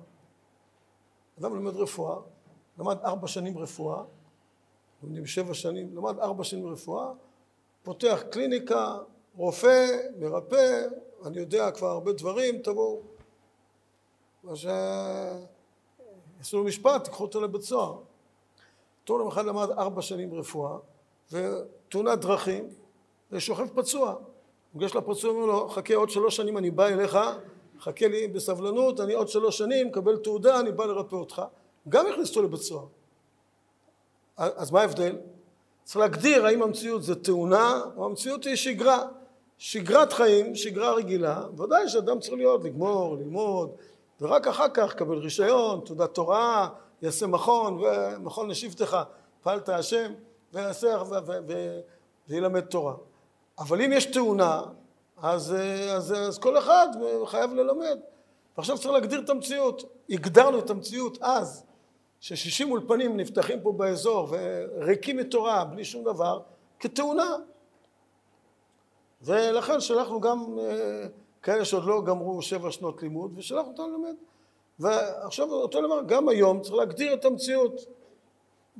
אדם 1.40 1.54
לומד 1.54 1.76
רפואה, 1.76 2.16
למד 2.78 2.96
ארבע 3.04 3.28
שנים 3.28 3.58
רפואה, 3.58 4.02
לומדים 5.02 5.26
שבע 5.26 5.54
שנים, 5.54 5.96
למד 5.96 6.18
ארבע 6.18 6.44
שנים 6.44 6.66
רפואה, 6.66 7.12
פותח 7.82 8.22
קליניקה, 8.30 8.98
רופא, 9.36 9.86
מרפא, 10.18 10.86
אני 11.26 11.38
יודע 11.38 11.70
כבר 11.70 11.88
הרבה 11.88 12.12
דברים, 12.12 12.62
תבואו. 12.62 13.00
מה 14.44 14.56
ש... 14.56 14.66
יעשו 16.38 16.58
לו 16.58 16.64
משפט, 16.64 17.04
תיקחו 17.04 17.24
אותו 17.24 17.40
לבית 17.40 17.62
סוהר. 17.62 17.98
תורם 19.04 19.28
אחד 19.28 19.44
למד 19.44 19.70
ארבע 19.70 20.02
שנים 20.02 20.34
רפואה, 20.34 20.76
ותאונת 21.32 22.20
דרכים, 22.20 22.68
ושוכב 23.32 23.66
פצוע. 23.74 24.14
ניגש 24.74 24.96
לפצוע, 24.96 25.30
אומר 25.30 25.46
לו, 25.46 25.68
חכה 25.68 25.94
עוד 25.94 26.10
שלוש 26.10 26.36
שנים 26.36 26.58
אני 26.58 26.70
בא 26.70 26.86
אליך, 26.86 27.18
חכה 27.82 28.08
לי 28.08 28.28
בסבלנות, 28.28 29.00
אני 29.00 29.12
עוד 29.12 29.28
שלוש 29.28 29.58
שנים, 29.58 29.86
מקבל 29.86 30.16
תעודה, 30.16 30.60
אני 30.60 30.72
בא 30.72 30.84
לרפא 30.84 31.16
אותך. 31.16 31.42
גם 31.88 32.06
הכניס 32.06 32.28
אותו 32.28 32.42
לבית 32.42 32.60
סוהר. 32.60 32.86
אז 34.36 34.70
מה 34.70 34.80
ההבדל? 34.80 35.16
צריך 35.84 35.96
להגדיר 35.96 36.46
האם 36.46 36.62
המציאות 36.62 37.02
זה 37.02 37.14
תאונה 37.14 37.82
או 37.96 38.06
המציאות 38.06 38.44
היא 38.44 38.56
שגרה. 38.56 39.04
שגרת 39.58 40.12
חיים, 40.12 40.54
שגרה 40.54 40.94
רגילה, 40.94 41.42
ודאי 41.58 41.88
שאדם 41.88 42.20
צריך 42.20 42.32
להיות, 42.32 42.64
לגמור, 42.64 43.16
ללמוד, 43.16 43.70
ורק 44.20 44.46
אחר 44.46 44.68
כך 44.74 44.94
קבל 44.94 45.18
רישיון, 45.18 45.80
תעודת 45.84 46.16
הוראה, 46.16 46.68
יעשה 47.02 47.26
מכון, 47.26 47.82
ומכון 47.82 48.50
לשבטך, 48.50 48.96
פעלת 49.42 49.68
השם, 49.68 50.12
ויעשה, 50.52 51.02
וילמד 52.28 52.60
תורה. 52.60 52.94
אבל 53.58 53.82
אם 53.82 53.92
יש 53.92 54.06
תאונה, 54.06 54.62
אז, 55.22 55.54
אז, 55.90 56.12
אז 56.12 56.38
כל 56.38 56.58
אחד 56.58 56.88
חייב 57.26 57.54
ללמד. 57.54 57.98
ועכשיו 58.56 58.78
צריך 58.78 58.90
להגדיר 58.90 59.20
את 59.20 59.30
המציאות. 59.30 59.82
הגדרנו 60.10 60.58
את 60.58 60.70
המציאות 60.70 61.18
אז, 61.20 61.64
ששישים 62.20 62.70
אולפנים 62.70 63.16
נפתחים 63.16 63.60
פה 63.60 63.72
באזור 63.72 64.28
וריקים 64.30 65.16
מתורה, 65.16 65.64
בלי 65.64 65.84
שום 65.84 66.04
דבר, 66.04 66.40
כתאונה. 66.80 67.36
ולכן 69.22 69.80
שלחנו 69.80 70.20
גם 70.20 70.58
אה, 70.58 71.06
כאלה 71.42 71.64
שעוד 71.64 71.84
לא 71.84 72.02
גמרו 72.04 72.42
שבע 72.42 72.70
שנות 72.70 73.02
לימוד, 73.02 73.32
ושלחנו 73.36 73.70
אותם 73.70 73.82
ללמד. 73.82 74.14
ועכשיו 74.78 75.52
אותו 75.52 75.86
דבר, 75.86 76.02
גם 76.06 76.28
היום 76.28 76.60
צריך 76.60 76.74
להגדיר 76.74 77.14
את 77.14 77.24
המציאות. 77.24 77.80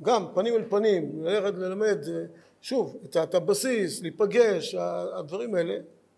גם 0.01 0.25
פנים 0.33 0.53
אל 0.53 0.63
פנים, 0.69 1.23
ללכת 1.23 1.57
ללמד, 1.57 1.97
אה, 2.07 2.23
שוב, 2.61 2.97
את 3.23 3.35
הבסיס, 3.35 4.01
להיפגש, 4.01 4.75
הדברים 5.13 5.55
האלה, 5.55 5.77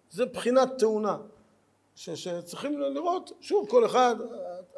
זה 0.10 0.26
בחינת 0.26 0.70
תאונה. 0.78 1.18
ש, 1.96 2.10
שצריכים 2.10 2.80
לראות, 2.80 3.32
שוב, 3.42 3.70
כל 3.70 3.86
אחד, 3.86 4.16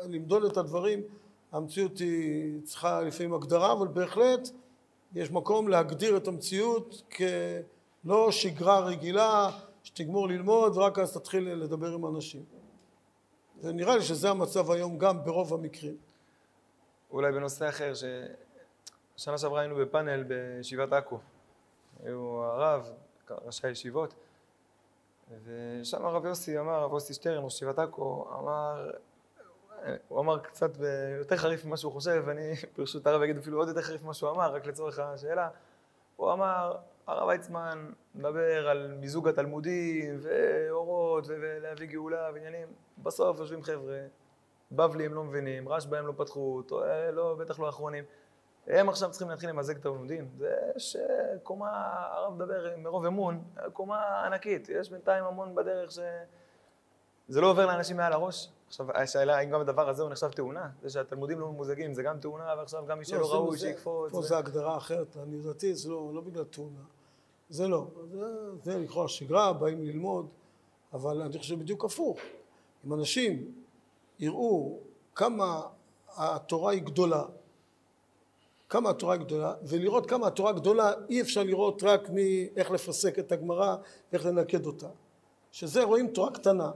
למדוד 0.04 0.44
את 0.44 0.58
הדברים, 0.58 1.02
המציאות 1.52 1.98
היא 1.98 2.62
צריכה 2.64 3.02
לפעמים 3.02 3.34
הגדרה, 3.34 3.72
אבל 3.74 3.88
בהחלט 3.88 4.50
יש 5.16 5.32
מקום 5.32 5.68
להגדיר 5.68 6.18
את 6.18 6.28
המציאות 6.28 7.02
כלא 7.16 8.32
שגרה 8.32 8.80
רגילה, 8.80 9.50
שתגמור 9.84 10.28
ללמוד 10.28 10.78
ורק 10.78 11.00
אז 11.00 11.18
תתחיל 11.18 11.54
לדבר 11.54 11.94
עם 11.94 12.06
אנשים. 12.06 12.44
ונראה 13.62 13.96
לי 13.96 14.02
שזה 14.02 14.30
המצב 14.30 14.72
היום 14.72 14.98
גם 14.98 15.24
ברוב 15.24 15.54
המקרים. 15.54 15.98
אולי 17.12 17.32
בנושא 17.32 17.70
אחר, 17.70 17.94
ששנה 17.94 19.38
שעברה 19.38 19.60
היינו 19.60 19.76
בפאנל 19.76 20.24
בישיבת 20.24 20.94
עכו. 20.94 21.20
היו 22.04 22.44
הרב, 22.44 22.90
ראשי 23.46 23.68
הישיבות, 23.68 24.14
ושם 25.44 26.06
הרב 26.06 26.26
יוסי 26.26 26.60
אמר, 26.60 26.74
הרב 26.74 26.94
יוסי 26.94 27.14
שטרן, 27.14 27.44
ראש 27.44 27.56
ישיבת 27.56 27.80
עכו, 27.80 28.28
אמר, 28.40 28.92
הוא 30.08 30.20
אמר 30.20 30.40
קצת 30.40 30.72
יותר 31.20 31.38
חריף 31.38 31.66
ממה 31.66 31.78
שהוא 31.78 31.92
חושב, 31.92 32.24
ואני 32.26 32.54
ברשות 32.78 33.08
הרב 33.08 33.22
אגיד 33.22 33.38
אפילו 33.38 33.58
עוד 33.58 33.68
יותר 33.68 33.82
חריף 33.82 34.04
ממה 34.04 34.14
שהוא 34.14 34.32
אמר, 34.32 34.54
רק 34.54 34.66
לצורך 34.66 35.00
השאלה. 35.00 35.50
הוא 36.16 36.34
אמר, 36.34 36.76
הרב 37.08 37.28
ויצמן 37.28 37.92
מדבר 38.16 38.70
על 38.70 38.96
מיזוג 39.00 39.28
התלמודים, 39.28 40.18
ואורות, 40.22 41.24
ולהביא 41.28 41.88
גאולה 41.88 42.30
ועניינים. 42.34 42.68
בסוף 42.98 43.40
יושבים 43.40 43.64
חבר'ה, 43.64 44.00
בבלי 44.72 45.06
הם 45.06 45.14
לא 45.14 45.24
מבינים, 45.24 45.70
רשב"א 45.70 45.98
הם 45.98 46.08
לא 46.08 46.14
פתחו, 46.18 46.62
לא, 47.14 47.36
בטח 47.40 47.60
לא 47.60 47.70
אחרונים. 47.70 48.04
הם 48.68 48.90
עכשיו 48.90 49.10
צריכים 49.10 49.30
להתחיל 49.30 49.50
למזג 49.50 49.78
את 49.78 49.86
הלומדים. 49.86 50.30
זה 50.38 50.56
שקומה, 50.78 51.70
הרב 52.12 52.34
מדבר 52.34 52.78
מרוב 52.78 53.06
אמון, 53.06 53.44
קומה 53.74 54.26
ענקית. 54.26 54.70
יש 54.70 54.90
בינתיים 54.90 55.24
המון 55.24 55.56
בדרך 55.56 55.92
ש... 55.92 56.00
זה 57.28 57.42
לא 57.42 57.52
עובר 57.52 57.66
לאנשים 57.66 57.98
מעל 57.98 58.14
הראש. 58.14 58.50
עכשיו, 58.68 58.92
השאלה 58.92 59.38
האם 59.38 59.50
גם 59.50 59.62
הדבר 59.62 59.90
הזה 59.90 60.04
הוא 60.04 60.12
נחשב 60.12 60.32
תאונה? 60.32 60.70
זה 60.82 60.90
שהתלמודים 60.90 61.40
לא 61.40 61.52
ממוזגים, 61.52 61.94
זה 61.94 62.04
גם 62.04 62.20
תאונה, 62.20 62.54
ועכשיו 62.58 62.86
גם 62.86 63.00
מי 63.00 63.06
שלא 63.06 63.20
לא, 63.20 63.34
ראוי 63.34 63.58
שיקפוץ. 63.58 64.12
פה 64.12 64.22
זה 64.22 64.38
הגדרה 64.38 64.78
אחרת, 64.78 65.18
אני 65.18 65.38
לדעתי 65.38 65.76
זה 65.76 65.90
לא, 65.90 66.12
לא 66.14 66.22
בגלל 66.22 66.44
תאונה. 66.44 66.80
זה 67.50 67.68
לא. 67.68 67.88
זה, 68.12 68.26
זה 68.64 68.80
לכאורה 68.80 69.08
שגרה, 69.08 69.54
באים 69.54 69.84
ללמוד, 69.84 70.28
אבל 70.94 71.22
אני 71.22 71.38
חושב 71.38 71.60
בדיוק 71.60 71.86
הפוך. 71.86 72.20
אם 72.86 72.94
אנשים 72.94 73.52
יראו 74.20 74.80
כמה 75.16 75.62
התורה 76.16 76.72
היא 76.72 76.82
גדולה, 76.82 77.24
כמה 78.70 78.90
התורה 78.90 79.18
גדולה, 79.18 79.54
ולראות 79.64 80.10
כמה 80.10 80.28
התורה 80.28 80.52
גדולה 80.52 80.92
אי 81.10 81.22
אפשר 81.22 81.44
לראות 81.44 81.84
רק 81.84 82.10
מאיך 82.10 82.72
לפסק 82.72 83.20
את 83.20 83.32
הגמרא 83.32 83.76
ואיך 84.12 84.26
לנקד 84.26 84.66
אותה. 84.66 84.88
שזה 85.52 85.84
רואים 85.84 86.08
תורה 86.08 86.32
קטנה. 86.32 86.72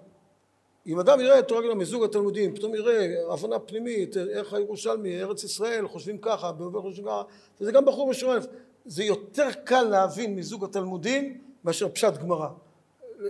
אם 0.88 1.00
אדם 1.00 1.20
יראה 1.20 1.42
תורה 1.42 1.62
גדולה 1.62 1.76
מזוג 1.76 2.04
התלמודים, 2.04 2.56
פתאום 2.56 2.76
יראה 2.76 3.08
הבנה 3.30 3.60
פנימית, 3.60 4.18
איך 4.18 4.54
הירושלמי, 4.54 5.22
ארץ 5.22 5.44
ישראל, 5.44 5.88
חושבים 5.88 6.18
ככה, 6.18 6.52
בעובר 6.52 6.82
חושבים 6.82 7.06
ככה, 7.06 7.24
וזה 7.62 7.72
גם 7.72 7.86
בחור 7.86 8.12
א', 8.12 8.40
זה 8.86 9.04
יותר 9.04 9.48
קל 9.64 9.82
להבין 9.82 10.36
מזוג 10.36 10.64
התלמודים 10.64 11.42
מאשר 11.64 11.90
פשט 11.90 12.18
גמרא. 12.18 12.48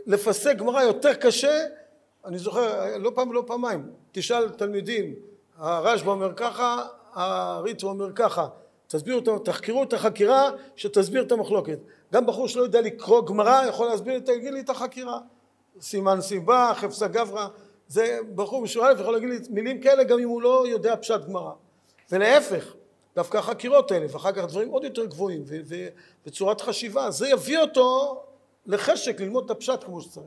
לפסק 0.05 0.55
גמרא 0.55 0.81
יותר 0.81 1.13
קשה, 1.13 1.65
אני 2.25 2.37
זוכר, 2.39 2.97
לא 2.97 3.11
פעם 3.15 3.29
ולא 3.29 3.43
פעמיים, 3.47 3.91
תשאל 4.11 4.49
תלמידים, 4.49 5.15
הרשב"א 5.57 6.09
אומר 6.09 6.33
ככה, 6.35 6.87
הריטו 7.13 7.87
אומר 7.87 8.11
ככה, 8.15 8.47
תסבירו, 8.87 9.39
תחקרו 9.39 9.83
את 9.83 9.93
החקירה 9.93 10.49
שתסביר 10.75 11.23
את 11.23 11.31
המחלוקת. 11.31 11.79
גם 12.13 12.25
בחור 12.25 12.47
שלא 12.47 12.61
יודע 12.61 12.81
לקרוא 12.81 13.25
גמרא 13.25 13.65
יכול 13.65 13.87
להסביר, 13.87 14.19
תגיד 14.19 14.53
לי 14.53 14.59
את 14.59 14.69
החקירה. 14.69 15.19
סימן 15.81 16.21
סיבה, 16.21 16.71
חפסה 16.75 17.07
גברא, 17.07 17.47
זה 17.87 18.19
בחור 18.35 18.61
משועל 18.61 18.99
יכול 18.99 19.13
להגיד 19.13 19.29
לי 19.29 19.37
מילים 19.49 19.81
כאלה 19.81 20.03
גם 20.03 20.19
אם 20.19 20.27
הוא 20.27 20.41
לא 20.41 20.67
יודע 20.67 20.95
פשט 20.95 21.25
גמרא. 21.27 21.51
ולהפך, 22.11 22.73
דווקא 23.15 23.37
החקירות 23.37 23.91
האלה, 23.91 24.05
ואחר 24.11 24.31
כך 24.31 24.45
דברים 24.45 24.69
עוד 24.69 24.83
יותר 24.83 25.05
גבוהים, 25.05 25.43
וצורת 26.25 26.61
חשיבה, 26.61 27.11
זה 27.11 27.27
יביא 27.27 27.59
אותו 27.59 28.19
לחשק 28.65 29.21
ללמוד 29.21 29.43
את 29.45 29.51
הפשט 29.51 29.83
כמו 29.83 30.01
שצריך. 30.01 30.25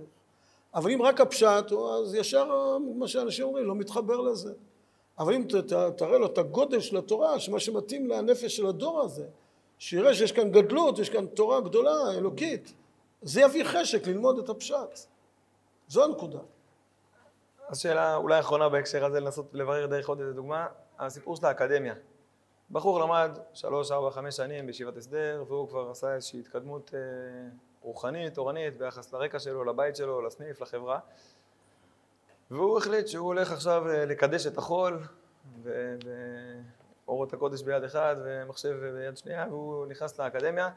אבל 0.75 0.91
אם 0.91 1.03
רק 1.03 1.21
הפשט, 1.21 1.73
אז 1.73 2.15
ישר 2.15 2.79
מה 2.97 3.09
שאנשים 3.09 3.45
אומרים, 3.45 3.67
לא 3.67 3.75
מתחבר 3.75 4.21
לזה. 4.21 4.53
אבל 5.19 5.35
אם 5.35 5.45
תראה 5.97 6.19
לו 6.19 6.27
את 6.27 6.39
הגודל 6.39 6.81
של 6.81 6.97
התורה, 6.97 7.41
שמה 7.41 7.61
שמתאים 7.61 8.07
לנפש 8.07 8.57
של 8.57 8.67
הדור 8.67 9.01
הזה, 9.01 9.27
שיראה 9.79 10.15
שיש 10.15 10.33
כאן 10.33 10.51
גדלות, 10.51 10.99
יש 10.99 11.11
כאן 11.11 11.27
תורה 11.27 11.61
גדולה, 11.61 12.13
אלוקית, 12.15 12.75
זה 13.23 13.41
יביא 13.41 13.65
חשק 13.65 14.07
ללמוד 14.07 14.39
את 14.39 14.49
הפשט. 14.49 14.99
זו 15.89 16.05
הנקודה. 16.05 16.39
אז 17.69 17.79
שאלה 17.81 18.17
אולי 18.17 18.41
אחרונה 18.41 18.69
בהקשר 18.69 19.05
הזה, 19.05 19.21
לנסות 19.21 19.47
לברר 19.53 19.87
דרך 19.87 20.09
עוד 20.09 20.21
איזה 20.21 20.33
דוגמה, 20.33 20.67
הסיפור 20.99 21.37
של 21.37 21.47
האקדמיה. 21.47 21.95
בחור 22.71 23.01
למד 23.01 23.39
שלוש, 23.53 23.91
ארבע, 23.91 24.11
חמש 24.11 24.37
שנים 24.37 24.67
בישיבת 24.67 24.97
הסדר, 24.97 25.45
והוא 25.49 25.69
כבר 25.69 25.91
עשה 25.91 26.15
איזושהי 26.15 26.41
התקדמות 26.41 26.95
אה, 26.95 27.01
רוחנית, 27.83 28.35
תורנית, 28.35 28.79
ביחס 28.79 29.13
לרקע 29.13 29.39
שלו, 29.39 29.65
לבית 29.65 29.97
שלו, 29.97 30.23
לסניף, 30.23 30.61
לחברה. 30.61 30.99
והוא 32.51 32.79
החליט 32.79 33.09
שהוא 33.09 33.27
הולך 33.27 33.53
עכשיו 33.53 33.89
אה, 33.89 34.07
לקדש 34.07 34.47
את 34.47 34.59
החול, 34.59 34.99
ואורות 35.63 37.33
הקודש 37.33 37.63
ביד 37.63 37.85
אחד 37.85 38.17
ומחשב 38.25 38.75
ביד 38.97 39.17
שנייה, 39.17 39.47
והוא 39.49 39.87
נכנס 39.87 40.21
לאקדמיה, 40.21 40.71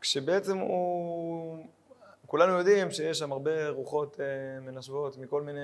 כשבעצם 0.00 0.58
הוא... 0.58 1.64
כולנו 2.26 2.58
יודעים 2.58 2.90
שיש 2.90 3.18
שם 3.18 3.32
הרבה 3.32 3.68
רוחות 3.68 4.20
אה, 4.20 4.60
מנשבות 4.60 5.16
מכל 5.18 5.42
מיני 5.42 5.60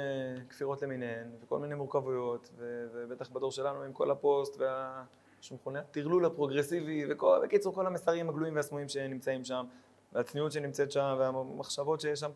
כפירות 0.50 0.82
למיניהן, 0.82 1.28
וכל 1.44 1.58
מיני 1.58 1.74
מורכבויות, 1.74 2.50
ובטח 2.92 3.30
בדור 3.30 3.52
שלנו 3.52 3.82
עם 3.82 3.92
כל 3.92 4.10
הפוסט 4.10 4.56
וה... 4.58 5.04
שמכונה 5.44 5.78
הטרלול 5.78 6.24
הפרוגרסיבי, 6.24 7.04
ובקיצור 7.06 7.74
כל 7.74 7.86
המסרים 7.86 8.28
הגלויים 8.28 8.56
והסמויים 8.56 8.88
שנמצאים 8.88 9.44
שם, 9.44 9.64
והצניעות 10.12 10.52
שנמצאת 10.52 10.92
שם, 10.92 11.16
והמחשבות 11.18 12.00
שיש 12.00 12.20
שם. 12.20 12.30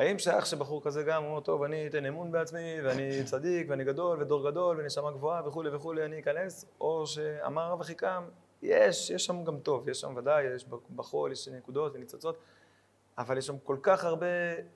האם 0.00 0.18
שייך 0.18 0.46
שבחור 0.46 0.82
כזה 0.82 1.02
גם 1.02 1.24
אומר, 1.24 1.40
טוב, 1.40 1.62
אני 1.62 1.86
אתן 1.86 2.06
אמון 2.06 2.32
בעצמי, 2.32 2.76
ואני 2.84 3.24
צדיק, 3.24 3.66
ואני 3.70 3.84
גדול, 3.84 4.22
ודור 4.22 4.50
גדול, 4.50 4.80
ונשמה 4.80 5.10
גבוהה, 5.10 5.48
וכולי 5.48 5.70
וכולי, 5.70 6.04
אני 6.04 6.20
אכנס, 6.20 6.64
או 6.80 7.06
שאמר 7.06 7.70
רב 7.70 7.80
אחיקם, 7.80 8.24
יש, 8.62 9.10
יש 9.10 9.26
שם 9.26 9.44
גם 9.44 9.58
טוב, 9.58 9.88
יש 9.88 10.00
שם 10.00 10.14
ודאי, 10.16 10.44
יש 10.44 10.66
בחול, 10.96 11.32
יש 11.32 11.48
נקודות 11.48 11.94
וניצוצות, 11.94 12.38
אבל 13.18 13.38
יש 13.38 13.46
שם 13.46 13.58
כל 13.58 13.76
כך 13.82 14.04
הרבה 14.04 14.26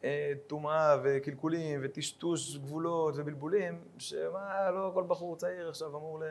אה, 0.04 0.32
טומאה 0.46 0.92
אה, 0.92 0.98
וקלקולים 1.02 1.80
וטשטוש 1.82 2.56
גבולות 2.56 3.14
ובלבולים, 3.16 3.84
שמה, 3.98 4.70
לא 4.70 4.90
כל 4.94 5.04
בחור 5.06 5.36
צעיר 5.36 5.68
עכשיו 5.68 5.88
אמור 5.88 6.20
ל... 6.20 6.24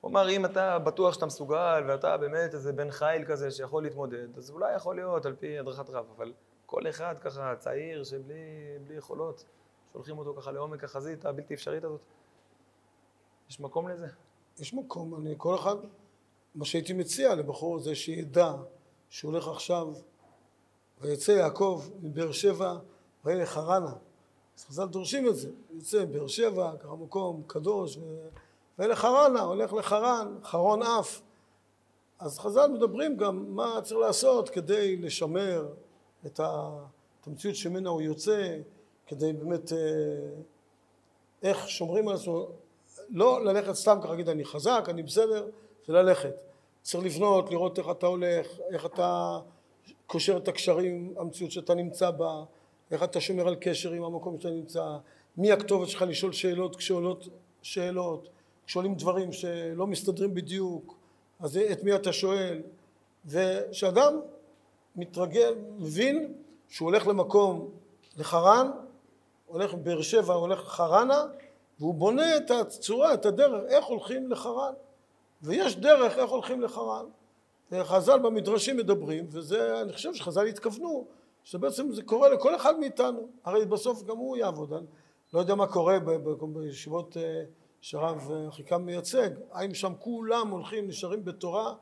הוא 0.00 0.10
אמר, 0.10 0.28
אם 0.30 0.44
אתה 0.44 0.78
בטוח 0.78 1.14
שאתה 1.14 1.26
מסוגל, 1.26 1.84
ואתה 1.88 2.16
באמת 2.16 2.54
איזה 2.54 2.72
בן 2.72 2.90
חיל 2.90 3.24
כזה 3.24 3.50
שיכול 3.50 3.82
להתמודד, 3.82 4.38
אז 4.38 4.50
אולי 4.50 4.74
יכול 4.74 4.96
להיות 4.96 5.26
על 5.26 5.34
פי 5.36 5.58
הדרכת 5.58 5.90
רב, 5.90 6.06
אבל 6.16 6.32
כל 6.70 6.88
אחד 6.88 7.14
ככה 7.20 7.56
צעיר 7.58 8.04
שבלי 8.04 8.94
יכולות, 8.96 9.44
שולחים 9.92 10.18
אותו 10.18 10.34
ככה 10.40 10.52
לעומק 10.52 10.84
החזית 10.84 11.24
הבלתי 11.24 11.54
אפשרית 11.54 11.84
הזאת. 11.84 12.00
יש 13.50 13.60
מקום 13.60 13.88
לזה? 13.88 14.06
יש 14.58 14.74
מקום, 14.74 15.14
אני 15.14 15.34
כל 15.36 15.54
אחד, 15.54 15.76
מה 16.54 16.64
שהייתי 16.64 16.92
מציע 16.92 17.34
לבחור 17.34 17.78
זה 17.78 17.94
שידע 17.94 18.52
שהוא 19.08 19.32
הולך 19.32 19.48
עכשיו 19.48 19.88
ויצא 21.00 21.32
יעקב 21.32 21.84
מבאר 22.02 22.32
שבע 22.32 22.78
וילך 23.24 23.48
חרנה. 23.48 23.92
אז 24.56 24.64
חז"ל 24.64 24.86
דורשים 24.86 25.28
את 25.28 25.36
זה, 25.36 25.50
יוצא 25.70 26.04
מבאר 26.04 26.26
שבע, 26.26 26.72
ככה 26.80 26.94
מקום 26.94 27.42
קדוש, 27.46 27.98
וילך 28.78 28.98
חרנה, 28.98 29.40
הולך 29.40 29.72
לחרן, 29.72 30.38
חרון 30.44 30.82
אף. 30.82 31.20
אז 32.18 32.38
חז"ל 32.38 32.66
מדברים 32.66 33.16
גם 33.16 33.54
מה 33.54 33.80
צריך 33.82 34.00
לעשות 34.00 34.48
כדי 34.48 34.96
לשמר 34.96 35.68
את 36.32 37.26
המציאות 37.26 37.56
שממנה 37.56 37.88
הוא 37.88 38.02
יוצא, 38.02 38.56
כדי 39.06 39.32
באמת, 39.32 39.72
אה, 39.72 39.78
איך 41.42 41.68
שומרים 41.68 42.08
על 42.08 42.14
עצמו, 42.14 42.46
לא 43.08 43.44
ללכת 43.44 43.72
סתם 43.72 43.98
ככה 44.02 44.10
להגיד 44.10 44.28
אני 44.28 44.44
חזק, 44.44 44.86
אני 44.88 45.02
בסדר, 45.02 45.48
זה 45.86 45.92
ללכת. 45.92 46.34
צריך 46.82 47.04
לבנות, 47.04 47.50
לראות 47.50 47.78
איך 47.78 47.86
אתה 47.90 48.06
הולך, 48.06 48.46
איך 48.70 48.86
אתה 48.86 49.38
קושר 50.06 50.36
את 50.36 50.48
הקשרים, 50.48 51.14
המציאות 51.16 51.52
שאתה 51.52 51.74
נמצא 51.74 52.10
בה, 52.10 52.44
איך 52.90 53.02
אתה 53.02 53.20
שומר 53.20 53.48
על 53.48 53.56
קשר 53.60 53.92
עם 53.92 54.04
המקום 54.04 54.40
שאתה 54.40 54.50
נמצא, 54.50 54.96
מי 55.36 55.52
הכתובת 55.52 55.88
שלך 55.88 56.02
לשאול 56.08 56.32
שאלות 56.32 56.76
כשעולות 56.76 57.28
שאלות, 57.62 58.28
כשעולים 58.66 58.94
דברים 58.94 59.32
שלא 59.32 59.86
מסתדרים 59.86 60.34
בדיוק, 60.34 60.94
אז 61.40 61.56
את 61.56 61.84
מי 61.84 61.94
אתה 61.94 62.12
שואל, 62.12 62.62
ושאדם 63.26 64.20
מתרגל, 64.98 65.54
מבין 65.78 66.34
שהוא 66.68 66.88
הולך 66.88 67.06
למקום, 67.06 67.70
לחרן, 68.16 68.70
הולך 69.46 69.74
מבאר 69.74 70.02
שבע, 70.02 70.34
הולך 70.34 70.60
לחרנה, 70.60 71.24
והוא 71.78 71.94
בונה 71.94 72.36
את 72.36 72.50
הצורה, 72.50 73.14
את 73.14 73.26
הדרך, 73.26 73.62
איך 73.68 73.84
הולכים 73.84 74.30
לחרן. 74.30 74.72
ויש 75.42 75.76
דרך 75.76 76.18
איך 76.18 76.30
הולכים 76.30 76.60
לחרן. 76.60 77.04
וחז"ל 77.72 78.18
במדרשים 78.18 78.76
מדברים, 78.76 79.26
וזה, 79.30 79.80
אני 79.80 79.92
חושב 79.92 80.14
שחז"ל 80.14 80.46
התכוונו, 80.46 81.06
שבעצם 81.44 81.92
זה 81.92 82.02
קורה 82.02 82.28
לכל 82.28 82.56
אחד 82.56 82.78
מאיתנו. 82.78 83.28
הרי 83.44 83.66
בסוף 83.66 84.02
גם 84.02 84.16
הוא 84.16 84.36
יעבוד. 84.36 84.72
אני 84.72 84.86
לא 85.34 85.40
יודע 85.40 85.54
מה 85.54 85.66
קורה 85.66 85.98
בישיבות 86.40 87.16
אה, 87.16 87.42
שהרב 87.80 88.30
אה, 88.30 88.48
אחיקם 88.48 88.82
מייצג. 88.82 89.30
האם 89.52 89.74
שם 89.74 89.92
כולם 89.98 90.48
הולכים, 90.48 90.88
נשארים 90.88 91.24
בתורה? 91.24 91.74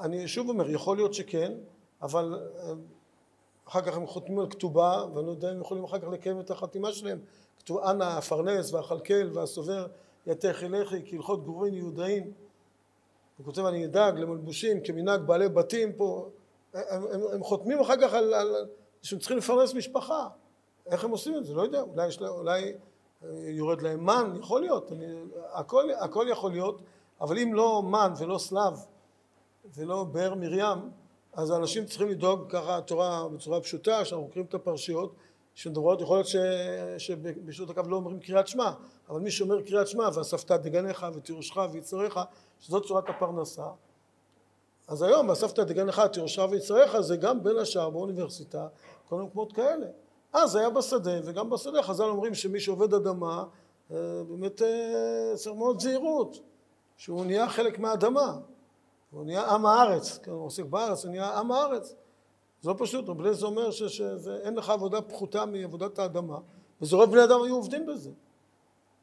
אני 0.00 0.28
שוב 0.28 0.48
אומר, 0.48 0.70
יכול 0.70 0.96
להיות 0.96 1.14
שכן, 1.14 1.52
אבל 2.02 2.40
אה, 2.58 2.72
אחר 3.68 3.80
כך 3.82 3.96
הם 3.96 4.06
חותמים 4.06 4.38
על 4.38 4.50
כתובה, 4.50 5.04
ואני 5.14 5.26
לא 5.26 5.30
יודע 5.30 5.50
אם 5.50 5.54
הם 5.54 5.60
יכולים 5.60 5.84
אחר 5.84 5.98
כך 5.98 6.08
לקיים 6.08 6.40
את 6.40 6.50
החתימה 6.50 6.92
שלהם. 6.92 7.18
כתוב, 7.58 7.78
אנא 7.78 8.04
הפרנס 8.04 8.72
והכלכל 8.72 9.30
והסובר 9.32 9.86
יתך 10.26 10.62
אליכי 10.62 11.10
כהלכות 11.10 11.44
גורין 11.44 11.74
יהודאים. 11.74 12.32
הוא 13.36 13.46
כותב 13.46 13.64
אני 13.64 13.84
אדאג 13.84 14.18
למלבושים 14.18 14.80
כמנהג 14.80 15.20
בעלי 15.20 15.48
בתים 15.48 15.92
פה, 15.92 16.28
הם, 16.74 17.02
הם, 17.12 17.20
הם 17.32 17.42
חותמים 17.42 17.80
אחר 17.80 17.96
כך 18.00 18.14
על, 18.14 18.34
על 18.34 18.66
שהם 19.02 19.18
צריכים 19.18 19.38
לפרנס 19.38 19.74
משפחה, 19.74 20.28
איך 20.86 21.04
הם 21.04 21.10
עושים 21.10 21.36
את 21.36 21.44
זה? 21.44 21.54
לא 21.54 21.62
יודע, 21.62 21.80
אולי, 21.80 22.06
יש, 22.06 22.20
לה- 22.20 22.28
אולי 22.28 22.72
אה, 23.24 23.28
יורד 23.48 23.82
להם 23.82 24.06
מן, 24.06 24.36
יכול 24.40 24.60
להיות, 24.60 24.92
אני, 24.92 25.06
הכל, 25.52 25.84
הכל 26.00 26.26
יכול 26.30 26.50
להיות, 26.50 26.82
אבל 27.20 27.38
אם 27.38 27.54
לא 27.54 27.82
מן 27.82 28.12
ולא 28.18 28.38
סלב 28.38 28.78
ולא 29.74 30.04
באר 30.04 30.34
מרים, 30.34 30.90
אז 31.32 31.50
האנשים 31.50 31.86
צריכים 31.86 32.08
לדאוג 32.08 32.50
ככה 32.50 32.76
התורה 32.76 33.28
בצורה 33.28 33.60
פשוטה, 33.60 34.04
שאנחנו 34.04 34.26
מכירים 34.26 34.46
את 34.46 34.54
הפרשיות 34.54 35.14
שמדברות, 35.54 36.00
יכול 36.00 36.16
להיות 36.16 36.26
ש- 36.26 36.36
שבשעות 36.98 37.70
הקו 37.70 37.82
לא 37.88 37.96
אומרים 37.96 38.20
קריאת 38.20 38.48
שמע, 38.48 38.72
אבל 39.08 39.20
מי 39.20 39.30
שאומר 39.30 39.62
קריאת 39.62 39.88
שמע 39.88 40.08
ואספת 40.14 40.50
דגניך 40.50 41.06
ותירושך 41.14 41.56
ויצריך, 41.72 42.20
שזאת 42.60 42.86
צורת 42.86 43.08
הפרנסה, 43.08 43.66
אז 44.88 45.02
היום 45.02 45.28
ואספת 45.28 45.58
דגניך 45.58 46.00
תירושך 46.00 46.42
ויצריך 46.50 47.00
זה 47.00 47.16
גם 47.16 47.42
בין 47.42 47.56
השאר 47.56 47.90
באוניברסיטה, 47.90 48.68
כל 49.08 49.16
מיני 49.16 49.28
מקומות 49.28 49.52
כאלה. 49.52 49.86
אז 50.32 50.56
היה 50.56 50.70
בשדה, 50.70 51.20
וגם 51.24 51.50
בשדה 51.50 51.82
חז"ל 51.82 52.04
אומרים 52.04 52.34
שמי 52.34 52.60
שעובד 52.60 52.94
אדמה, 52.94 53.44
אה, 53.90 53.96
באמת 54.28 54.62
אה, 54.62 55.32
צריך 55.34 55.56
מאוד 55.56 55.80
זהירות, 55.80 56.40
שהוא 56.96 57.24
נהיה 57.24 57.48
חלק 57.48 57.78
מהאדמה, 57.78 58.38
הוא 59.10 59.24
נהיה 59.24 59.50
עם 59.50 59.66
הארץ, 59.66 60.18
כן, 60.18 60.30
הוא 60.30 60.46
עוסק 60.46 60.64
בארץ, 60.64 61.04
הוא 61.04 61.10
נהיה 61.10 61.38
עם 61.38 61.52
הארץ. 61.52 61.94
זה 62.62 62.68
לא 62.70 62.74
פשוט, 62.78 63.08
רב 63.08 63.20
אליעזר 63.20 63.46
אומר 63.46 63.70
ש- 63.70 63.82
שאין 63.82 64.54
לך 64.54 64.70
עבודה 64.70 65.00
פחותה 65.02 65.46
מעבודת 65.46 65.98
האדמה, 65.98 66.38
וזה 66.80 66.96
רוב 66.96 67.10
בני 67.12 67.24
אדם 67.24 67.42
היו 67.42 67.54
עובדים 67.56 67.86
בזה. 67.86 68.10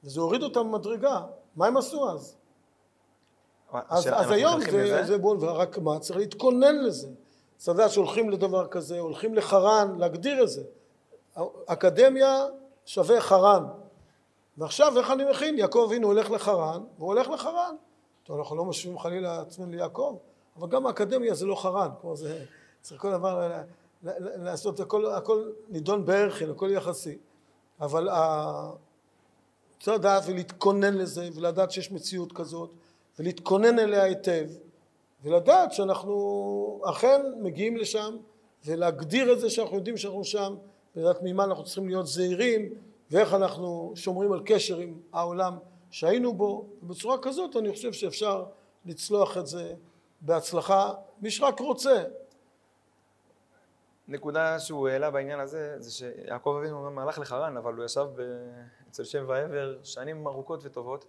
וזה 0.03 0.21
הוריד 0.21 0.43
אותם 0.43 0.71
במדרגה. 0.71 1.21
מה 1.55 1.67
הם 1.67 1.77
עשו 1.77 2.09
אז? 2.09 2.35
אז, 3.89 4.07
אז 4.07 4.31
היום 4.31 4.61
זה? 4.71 5.03
זה 5.03 5.17
בול, 5.17 5.37
ורק 5.39 5.77
מה? 5.77 5.99
צריך 5.99 6.19
להתכונן 6.19 6.75
לזה. 6.83 7.09
צריך 7.57 7.77
לדעת 7.77 7.91
שהולכים 7.91 8.29
לדבר 8.29 8.67
כזה, 8.67 8.99
הולכים 8.99 9.35
לחרן, 9.35 9.95
להגדיר 9.97 10.43
את 10.43 10.49
זה. 10.49 10.63
אקדמיה 11.65 12.45
שווה 12.85 13.21
חרן. 13.21 13.65
ועכשיו 14.57 14.97
איך 14.97 15.11
אני 15.11 15.23
מכין? 15.29 15.57
יעקב 15.57 15.83
אבינו 15.87 16.07
הולך 16.07 16.31
לחרן, 16.31 16.83
והוא 16.97 17.07
הולך 17.07 17.27
לחרן. 17.29 17.75
טוב, 18.27 18.37
אנחנו 18.37 18.55
לא 18.55 18.65
משווים 18.65 18.99
חלילה 18.99 19.41
עצמנו 19.41 19.71
ליעקב, 19.71 20.17
אבל 20.59 20.67
גם 20.67 20.87
האקדמיה 20.87 21.33
זה 21.33 21.45
לא 21.45 21.55
חרן, 21.55 21.89
כמו 22.01 22.15
זה, 22.15 22.45
צריך 22.81 23.01
כל 23.01 23.11
דבר 23.11 23.51
לעשות, 24.35 24.79
הכל, 24.79 25.05
הכל 25.05 25.51
נידון 25.69 26.05
בערכין, 26.05 26.49
הכל 26.49 26.69
יחסי. 26.71 27.17
אבל 27.81 28.09
ה- 28.09 28.71
צריך 29.79 29.97
לדעת 29.97 30.23
ולהתכונן 30.27 30.93
לזה, 30.93 31.29
ולדעת 31.35 31.71
שיש 31.71 31.91
מציאות 31.91 32.31
כזאת, 32.31 32.69
ולהתכונן 33.19 33.79
אליה 33.79 34.03
היטב, 34.03 34.49
ולדעת 35.23 35.73
שאנחנו 35.73 36.81
אכן 36.85 37.21
מגיעים 37.41 37.77
לשם, 37.77 38.17
ולהגדיר 38.65 39.33
את 39.33 39.39
זה 39.39 39.49
שאנחנו 39.49 39.75
יודעים 39.75 39.97
שאנחנו 39.97 40.23
שם, 40.23 40.55
ולדעת 40.95 41.17
ממה 41.23 41.43
אנחנו 41.43 41.63
צריכים 41.63 41.87
להיות 41.87 42.07
זהירים, 42.07 42.73
ואיך 43.11 43.33
אנחנו 43.33 43.91
שומרים 43.95 44.31
על 44.31 44.41
קשר 44.45 44.77
עם 44.77 44.99
העולם 45.13 45.57
שהיינו 45.91 46.33
בו, 46.33 46.65
ובצורה 46.83 47.17
כזאת 47.21 47.55
אני 47.55 47.71
חושב 47.71 47.93
שאפשר 47.93 48.45
לצלוח 48.85 49.37
את 49.37 49.47
זה 49.47 49.73
בהצלחה, 50.21 50.93
מי 51.21 51.31
שרק 51.31 51.59
רוצה. 51.59 52.03
נקודה 54.07 54.59
שהוא 54.59 54.87
העלה 54.87 55.11
בעניין 55.11 55.39
הזה, 55.39 55.75
זה 55.79 55.91
שיעקב 55.91 56.57
אבינו 56.59 56.77
אומנם 56.77 56.99
הלך 56.99 57.19
לחרן, 57.19 57.57
אבל 57.57 57.73
הוא 57.73 57.85
ישב 57.85 58.05
ב... 58.15 58.21
אצל 58.89 59.03
שם 59.03 59.25
ועבר 59.27 59.77
שנים 59.83 60.27
ארוכות 60.27 60.59
וטובות. 60.63 61.05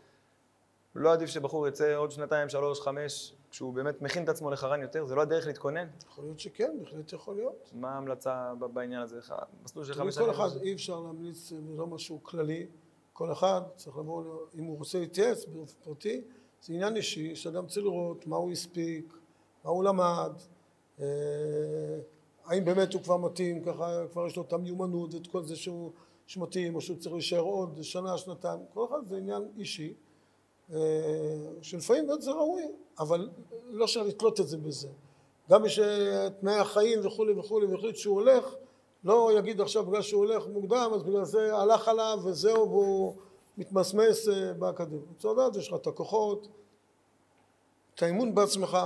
לא 0.94 1.12
עדיף 1.12 1.30
שבחור 1.30 1.68
יצא 1.68 1.94
עוד 1.94 2.10
שנתיים, 2.10 2.48
שלוש, 2.48 2.80
חמש, 2.80 3.34
כשהוא 3.50 3.74
באמת 3.74 4.02
מכין 4.02 4.24
את 4.24 4.28
עצמו 4.28 4.50
לחרן 4.50 4.82
יותר, 4.82 5.06
זה 5.06 5.14
לא 5.14 5.22
הדרך 5.22 5.46
להתכונן? 5.46 5.88
יכול 6.06 6.24
להיות 6.24 6.40
שכן, 6.40 6.76
בהחלט 6.80 7.12
יכול 7.12 7.36
להיות. 7.36 7.70
מה 7.74 7.94
ההמלצה 7.94 8.52
בעניין 8.72 9.02
הזה? 9.02 9.20
מסלול 9.64 9.84
של 9.84 9.94
חמש 9.94 10.18
כל 10.18 10.24
שנים? 10.24 10.30
אחד, 10.30 10.62
אי 10.62 10.74
אפשר 10.74 11.00
להמליץ, 11.00 11.36
זה 11.36 11.56
לא 11.76 11.86
משהו 11.86 12.22
כללי, 12.22 12.66
כל 13.18 13.32
אחד 13.32 13.60
צריך 13.76 13.96
לבוא, 13.96 14.24
אם 14.58 14.64
הוא 14.64 14.78
רוצה 14.78 14.98
להתייעץ 14.98 15.44
באופן 15.44 15.74
פרטי, 15.84 16.20
זה 16.62 16.74
עניין 16.74 16.96
אישי, 16.96 17.36
שאדם 17.36 17.66
צריך 17.66 17.86
לראות 17.86 18.26
מה 18.26 18.36
הוא 18.36 18.52
הספיק, 18.52 19.12
מה 19.64 19.70
הוא 19.70 19.84
למד, 19.84 20.32
אה, 21.00 21.06
האם 22.44 22.64
באמת 22.64 22.94
הוא 22.94 23.02
כבר 23.02 23.16
מתאים, 23.16 23.64
ככה 23.64 24.06
כבר 24.12 24.26
יש 24.26 24.36
לו 24.36 24.42
את 24.42 24.52
המיומנות 24.52 25.14
ואת 25.14 25.26
כל 25.26 25.44
זה 25.44 25.56
שהוא 25.56 25.92
שמתאים, 26.26 26.74
או 26.74 26.80
שהוא 26.80 26.98
צריך 26.98 27.14
להישאר 27.14 27.40
עוד 27.40 27.82
שנה, 27.82 28.18
שנתיים, 28.18 28.60
כל 28.74 28.86
אחד 28.88 29.06
זה 29.06 29.16
עניין 29.16 29.48
אישי, 29.58 29.94
אה, 30.72 30.78
שלפעמים 31.62 32.06
באמת 32.06 32.22
זה 32.22 32.30
ראוי, 32.30 32.62
אבל 32.98 33.30
לא 33.66 33.84
אפשר 33.84 34.02
לתלות 34.02 34.40
את 34.40 34.48
זה 34.48 34.56
בזה. 34.56 34.88
גם 35.50 35.62
מי 35.62 35.68
שתנאי 35.68 36.58
החיים 36.58 37.06
וכולי 37.06 37.32
וכולי 37.32 37.66
והחליט 37.66 37.96
שהוא 37.96 38.14
הולך, 38.14 38.54
לא 39.08 39.30
יגיד 39.38 39.60
עכשיו 39.60 39.86
בגלל 39.86 40.02
שהוא 40.02 40.24
הולך 40.24 40.46
מוקדם, 40.46 40.90
אז 40.94 41.02
בגלל 41.02 41.24
זה 41.24 41.56
הלך 41.56 41.88
עליו 41.88 42.18
וזהו 42.24 42.70
והוא 42.70 43.16
מתמסמס 43.58 44.28
אה, 44.28 44.52
באקדמיה. 44.52 45.00
צריך 45.18 45.34
לדעת, 45.34 45.56
יש 45.56 45.68
לך 45.68 45.74
את 45.74 45.86
הכוחות, 45.86 46.48
את 47.94 48.02
האמון 48.02 48.34
בעצמך, 48.34 48.78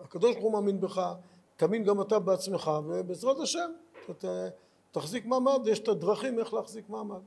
הקדוש 0.00 0.32
ברוך 0.32 0.44
הוא 0.44 0.52
מאמין 0.52 0.80
בך, 0.80 1.14
תאמין 1.56 1.84
גם 1.84 2.00
אתה 2.00 2.18
בעצמך, 2.18 2.70
ובעזרת 2.84 3.38
השם, 3.38 3.70
אתה 4.10 4.48
תחזיק 4.90 5.26
מעמד, 5.26 5.60
יש 5.66 5.78
את 5.78 5.88
הדרכים 5.88 6.38
איך 6.38 6.54
להחזיק 6.54 6.88
מעמד. 6.88 7.22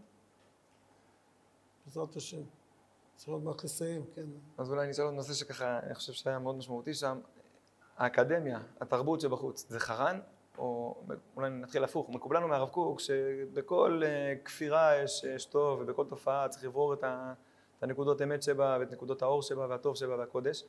בעזרת 1.86 2.16
השם. 2.16 2.42
צריך 3.16 3.30
עוד 3.30 3.44
מעט 3.44 3.64
לסיים, 3.64 4.06
כן. 4.16 4.26
אז 4.58 4.72
אולי 4.72 4.88
נשאל 4.88 5.06
עוד 5.06 5.14
נושא 5.14 5.34
שככה, 5.34 5.80
אני 5.80 5.96
חושב 5.96 6.14
שהיה 6.14 6.40
מאוד 6.40 6.56
משמעותי 6.56 6.94
שם. 6.94 7.20
האקדמיה, 7.98 8.60
התרבות 8.82 9.22
שבחוץ, 9.22 9.66
זה 9.70 9.80
חרן? 9.80 10.20
או 10.62 10.96
אולי 11.36 11.50
נתחיל 11.50 11.84
הפוך, 11.84 12.10
מקובל 12.10 12.38
לנו 12.38 12.48
מהרב 12.48 12.70
קוק 12.70 13.00
שבכל 13.00 14.02
אה, 14.06 14.34
כפירה 14.46 14.96
יש, 14.96 15.24
יש 15.24 15.46
טוב 15.46 15.80
ובכל 15.82 16.06
תופעה 16.06 16.48
צריך 16.48 16.64
לברור 16.64 16.94
את, 16.94 17.04
את 17.78 17.84
הנקודות 17.84 18.22
אמת 18.22 18.44
שבה 18.44 18.78
ואת 18.80 18.92
נקודות 18.92 19.22
האור 19.22 19.42
שבה 19.42 19.66
והטוב 19.70 19.96
שבה 19.96 20.16
והקודש. 20.16 20.64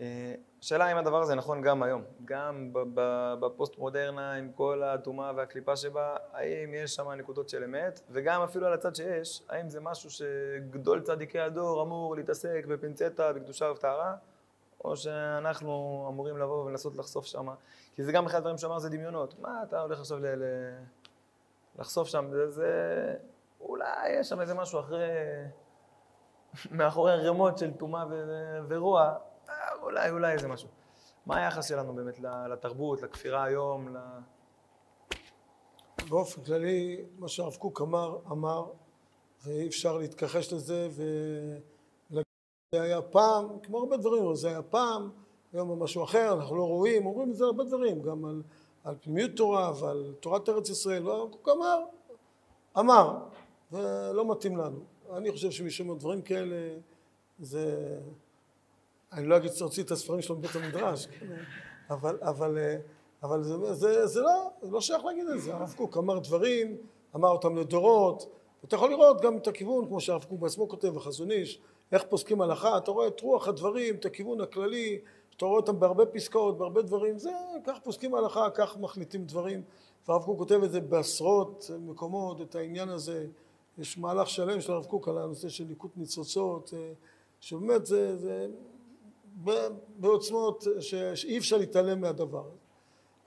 אה, 0.00 0.34
השאלה 0.62 0.92
אם 0.92 0.96
הדבר 0.96 1.22
הזה 1.22 1.34
נכון 1.34 1.62
גם 1.62 1.82
היום, 1.82 2.02
גם 2.24 2.70
בפוסט 3.40 3.78
מודרנה 3.78 4.32
עם 4.32 4.52
כל 4.52 4.82
הטומאה 4.82 5.32
והקליפה 5.36 5.76
שבה, 5.76 6.16
האם 6.32 6.74
יש 6.74 6.94
שם 6.94 7.10
נקודות 7.10 7.48
של 7.48 7.64
אמת, 7.64 8.00
וגם 8.10 8.42
אפילו 8.42 8.66
על 8.66 8.72
הצד 8.72 8.94
שיש, 8.94 9.42
האם 9.48 9.68
זה 9.68 9.80
משהו 9.80 10.10
שגדול 10.10 11.00
צדיקי 11.00 11.40
הדור 11.40 11.82
אמור 11.82 12.16
להתעסק 12.16 12.64
בפינצטה, 12.68 13.32
בקדושה 13.32 13.70
ובטהרה, 13.70 14.14
או 14.84 14.96
שאנחנו 14.96 16.06
אמורים 16.10 16.38
לבוא 16.38 16.64
ולנסות 16.64 16.96
לחשוף 16.96 17.26
שם, 17.26 17.48
כי 17.94 18.04
זה 18.04 18.12
גם 18.12 18.26
אחד 18.26 18.38
הדברים 18.38 18.58
שאמר 18.58 18.78
זה 18.78 18.88
דמיונות. 18.88 19.38
מה 19.38 19.62
אתה 19.62 19.80
הולך 19.80 20.00
עכשיו 20.00 20.18
ל- 20.18 20.78
לחשוף 21.78 22.08
שם? 22.08 22.28
זה, 22.30 22.50
זה... 22.50 23.14
אולי 23.60 24.08
יש 24.20 24.28
שם 24.28 24.40
איזה 24.40 24.54
משהו 24.54 24.80
אחרי... 24.80 25.08
מאחורי 26.70 27.12
ערימות 27.12 27.58
של 27.58 27.72
טומאה 27.74 28.04
ו- 28.10 28.58
ורוע, 28.68 29.14
אה, 29.48 29.54
אולי, 29.82 30.10
אולי 30.10 30.32
איזה 30.32 30.48
משהו. 30.48 30.68
מה 31.26 31.36
היחס 31.36 31.68
שלנו 31.68 31.94
באמת 31.94 32.20
לתרבות, 32.20 33.02
לכפירה 33.02 33.44
היום, 33.44 33.96
ל... 33.96 33.98
באופן 36.08 36.44
כללי, 36.44 37.04
מה 37.18 37.28
שהרב 37.28 37.54
קוק 37.54 37.80
אמר, 37.80 38.18
אמר, 38.30 38.66
ואי 39.44 39.68
אפשר 39.68 39.96
להתכחש 39.98 40.52
לזה, 40.52 40.88
ולהגיד, 40.94 41.62
זה 42.74 42.82
היה 42.82 43.02
פעם, 43.02 43.58
כמו 43.62 43.78
הרבה 43.78 43.96
דברים, 43.96 44.24
אבל 44.24 44.34
זה 44.34 44.48
היה 44.48 44.62
פעם, 44.62 45.10
היום 45.52 45.82
משהו 45.82 46.04
אחר, 46.04 46.32
אנחנו 46.32 46.56
לא 46.56 46.64
רואים, 46.64 47.06
אומרים 47.06 47.30
את 47.30 47.36
זה 47.36 47.44
הרבה 47.44 47.64
דברים, 47.64 48.02
גם 48.02 48.24
על, 48.24 48.42
על 48.84 48.94
פנימיות 49.00 49.30
תורה 49.36 49.72
ועל 49.80 50.14
תורת 50.20 50.48
ארץ 50.48 50.70
ישראל, 50.70 51.08
והרב 51.08 51.30
קוק 51.30 51.48
אמר, 51.48 51.84
אמר, 52.78 53.18
ולא 53.72 54.30
מתאים 54.30 54.56
לנו. 54.56 54.80
אני 55.16 55.32
חושב 55.32 55.50
שמי 55.50 55.70
שאומר 55.70 55.94
דברים 55.94 56.22
כאלה, 56.22 56.56
זה... 57.38 57.98
אני 59.12 59.26
לא 59.26 59.36
אגיד 59.36 59.52
שתוציא 59.52 59.82
את 59.82 59.90
הספרים 59.90 60.22
שלו 60.22 60.36
מבית 60.36 60.56
המדרש, 60.56 61.06
כן? 61.06 61.26
אבל, 61.94 62.18
אבל, 62.22 62.58
אבל 63.22 63.42
זה, 63.42 63.74
זה, 63.74 64.06
זה, 64.06 64.20
לא, 64.20 64.50
זה 64.62 64.70
לא 64.70 64.80
שייך 64.80 65.04
להגיד 65.04 65.28
את 65.28 65.40
זה. 65.40 65.54
הרב 65.54 65.74
קוק 65.76 65.96
אמר 65.96 66.18
דברים, 66.18 66.76
אמר 67.14 67.28
אותם 67.28 67.56
לדורות, 67.56 68.32
ואתה 68.62 68.76
יכול 68.76 68.90
לראות 68.90 69.20
גם 69.20 69.36
את 69.36 69.46
הכיוון, 69.46 69.86
כמו 69.86 70.00
שהרב 70.00 70.24
קוק 70.24 70.40
בעצמו 70.40 70.68
כותב 70.68 70.88
בחזון 70.88 71.30
איש, 71.30 71.60
איך 71.92 72.04
פוסקים 72.08 72.40
הלכה, 72.40 72.78
אתה 72.78 72.90
רואה 72.90 73.06
את 73.06 73.20
רוח 73.20 73.48
הדברים, 73.48 73.94
את 73.94 74.04
הכיוון 74.04 74.40
הכללי, 74.40 74.98
אתה 75.36 75.44
רואה 75.44 75.56
אותם 75.56 75.80
בהרבה 75.80 76.06
פסקאות, 76.06 76.58
בהרבה 76.58 76.82
דברים, 76.82 77.18
זה, 77.18 77.30
כך 77.66 77.78
פוסקים 77.82 78.14
הלכה, 78.14 78.50
כך 78.54 78.76
מחליטים 78.76 79.24
דברים, 79.24 79.62
והרב 80.08 80.22
קוק 80.22 80.38
כותב 80.38 80.60
את 80.64 80.70
זה 80.70 80.80
בעשרות 80.80 81.70
מקומות, 81.80 82.40
את 82.40 82.54
העניין 82.54 82.88
הזה, 82.88 83.26
יש 83.78 83.98
מהלך 83.98 84.28
שלם 84.28 84.60
של 84.60 84.72
הרב 84.72 84.84
קוק 84.84 85.08
על 85.08 85.18
הנושא 85.18 85.48
של 85.48 85.64
ליקוט 85.66 85.90
ניצוצות, 85.96 86.74
שבאמת 87.40 87.86
זה, 87.86 88.16
זה 88.16 88.46
בעוצמות 89.98 90.64
ש, 90.80 90.94
שאי 90.94 91.38
אפשר 91.38 91.56
להתעלם 91.56 92.00
מהדבר. 92.00 92.44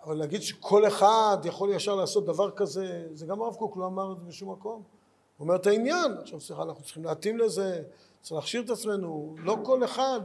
אבל 0.04 0.16
להגיד 0.16 0.42
שכל 0.42 0.88
אחד 0.88 1.38
יכול 1.44 1.70
ישר 1.74 1.96
לעשות 1.96 2.26
דבר 2.26 2.52
כזה, 2.52 3.08
זה 3.14 3.26
גם 3.26 3.42
הרב 3.42 3.56
קוק 3.56 3.78
לא 3.78 3.86
אמר 3.86 4.12
את 4.12 4.18
זה 4.18 4.24
בשום 4.24 4.52
מקום. 4.52 4.84
אומר 5.42 5.56
את 5.56 5.68
העניין, 5.68 6.12
עכשיו 6.22 6.42
סליחה, 6.42 6.64
אנחנו 6.64 6.84
צריכים 6.84 7.06
להתאים 7.06 7.38
לזה, 7.38 7.84
צריך 8.22 8.34
להכשיר 8.34 8.62
את 8.62 8.70
עצמנו, 8.70 9.36
לא 9.44 9.58
כל 9.64 9.84
אחד, 9.84 10.22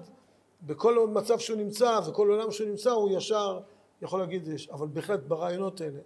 בכל 0.62 1.08
מצב 1.08 1.38
שהוא 1.38 1.58
נמצא 1.58 2.00
וכל 2.08 2.28
עולם 2.30 2.50
שהוא 2.50 2.68
נמצא, 2.68 2.90
הוא 2.90 3.10
ישר 3.10 3.60
יכול 4.02 4.20
להגיד, 4.20 4.48
אבל 4.72 4.86
בהחלט 4.86 5.20
ברעיונות 5.20 5.80
האלה, 5.80 5.98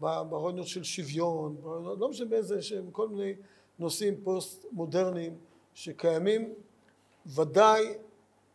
ברעיונות 0.00 0.66
של 0.66 0.82
שוויון, 0.82 1.56
ברעיונות, 1.62 1.98
לא 2.00 2.08
משנה 2.08 2.26
באיזה, 2.26 2.62
שהם 2.62 2.90
כל 2.90 3.08
מיני 3.08 3.34
נושאים 3.78 4.14
פוסט 4.24 4.66
מודרניים 4.72 5.36
שקיימים, 5.74 6.54
ודאי 7.26 7.94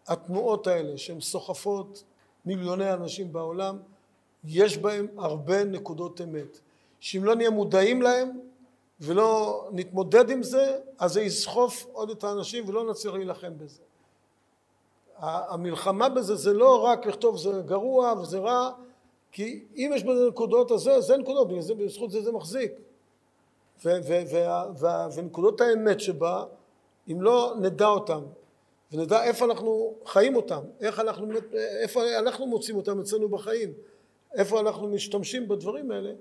התנועות 0.07 0.67
האלה 0.67 0.97
שהן 0.97 1.21
סוחפות 1.21 2.03
מיליוני 2.45 2.93
אנשים 2.93 3.33
בעולם, 3.33 3.77
יש 4.43 4.77
בהם 4.77 5.07
הרבה 5.17 5.63
נקודות 5.63 6.21
אמת. 6.21 6.59
שאם 6.99 7.23
לא 7.23 7.35
נהיה 7.35 7.49
מודעים 7.49 8.01
להם 8.01 8.39
ולא 9.01 9.63
נתמודד 9.71 10.29
עם 10.29 10.43
זה, 10.43 10.77
אז 10.99 11.13
זה 11.13 11.21
יסחוף 11.21 11.85
עוד 11.91 12.09
את 12.09 12.23
האנשים 12.23 12.69
ולא 12.69 12.89
נצליח 12.89 13.13
להילחם 13.13 13.57
בזה. 13.57 13.81
המלחמה 15.17 16.09
בזה 16.09 16.35
זה 16.35 16.53
לא 16.53 16.83
רק 16.83 17.05
לכתוב 17.05 17.37
זה 17.37 17.61
גרוע 17.65 18.13
וזה 18.21 18.39
רע, 18.39 18.71
כי 19.31 19.65
אם 19.75 19.91
יש 19.95 20.03
בזה 20.03 20.27
נקודות, 20.27 20.71
אז 20.71 20.79
זה, 20.79 21.01
זה 21.01 21.17
נקודות, 21.17 21.47
בזכות 21.77 22.11
זה 22.11 22.21
זה 22.21 22.31
מחזיק. 22.31 22.71
ונקודות 25.15 25.61
האמת 25.61 25.99
שבה, 25.99 26.45
אם 27.11 27.21
לא 27.21 27.53
נדע 27.59 27.87
אותם 27.87 28.21
ונדע 28.91 29.23
איפה 29.23 29.45
אנחנו 29.45 29.93
חיים 30.05 30.35
אותם, 30.35 30.61
איך 30.81 30.99
אנחנו, 30.99 31.27
איפה 31.53 32.19
אנחנו 32.19 32.47
מוצאים 32.47 32.77
אותם 32.77 32.99
אצלנו 32.99 33.29
בחיים, 33.29 33.73
איפה 34.33 34.59
אנחנו 34.59 34.87
משתמשים 34.87 35.47
בדברים 35.47 35.91
האלה, 35.91 36.11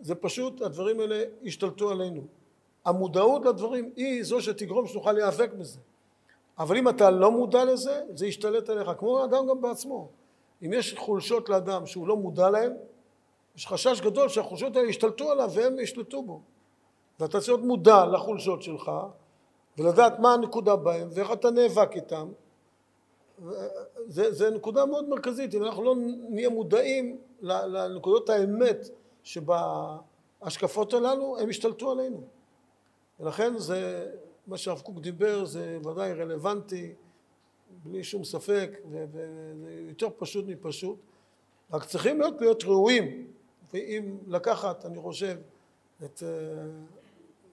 זה 0.00 0.14
פשוט, 0.14 0.62
הדברים 0.62 1.00
האלה 1.00 1.24
ישתלטו 1.42 1.90
עלינו. 1.90 2.22
המודעות 2.84 3.44
לדברים 3.44 3.92
היא 3.96 4.22
זו 4.22 4.40
שתגרום 4.40 4.86
שנוכל 4.86 5.12
להיאבק 5.12 5.52
בזה. 5.52 5.78
אבל 6.58 6.76
אם 6.76 6.88
אתה 6.88 7.10
לא 7.10 7.30
מודע 7.30 7.64
לזה, 7.64 8.02
זה 8.14 8.26
ישתלט 8.26 8.68
עליך, 8.68 8.90
כמו 8.98 9.20
האדם 9.20 9.46
גם 9.48 9.60
בעצמו. 9.60 10.08
אם 10.62 10.72
יש 10.72 10.94
חולשות 10.98 11.48
לאדם 11.48 11.86
שהוא 11.86 12.08
לא 12.08 12.16
מודע 12.16 12.50
להן, 12.50 12.72
יש 13.56 13.66
חשש 13.66 14.00
גדול 14.00 14.28
שהחולשות 14.28 14.76
האלה 14.76 14.88
ישתלטו 14.88 15.30
עליו 15.30 15.50
והם 15.54 15.78
ישלטו 15.78 16.22
בו. 16.22 16.40
ואתה 17.20 17.38
צריך 17.38 17.48
להיות 17.48 17.64
מודע 17.64 18.06
לחולשות 18.06 18.62
שלך, 18.62 18.90
ולדעת 19.78 20.18
מה 20.18 20.34
הנקודה 20.34 20.76
בהם 20.76 21.08
ואיך 21.12 21.32
אתה 21.32 21.50
נאבק 21.50 21.90
איתם. 21.94 22.28
זה, 24.06 24.32
זה 24.32 24.50
נקודה 24.50 24.86
מאוד 24.86 25.08
מרכזית, 25.08 25.54
אם 25.54 25.64
אנחנו 25.64 25.84
לא 25.84 25.94
נהיה 26.28 26.48
מודעים 26.48 27.18
לנקודות 27.40 28.30
האמת 28.30 28.88
שבהשקפות 29.26 30.92
הללו, 30.92 31.38
הם 31.38 31.50
ישתלטו 31.50 31.90
עלינו. 31.90 32.26
ולכן 33.20 33.58
זה, 33.58 34.10
מה 34.46 34.58
שהרב 34.58 34.80
קוק 34.80 34.98
דיבר 34.98 35.44
זה 35.44 35.78
ודאי 35.84 36.12
רלוונטי, 36.12 36.94
בלי 37.82 38.04
שום 38.04 38.24
ספק, 38.24 38.70
וזה 38.90 39.28
יותר 39.88 40.08
פשוט 40.18 40.44
מפשוט. 40.48 40.98
רק 41.72 41.84
צריכים 41.84 42.20
להיות, 42.20 42.40
להיות 42.40 42.64
ראויים, 42.64 43.26
ואם 43.72 44.18
לקחת, 44.26 44.84
אני 44.86 44.98
חושב, 44.98 45.38
את 46.04 46.22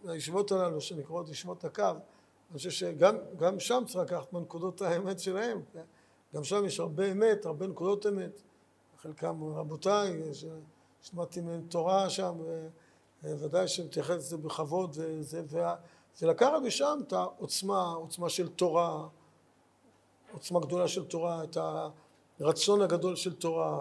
הישיבות 0.07 0.51
הללו 0.51 0.81
שנקראות 0.81 1.29
ישיבות 1.29 1.65
הקו, 1.65 1.83
אני 1.83 2.57
חושב 2.57 2.69
שגם 2.69 3.59
שם 3.59 3.83
צריך 3.87 3.99
לקחת 3.99 4.33
מנקודות 4.33 4.81
האמת 4.81 5.19
שלהם, 5.19 5.61
גם 6.35 6.43
שם 6.43 6.65
יש 6.65 6.79
הרבה 6.79 7.11
אמת, 7.11 7.45
הרבה 7.45 7.67
נקודות 7.67 8.05
אמת, 8.07 8.41
חלקם 8.97 9.43
רבותיי, 9.43 10.21
שמעתי 11.03 11.41
מהם 11.41 11.61
תורה 11.69 12.09
שם, 12.09 12.33
ודאי 13.23 13.67
שמתייחס 13.67 14.15
לזה 14.15 14.37
בכבוד, 14.37 14.97
וזה, 14.97 15.41
ולקחת 16.21 16.61
משם 16.63 16.99
את 17.07 17.13
העוצמה, 17.13 17.93
עוצמה 17.93 18.29
של 18.29 18.49
תורה, 18.49 19.07
עוצמה 20.33 20.59
גדולה 20.59 20.87
של 20.87 21.05
תורה, 21.05 21.43
את 21.43 21.57
הרצון 22.39 22.81
הגדול 22.81 23.15
של 23.15 23.33
תורה, 23.33 23.79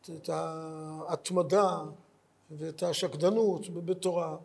את, 0.00 0.10
את 0.16 0.28
ההתמדה 0.28 1.82
ואת 2.50 2.82
השקדנות 2.82 3.68
בתורה. 3.70 4.36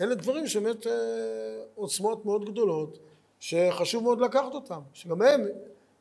אלה 0.00 0.14
דברים 0.14 0.46
שבאמת 0.46 0.86
עוצמות 1.74 2.24
מאוד 2.24 2.44
גדולות 2.44 2.98
שחשוב 3.40 4.02
מאוד 4.02 4.20
לקחת 4.20 4.54
אותם, 4.54 4.80
שגם 4.92 5.22
הם, 5.22 5.40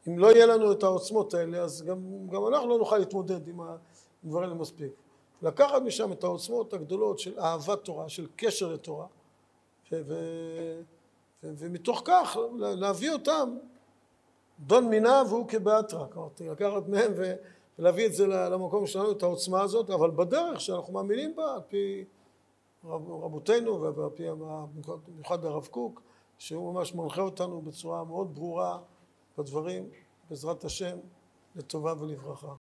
אם 0.08 0.20
לא 0.20 0.28
יהיה 0.28 0.46
לנו 0.46 0.72
את 0.72 0.84
העוצמות 0.84 1.34
האלה 1.34 1.58
אז 1.58 1.84
גם, 1.84 2.28
גם 2.30 2.48
אנחנו 2.48 2.70
לא 2.70 2.78
נוכל 2.78 2.98
להתמודד 2.98 3.48
עם 3.48 3.60
הדברים 3.62 4.44
האלה 4.44 4.54
מספיק. 4.54 4.92
לקחת 5.42 5.82
משם 5.82 6.12
את 6.12 6.24
העוצמות 6.24 6.74
הגדולות 6.74 7.20
של 7.20 7.40
אהבת 7.40 7.84
תורה, 7.84 8.10
של 8.10 8.28
קשר 8.36 8.74
לתורה 8.74 9.06
ו- 9.92 10.02
ו- 10.08 10.82
ו- 11.44 11.54
ומתוך 11.58 12.02
כך 12.06 12.38
להביא 12.60 13.12
אותם 13.12 13.58
דון 14.60 14.90
מינה 14.90 15.24
והוא 15.30 15.48
כבאתרא, 15.48 16.06
כלומר 16.08 16.30
לקחת 16.40 16.88
מהם 16.88 17.12
ולהביא 17.80 18.06
את 18.06 18.14
זה 18.14 18.28
למקום 18.28 18.88
שלנו, 18.88 19.12
את 19.12 19.24
העוצמה 19.24 19.62
הזאת, 19.62 19.90
אבל 19.90 20.12
בדרך 20.12 20.62
שאנחנו 20.62 20.94
מאמינים 20.94 21.36
בה, 21.36 21.54
על 21.54 21.62
פי 21.68 22.06
רבותינו 22.84 23.72
ובמיוחד 23.82 25.46
הרב 25.46 25.66
קוק 25.66 26.02
שהוא 26.38 26.74
ממש 26.74 26.96
מנחה 26.96 27.22
אותנו 27.22 27.62
בצורה 27.62 28.04
מאוד 28.04 28.36
ברורה 28.36 28.80
בדברים 29.38 29.90
בעזרת 30.30 30.64
השם 30.64 30.98
לטובה 31.56 31.94
ולברכה 32.00 32.56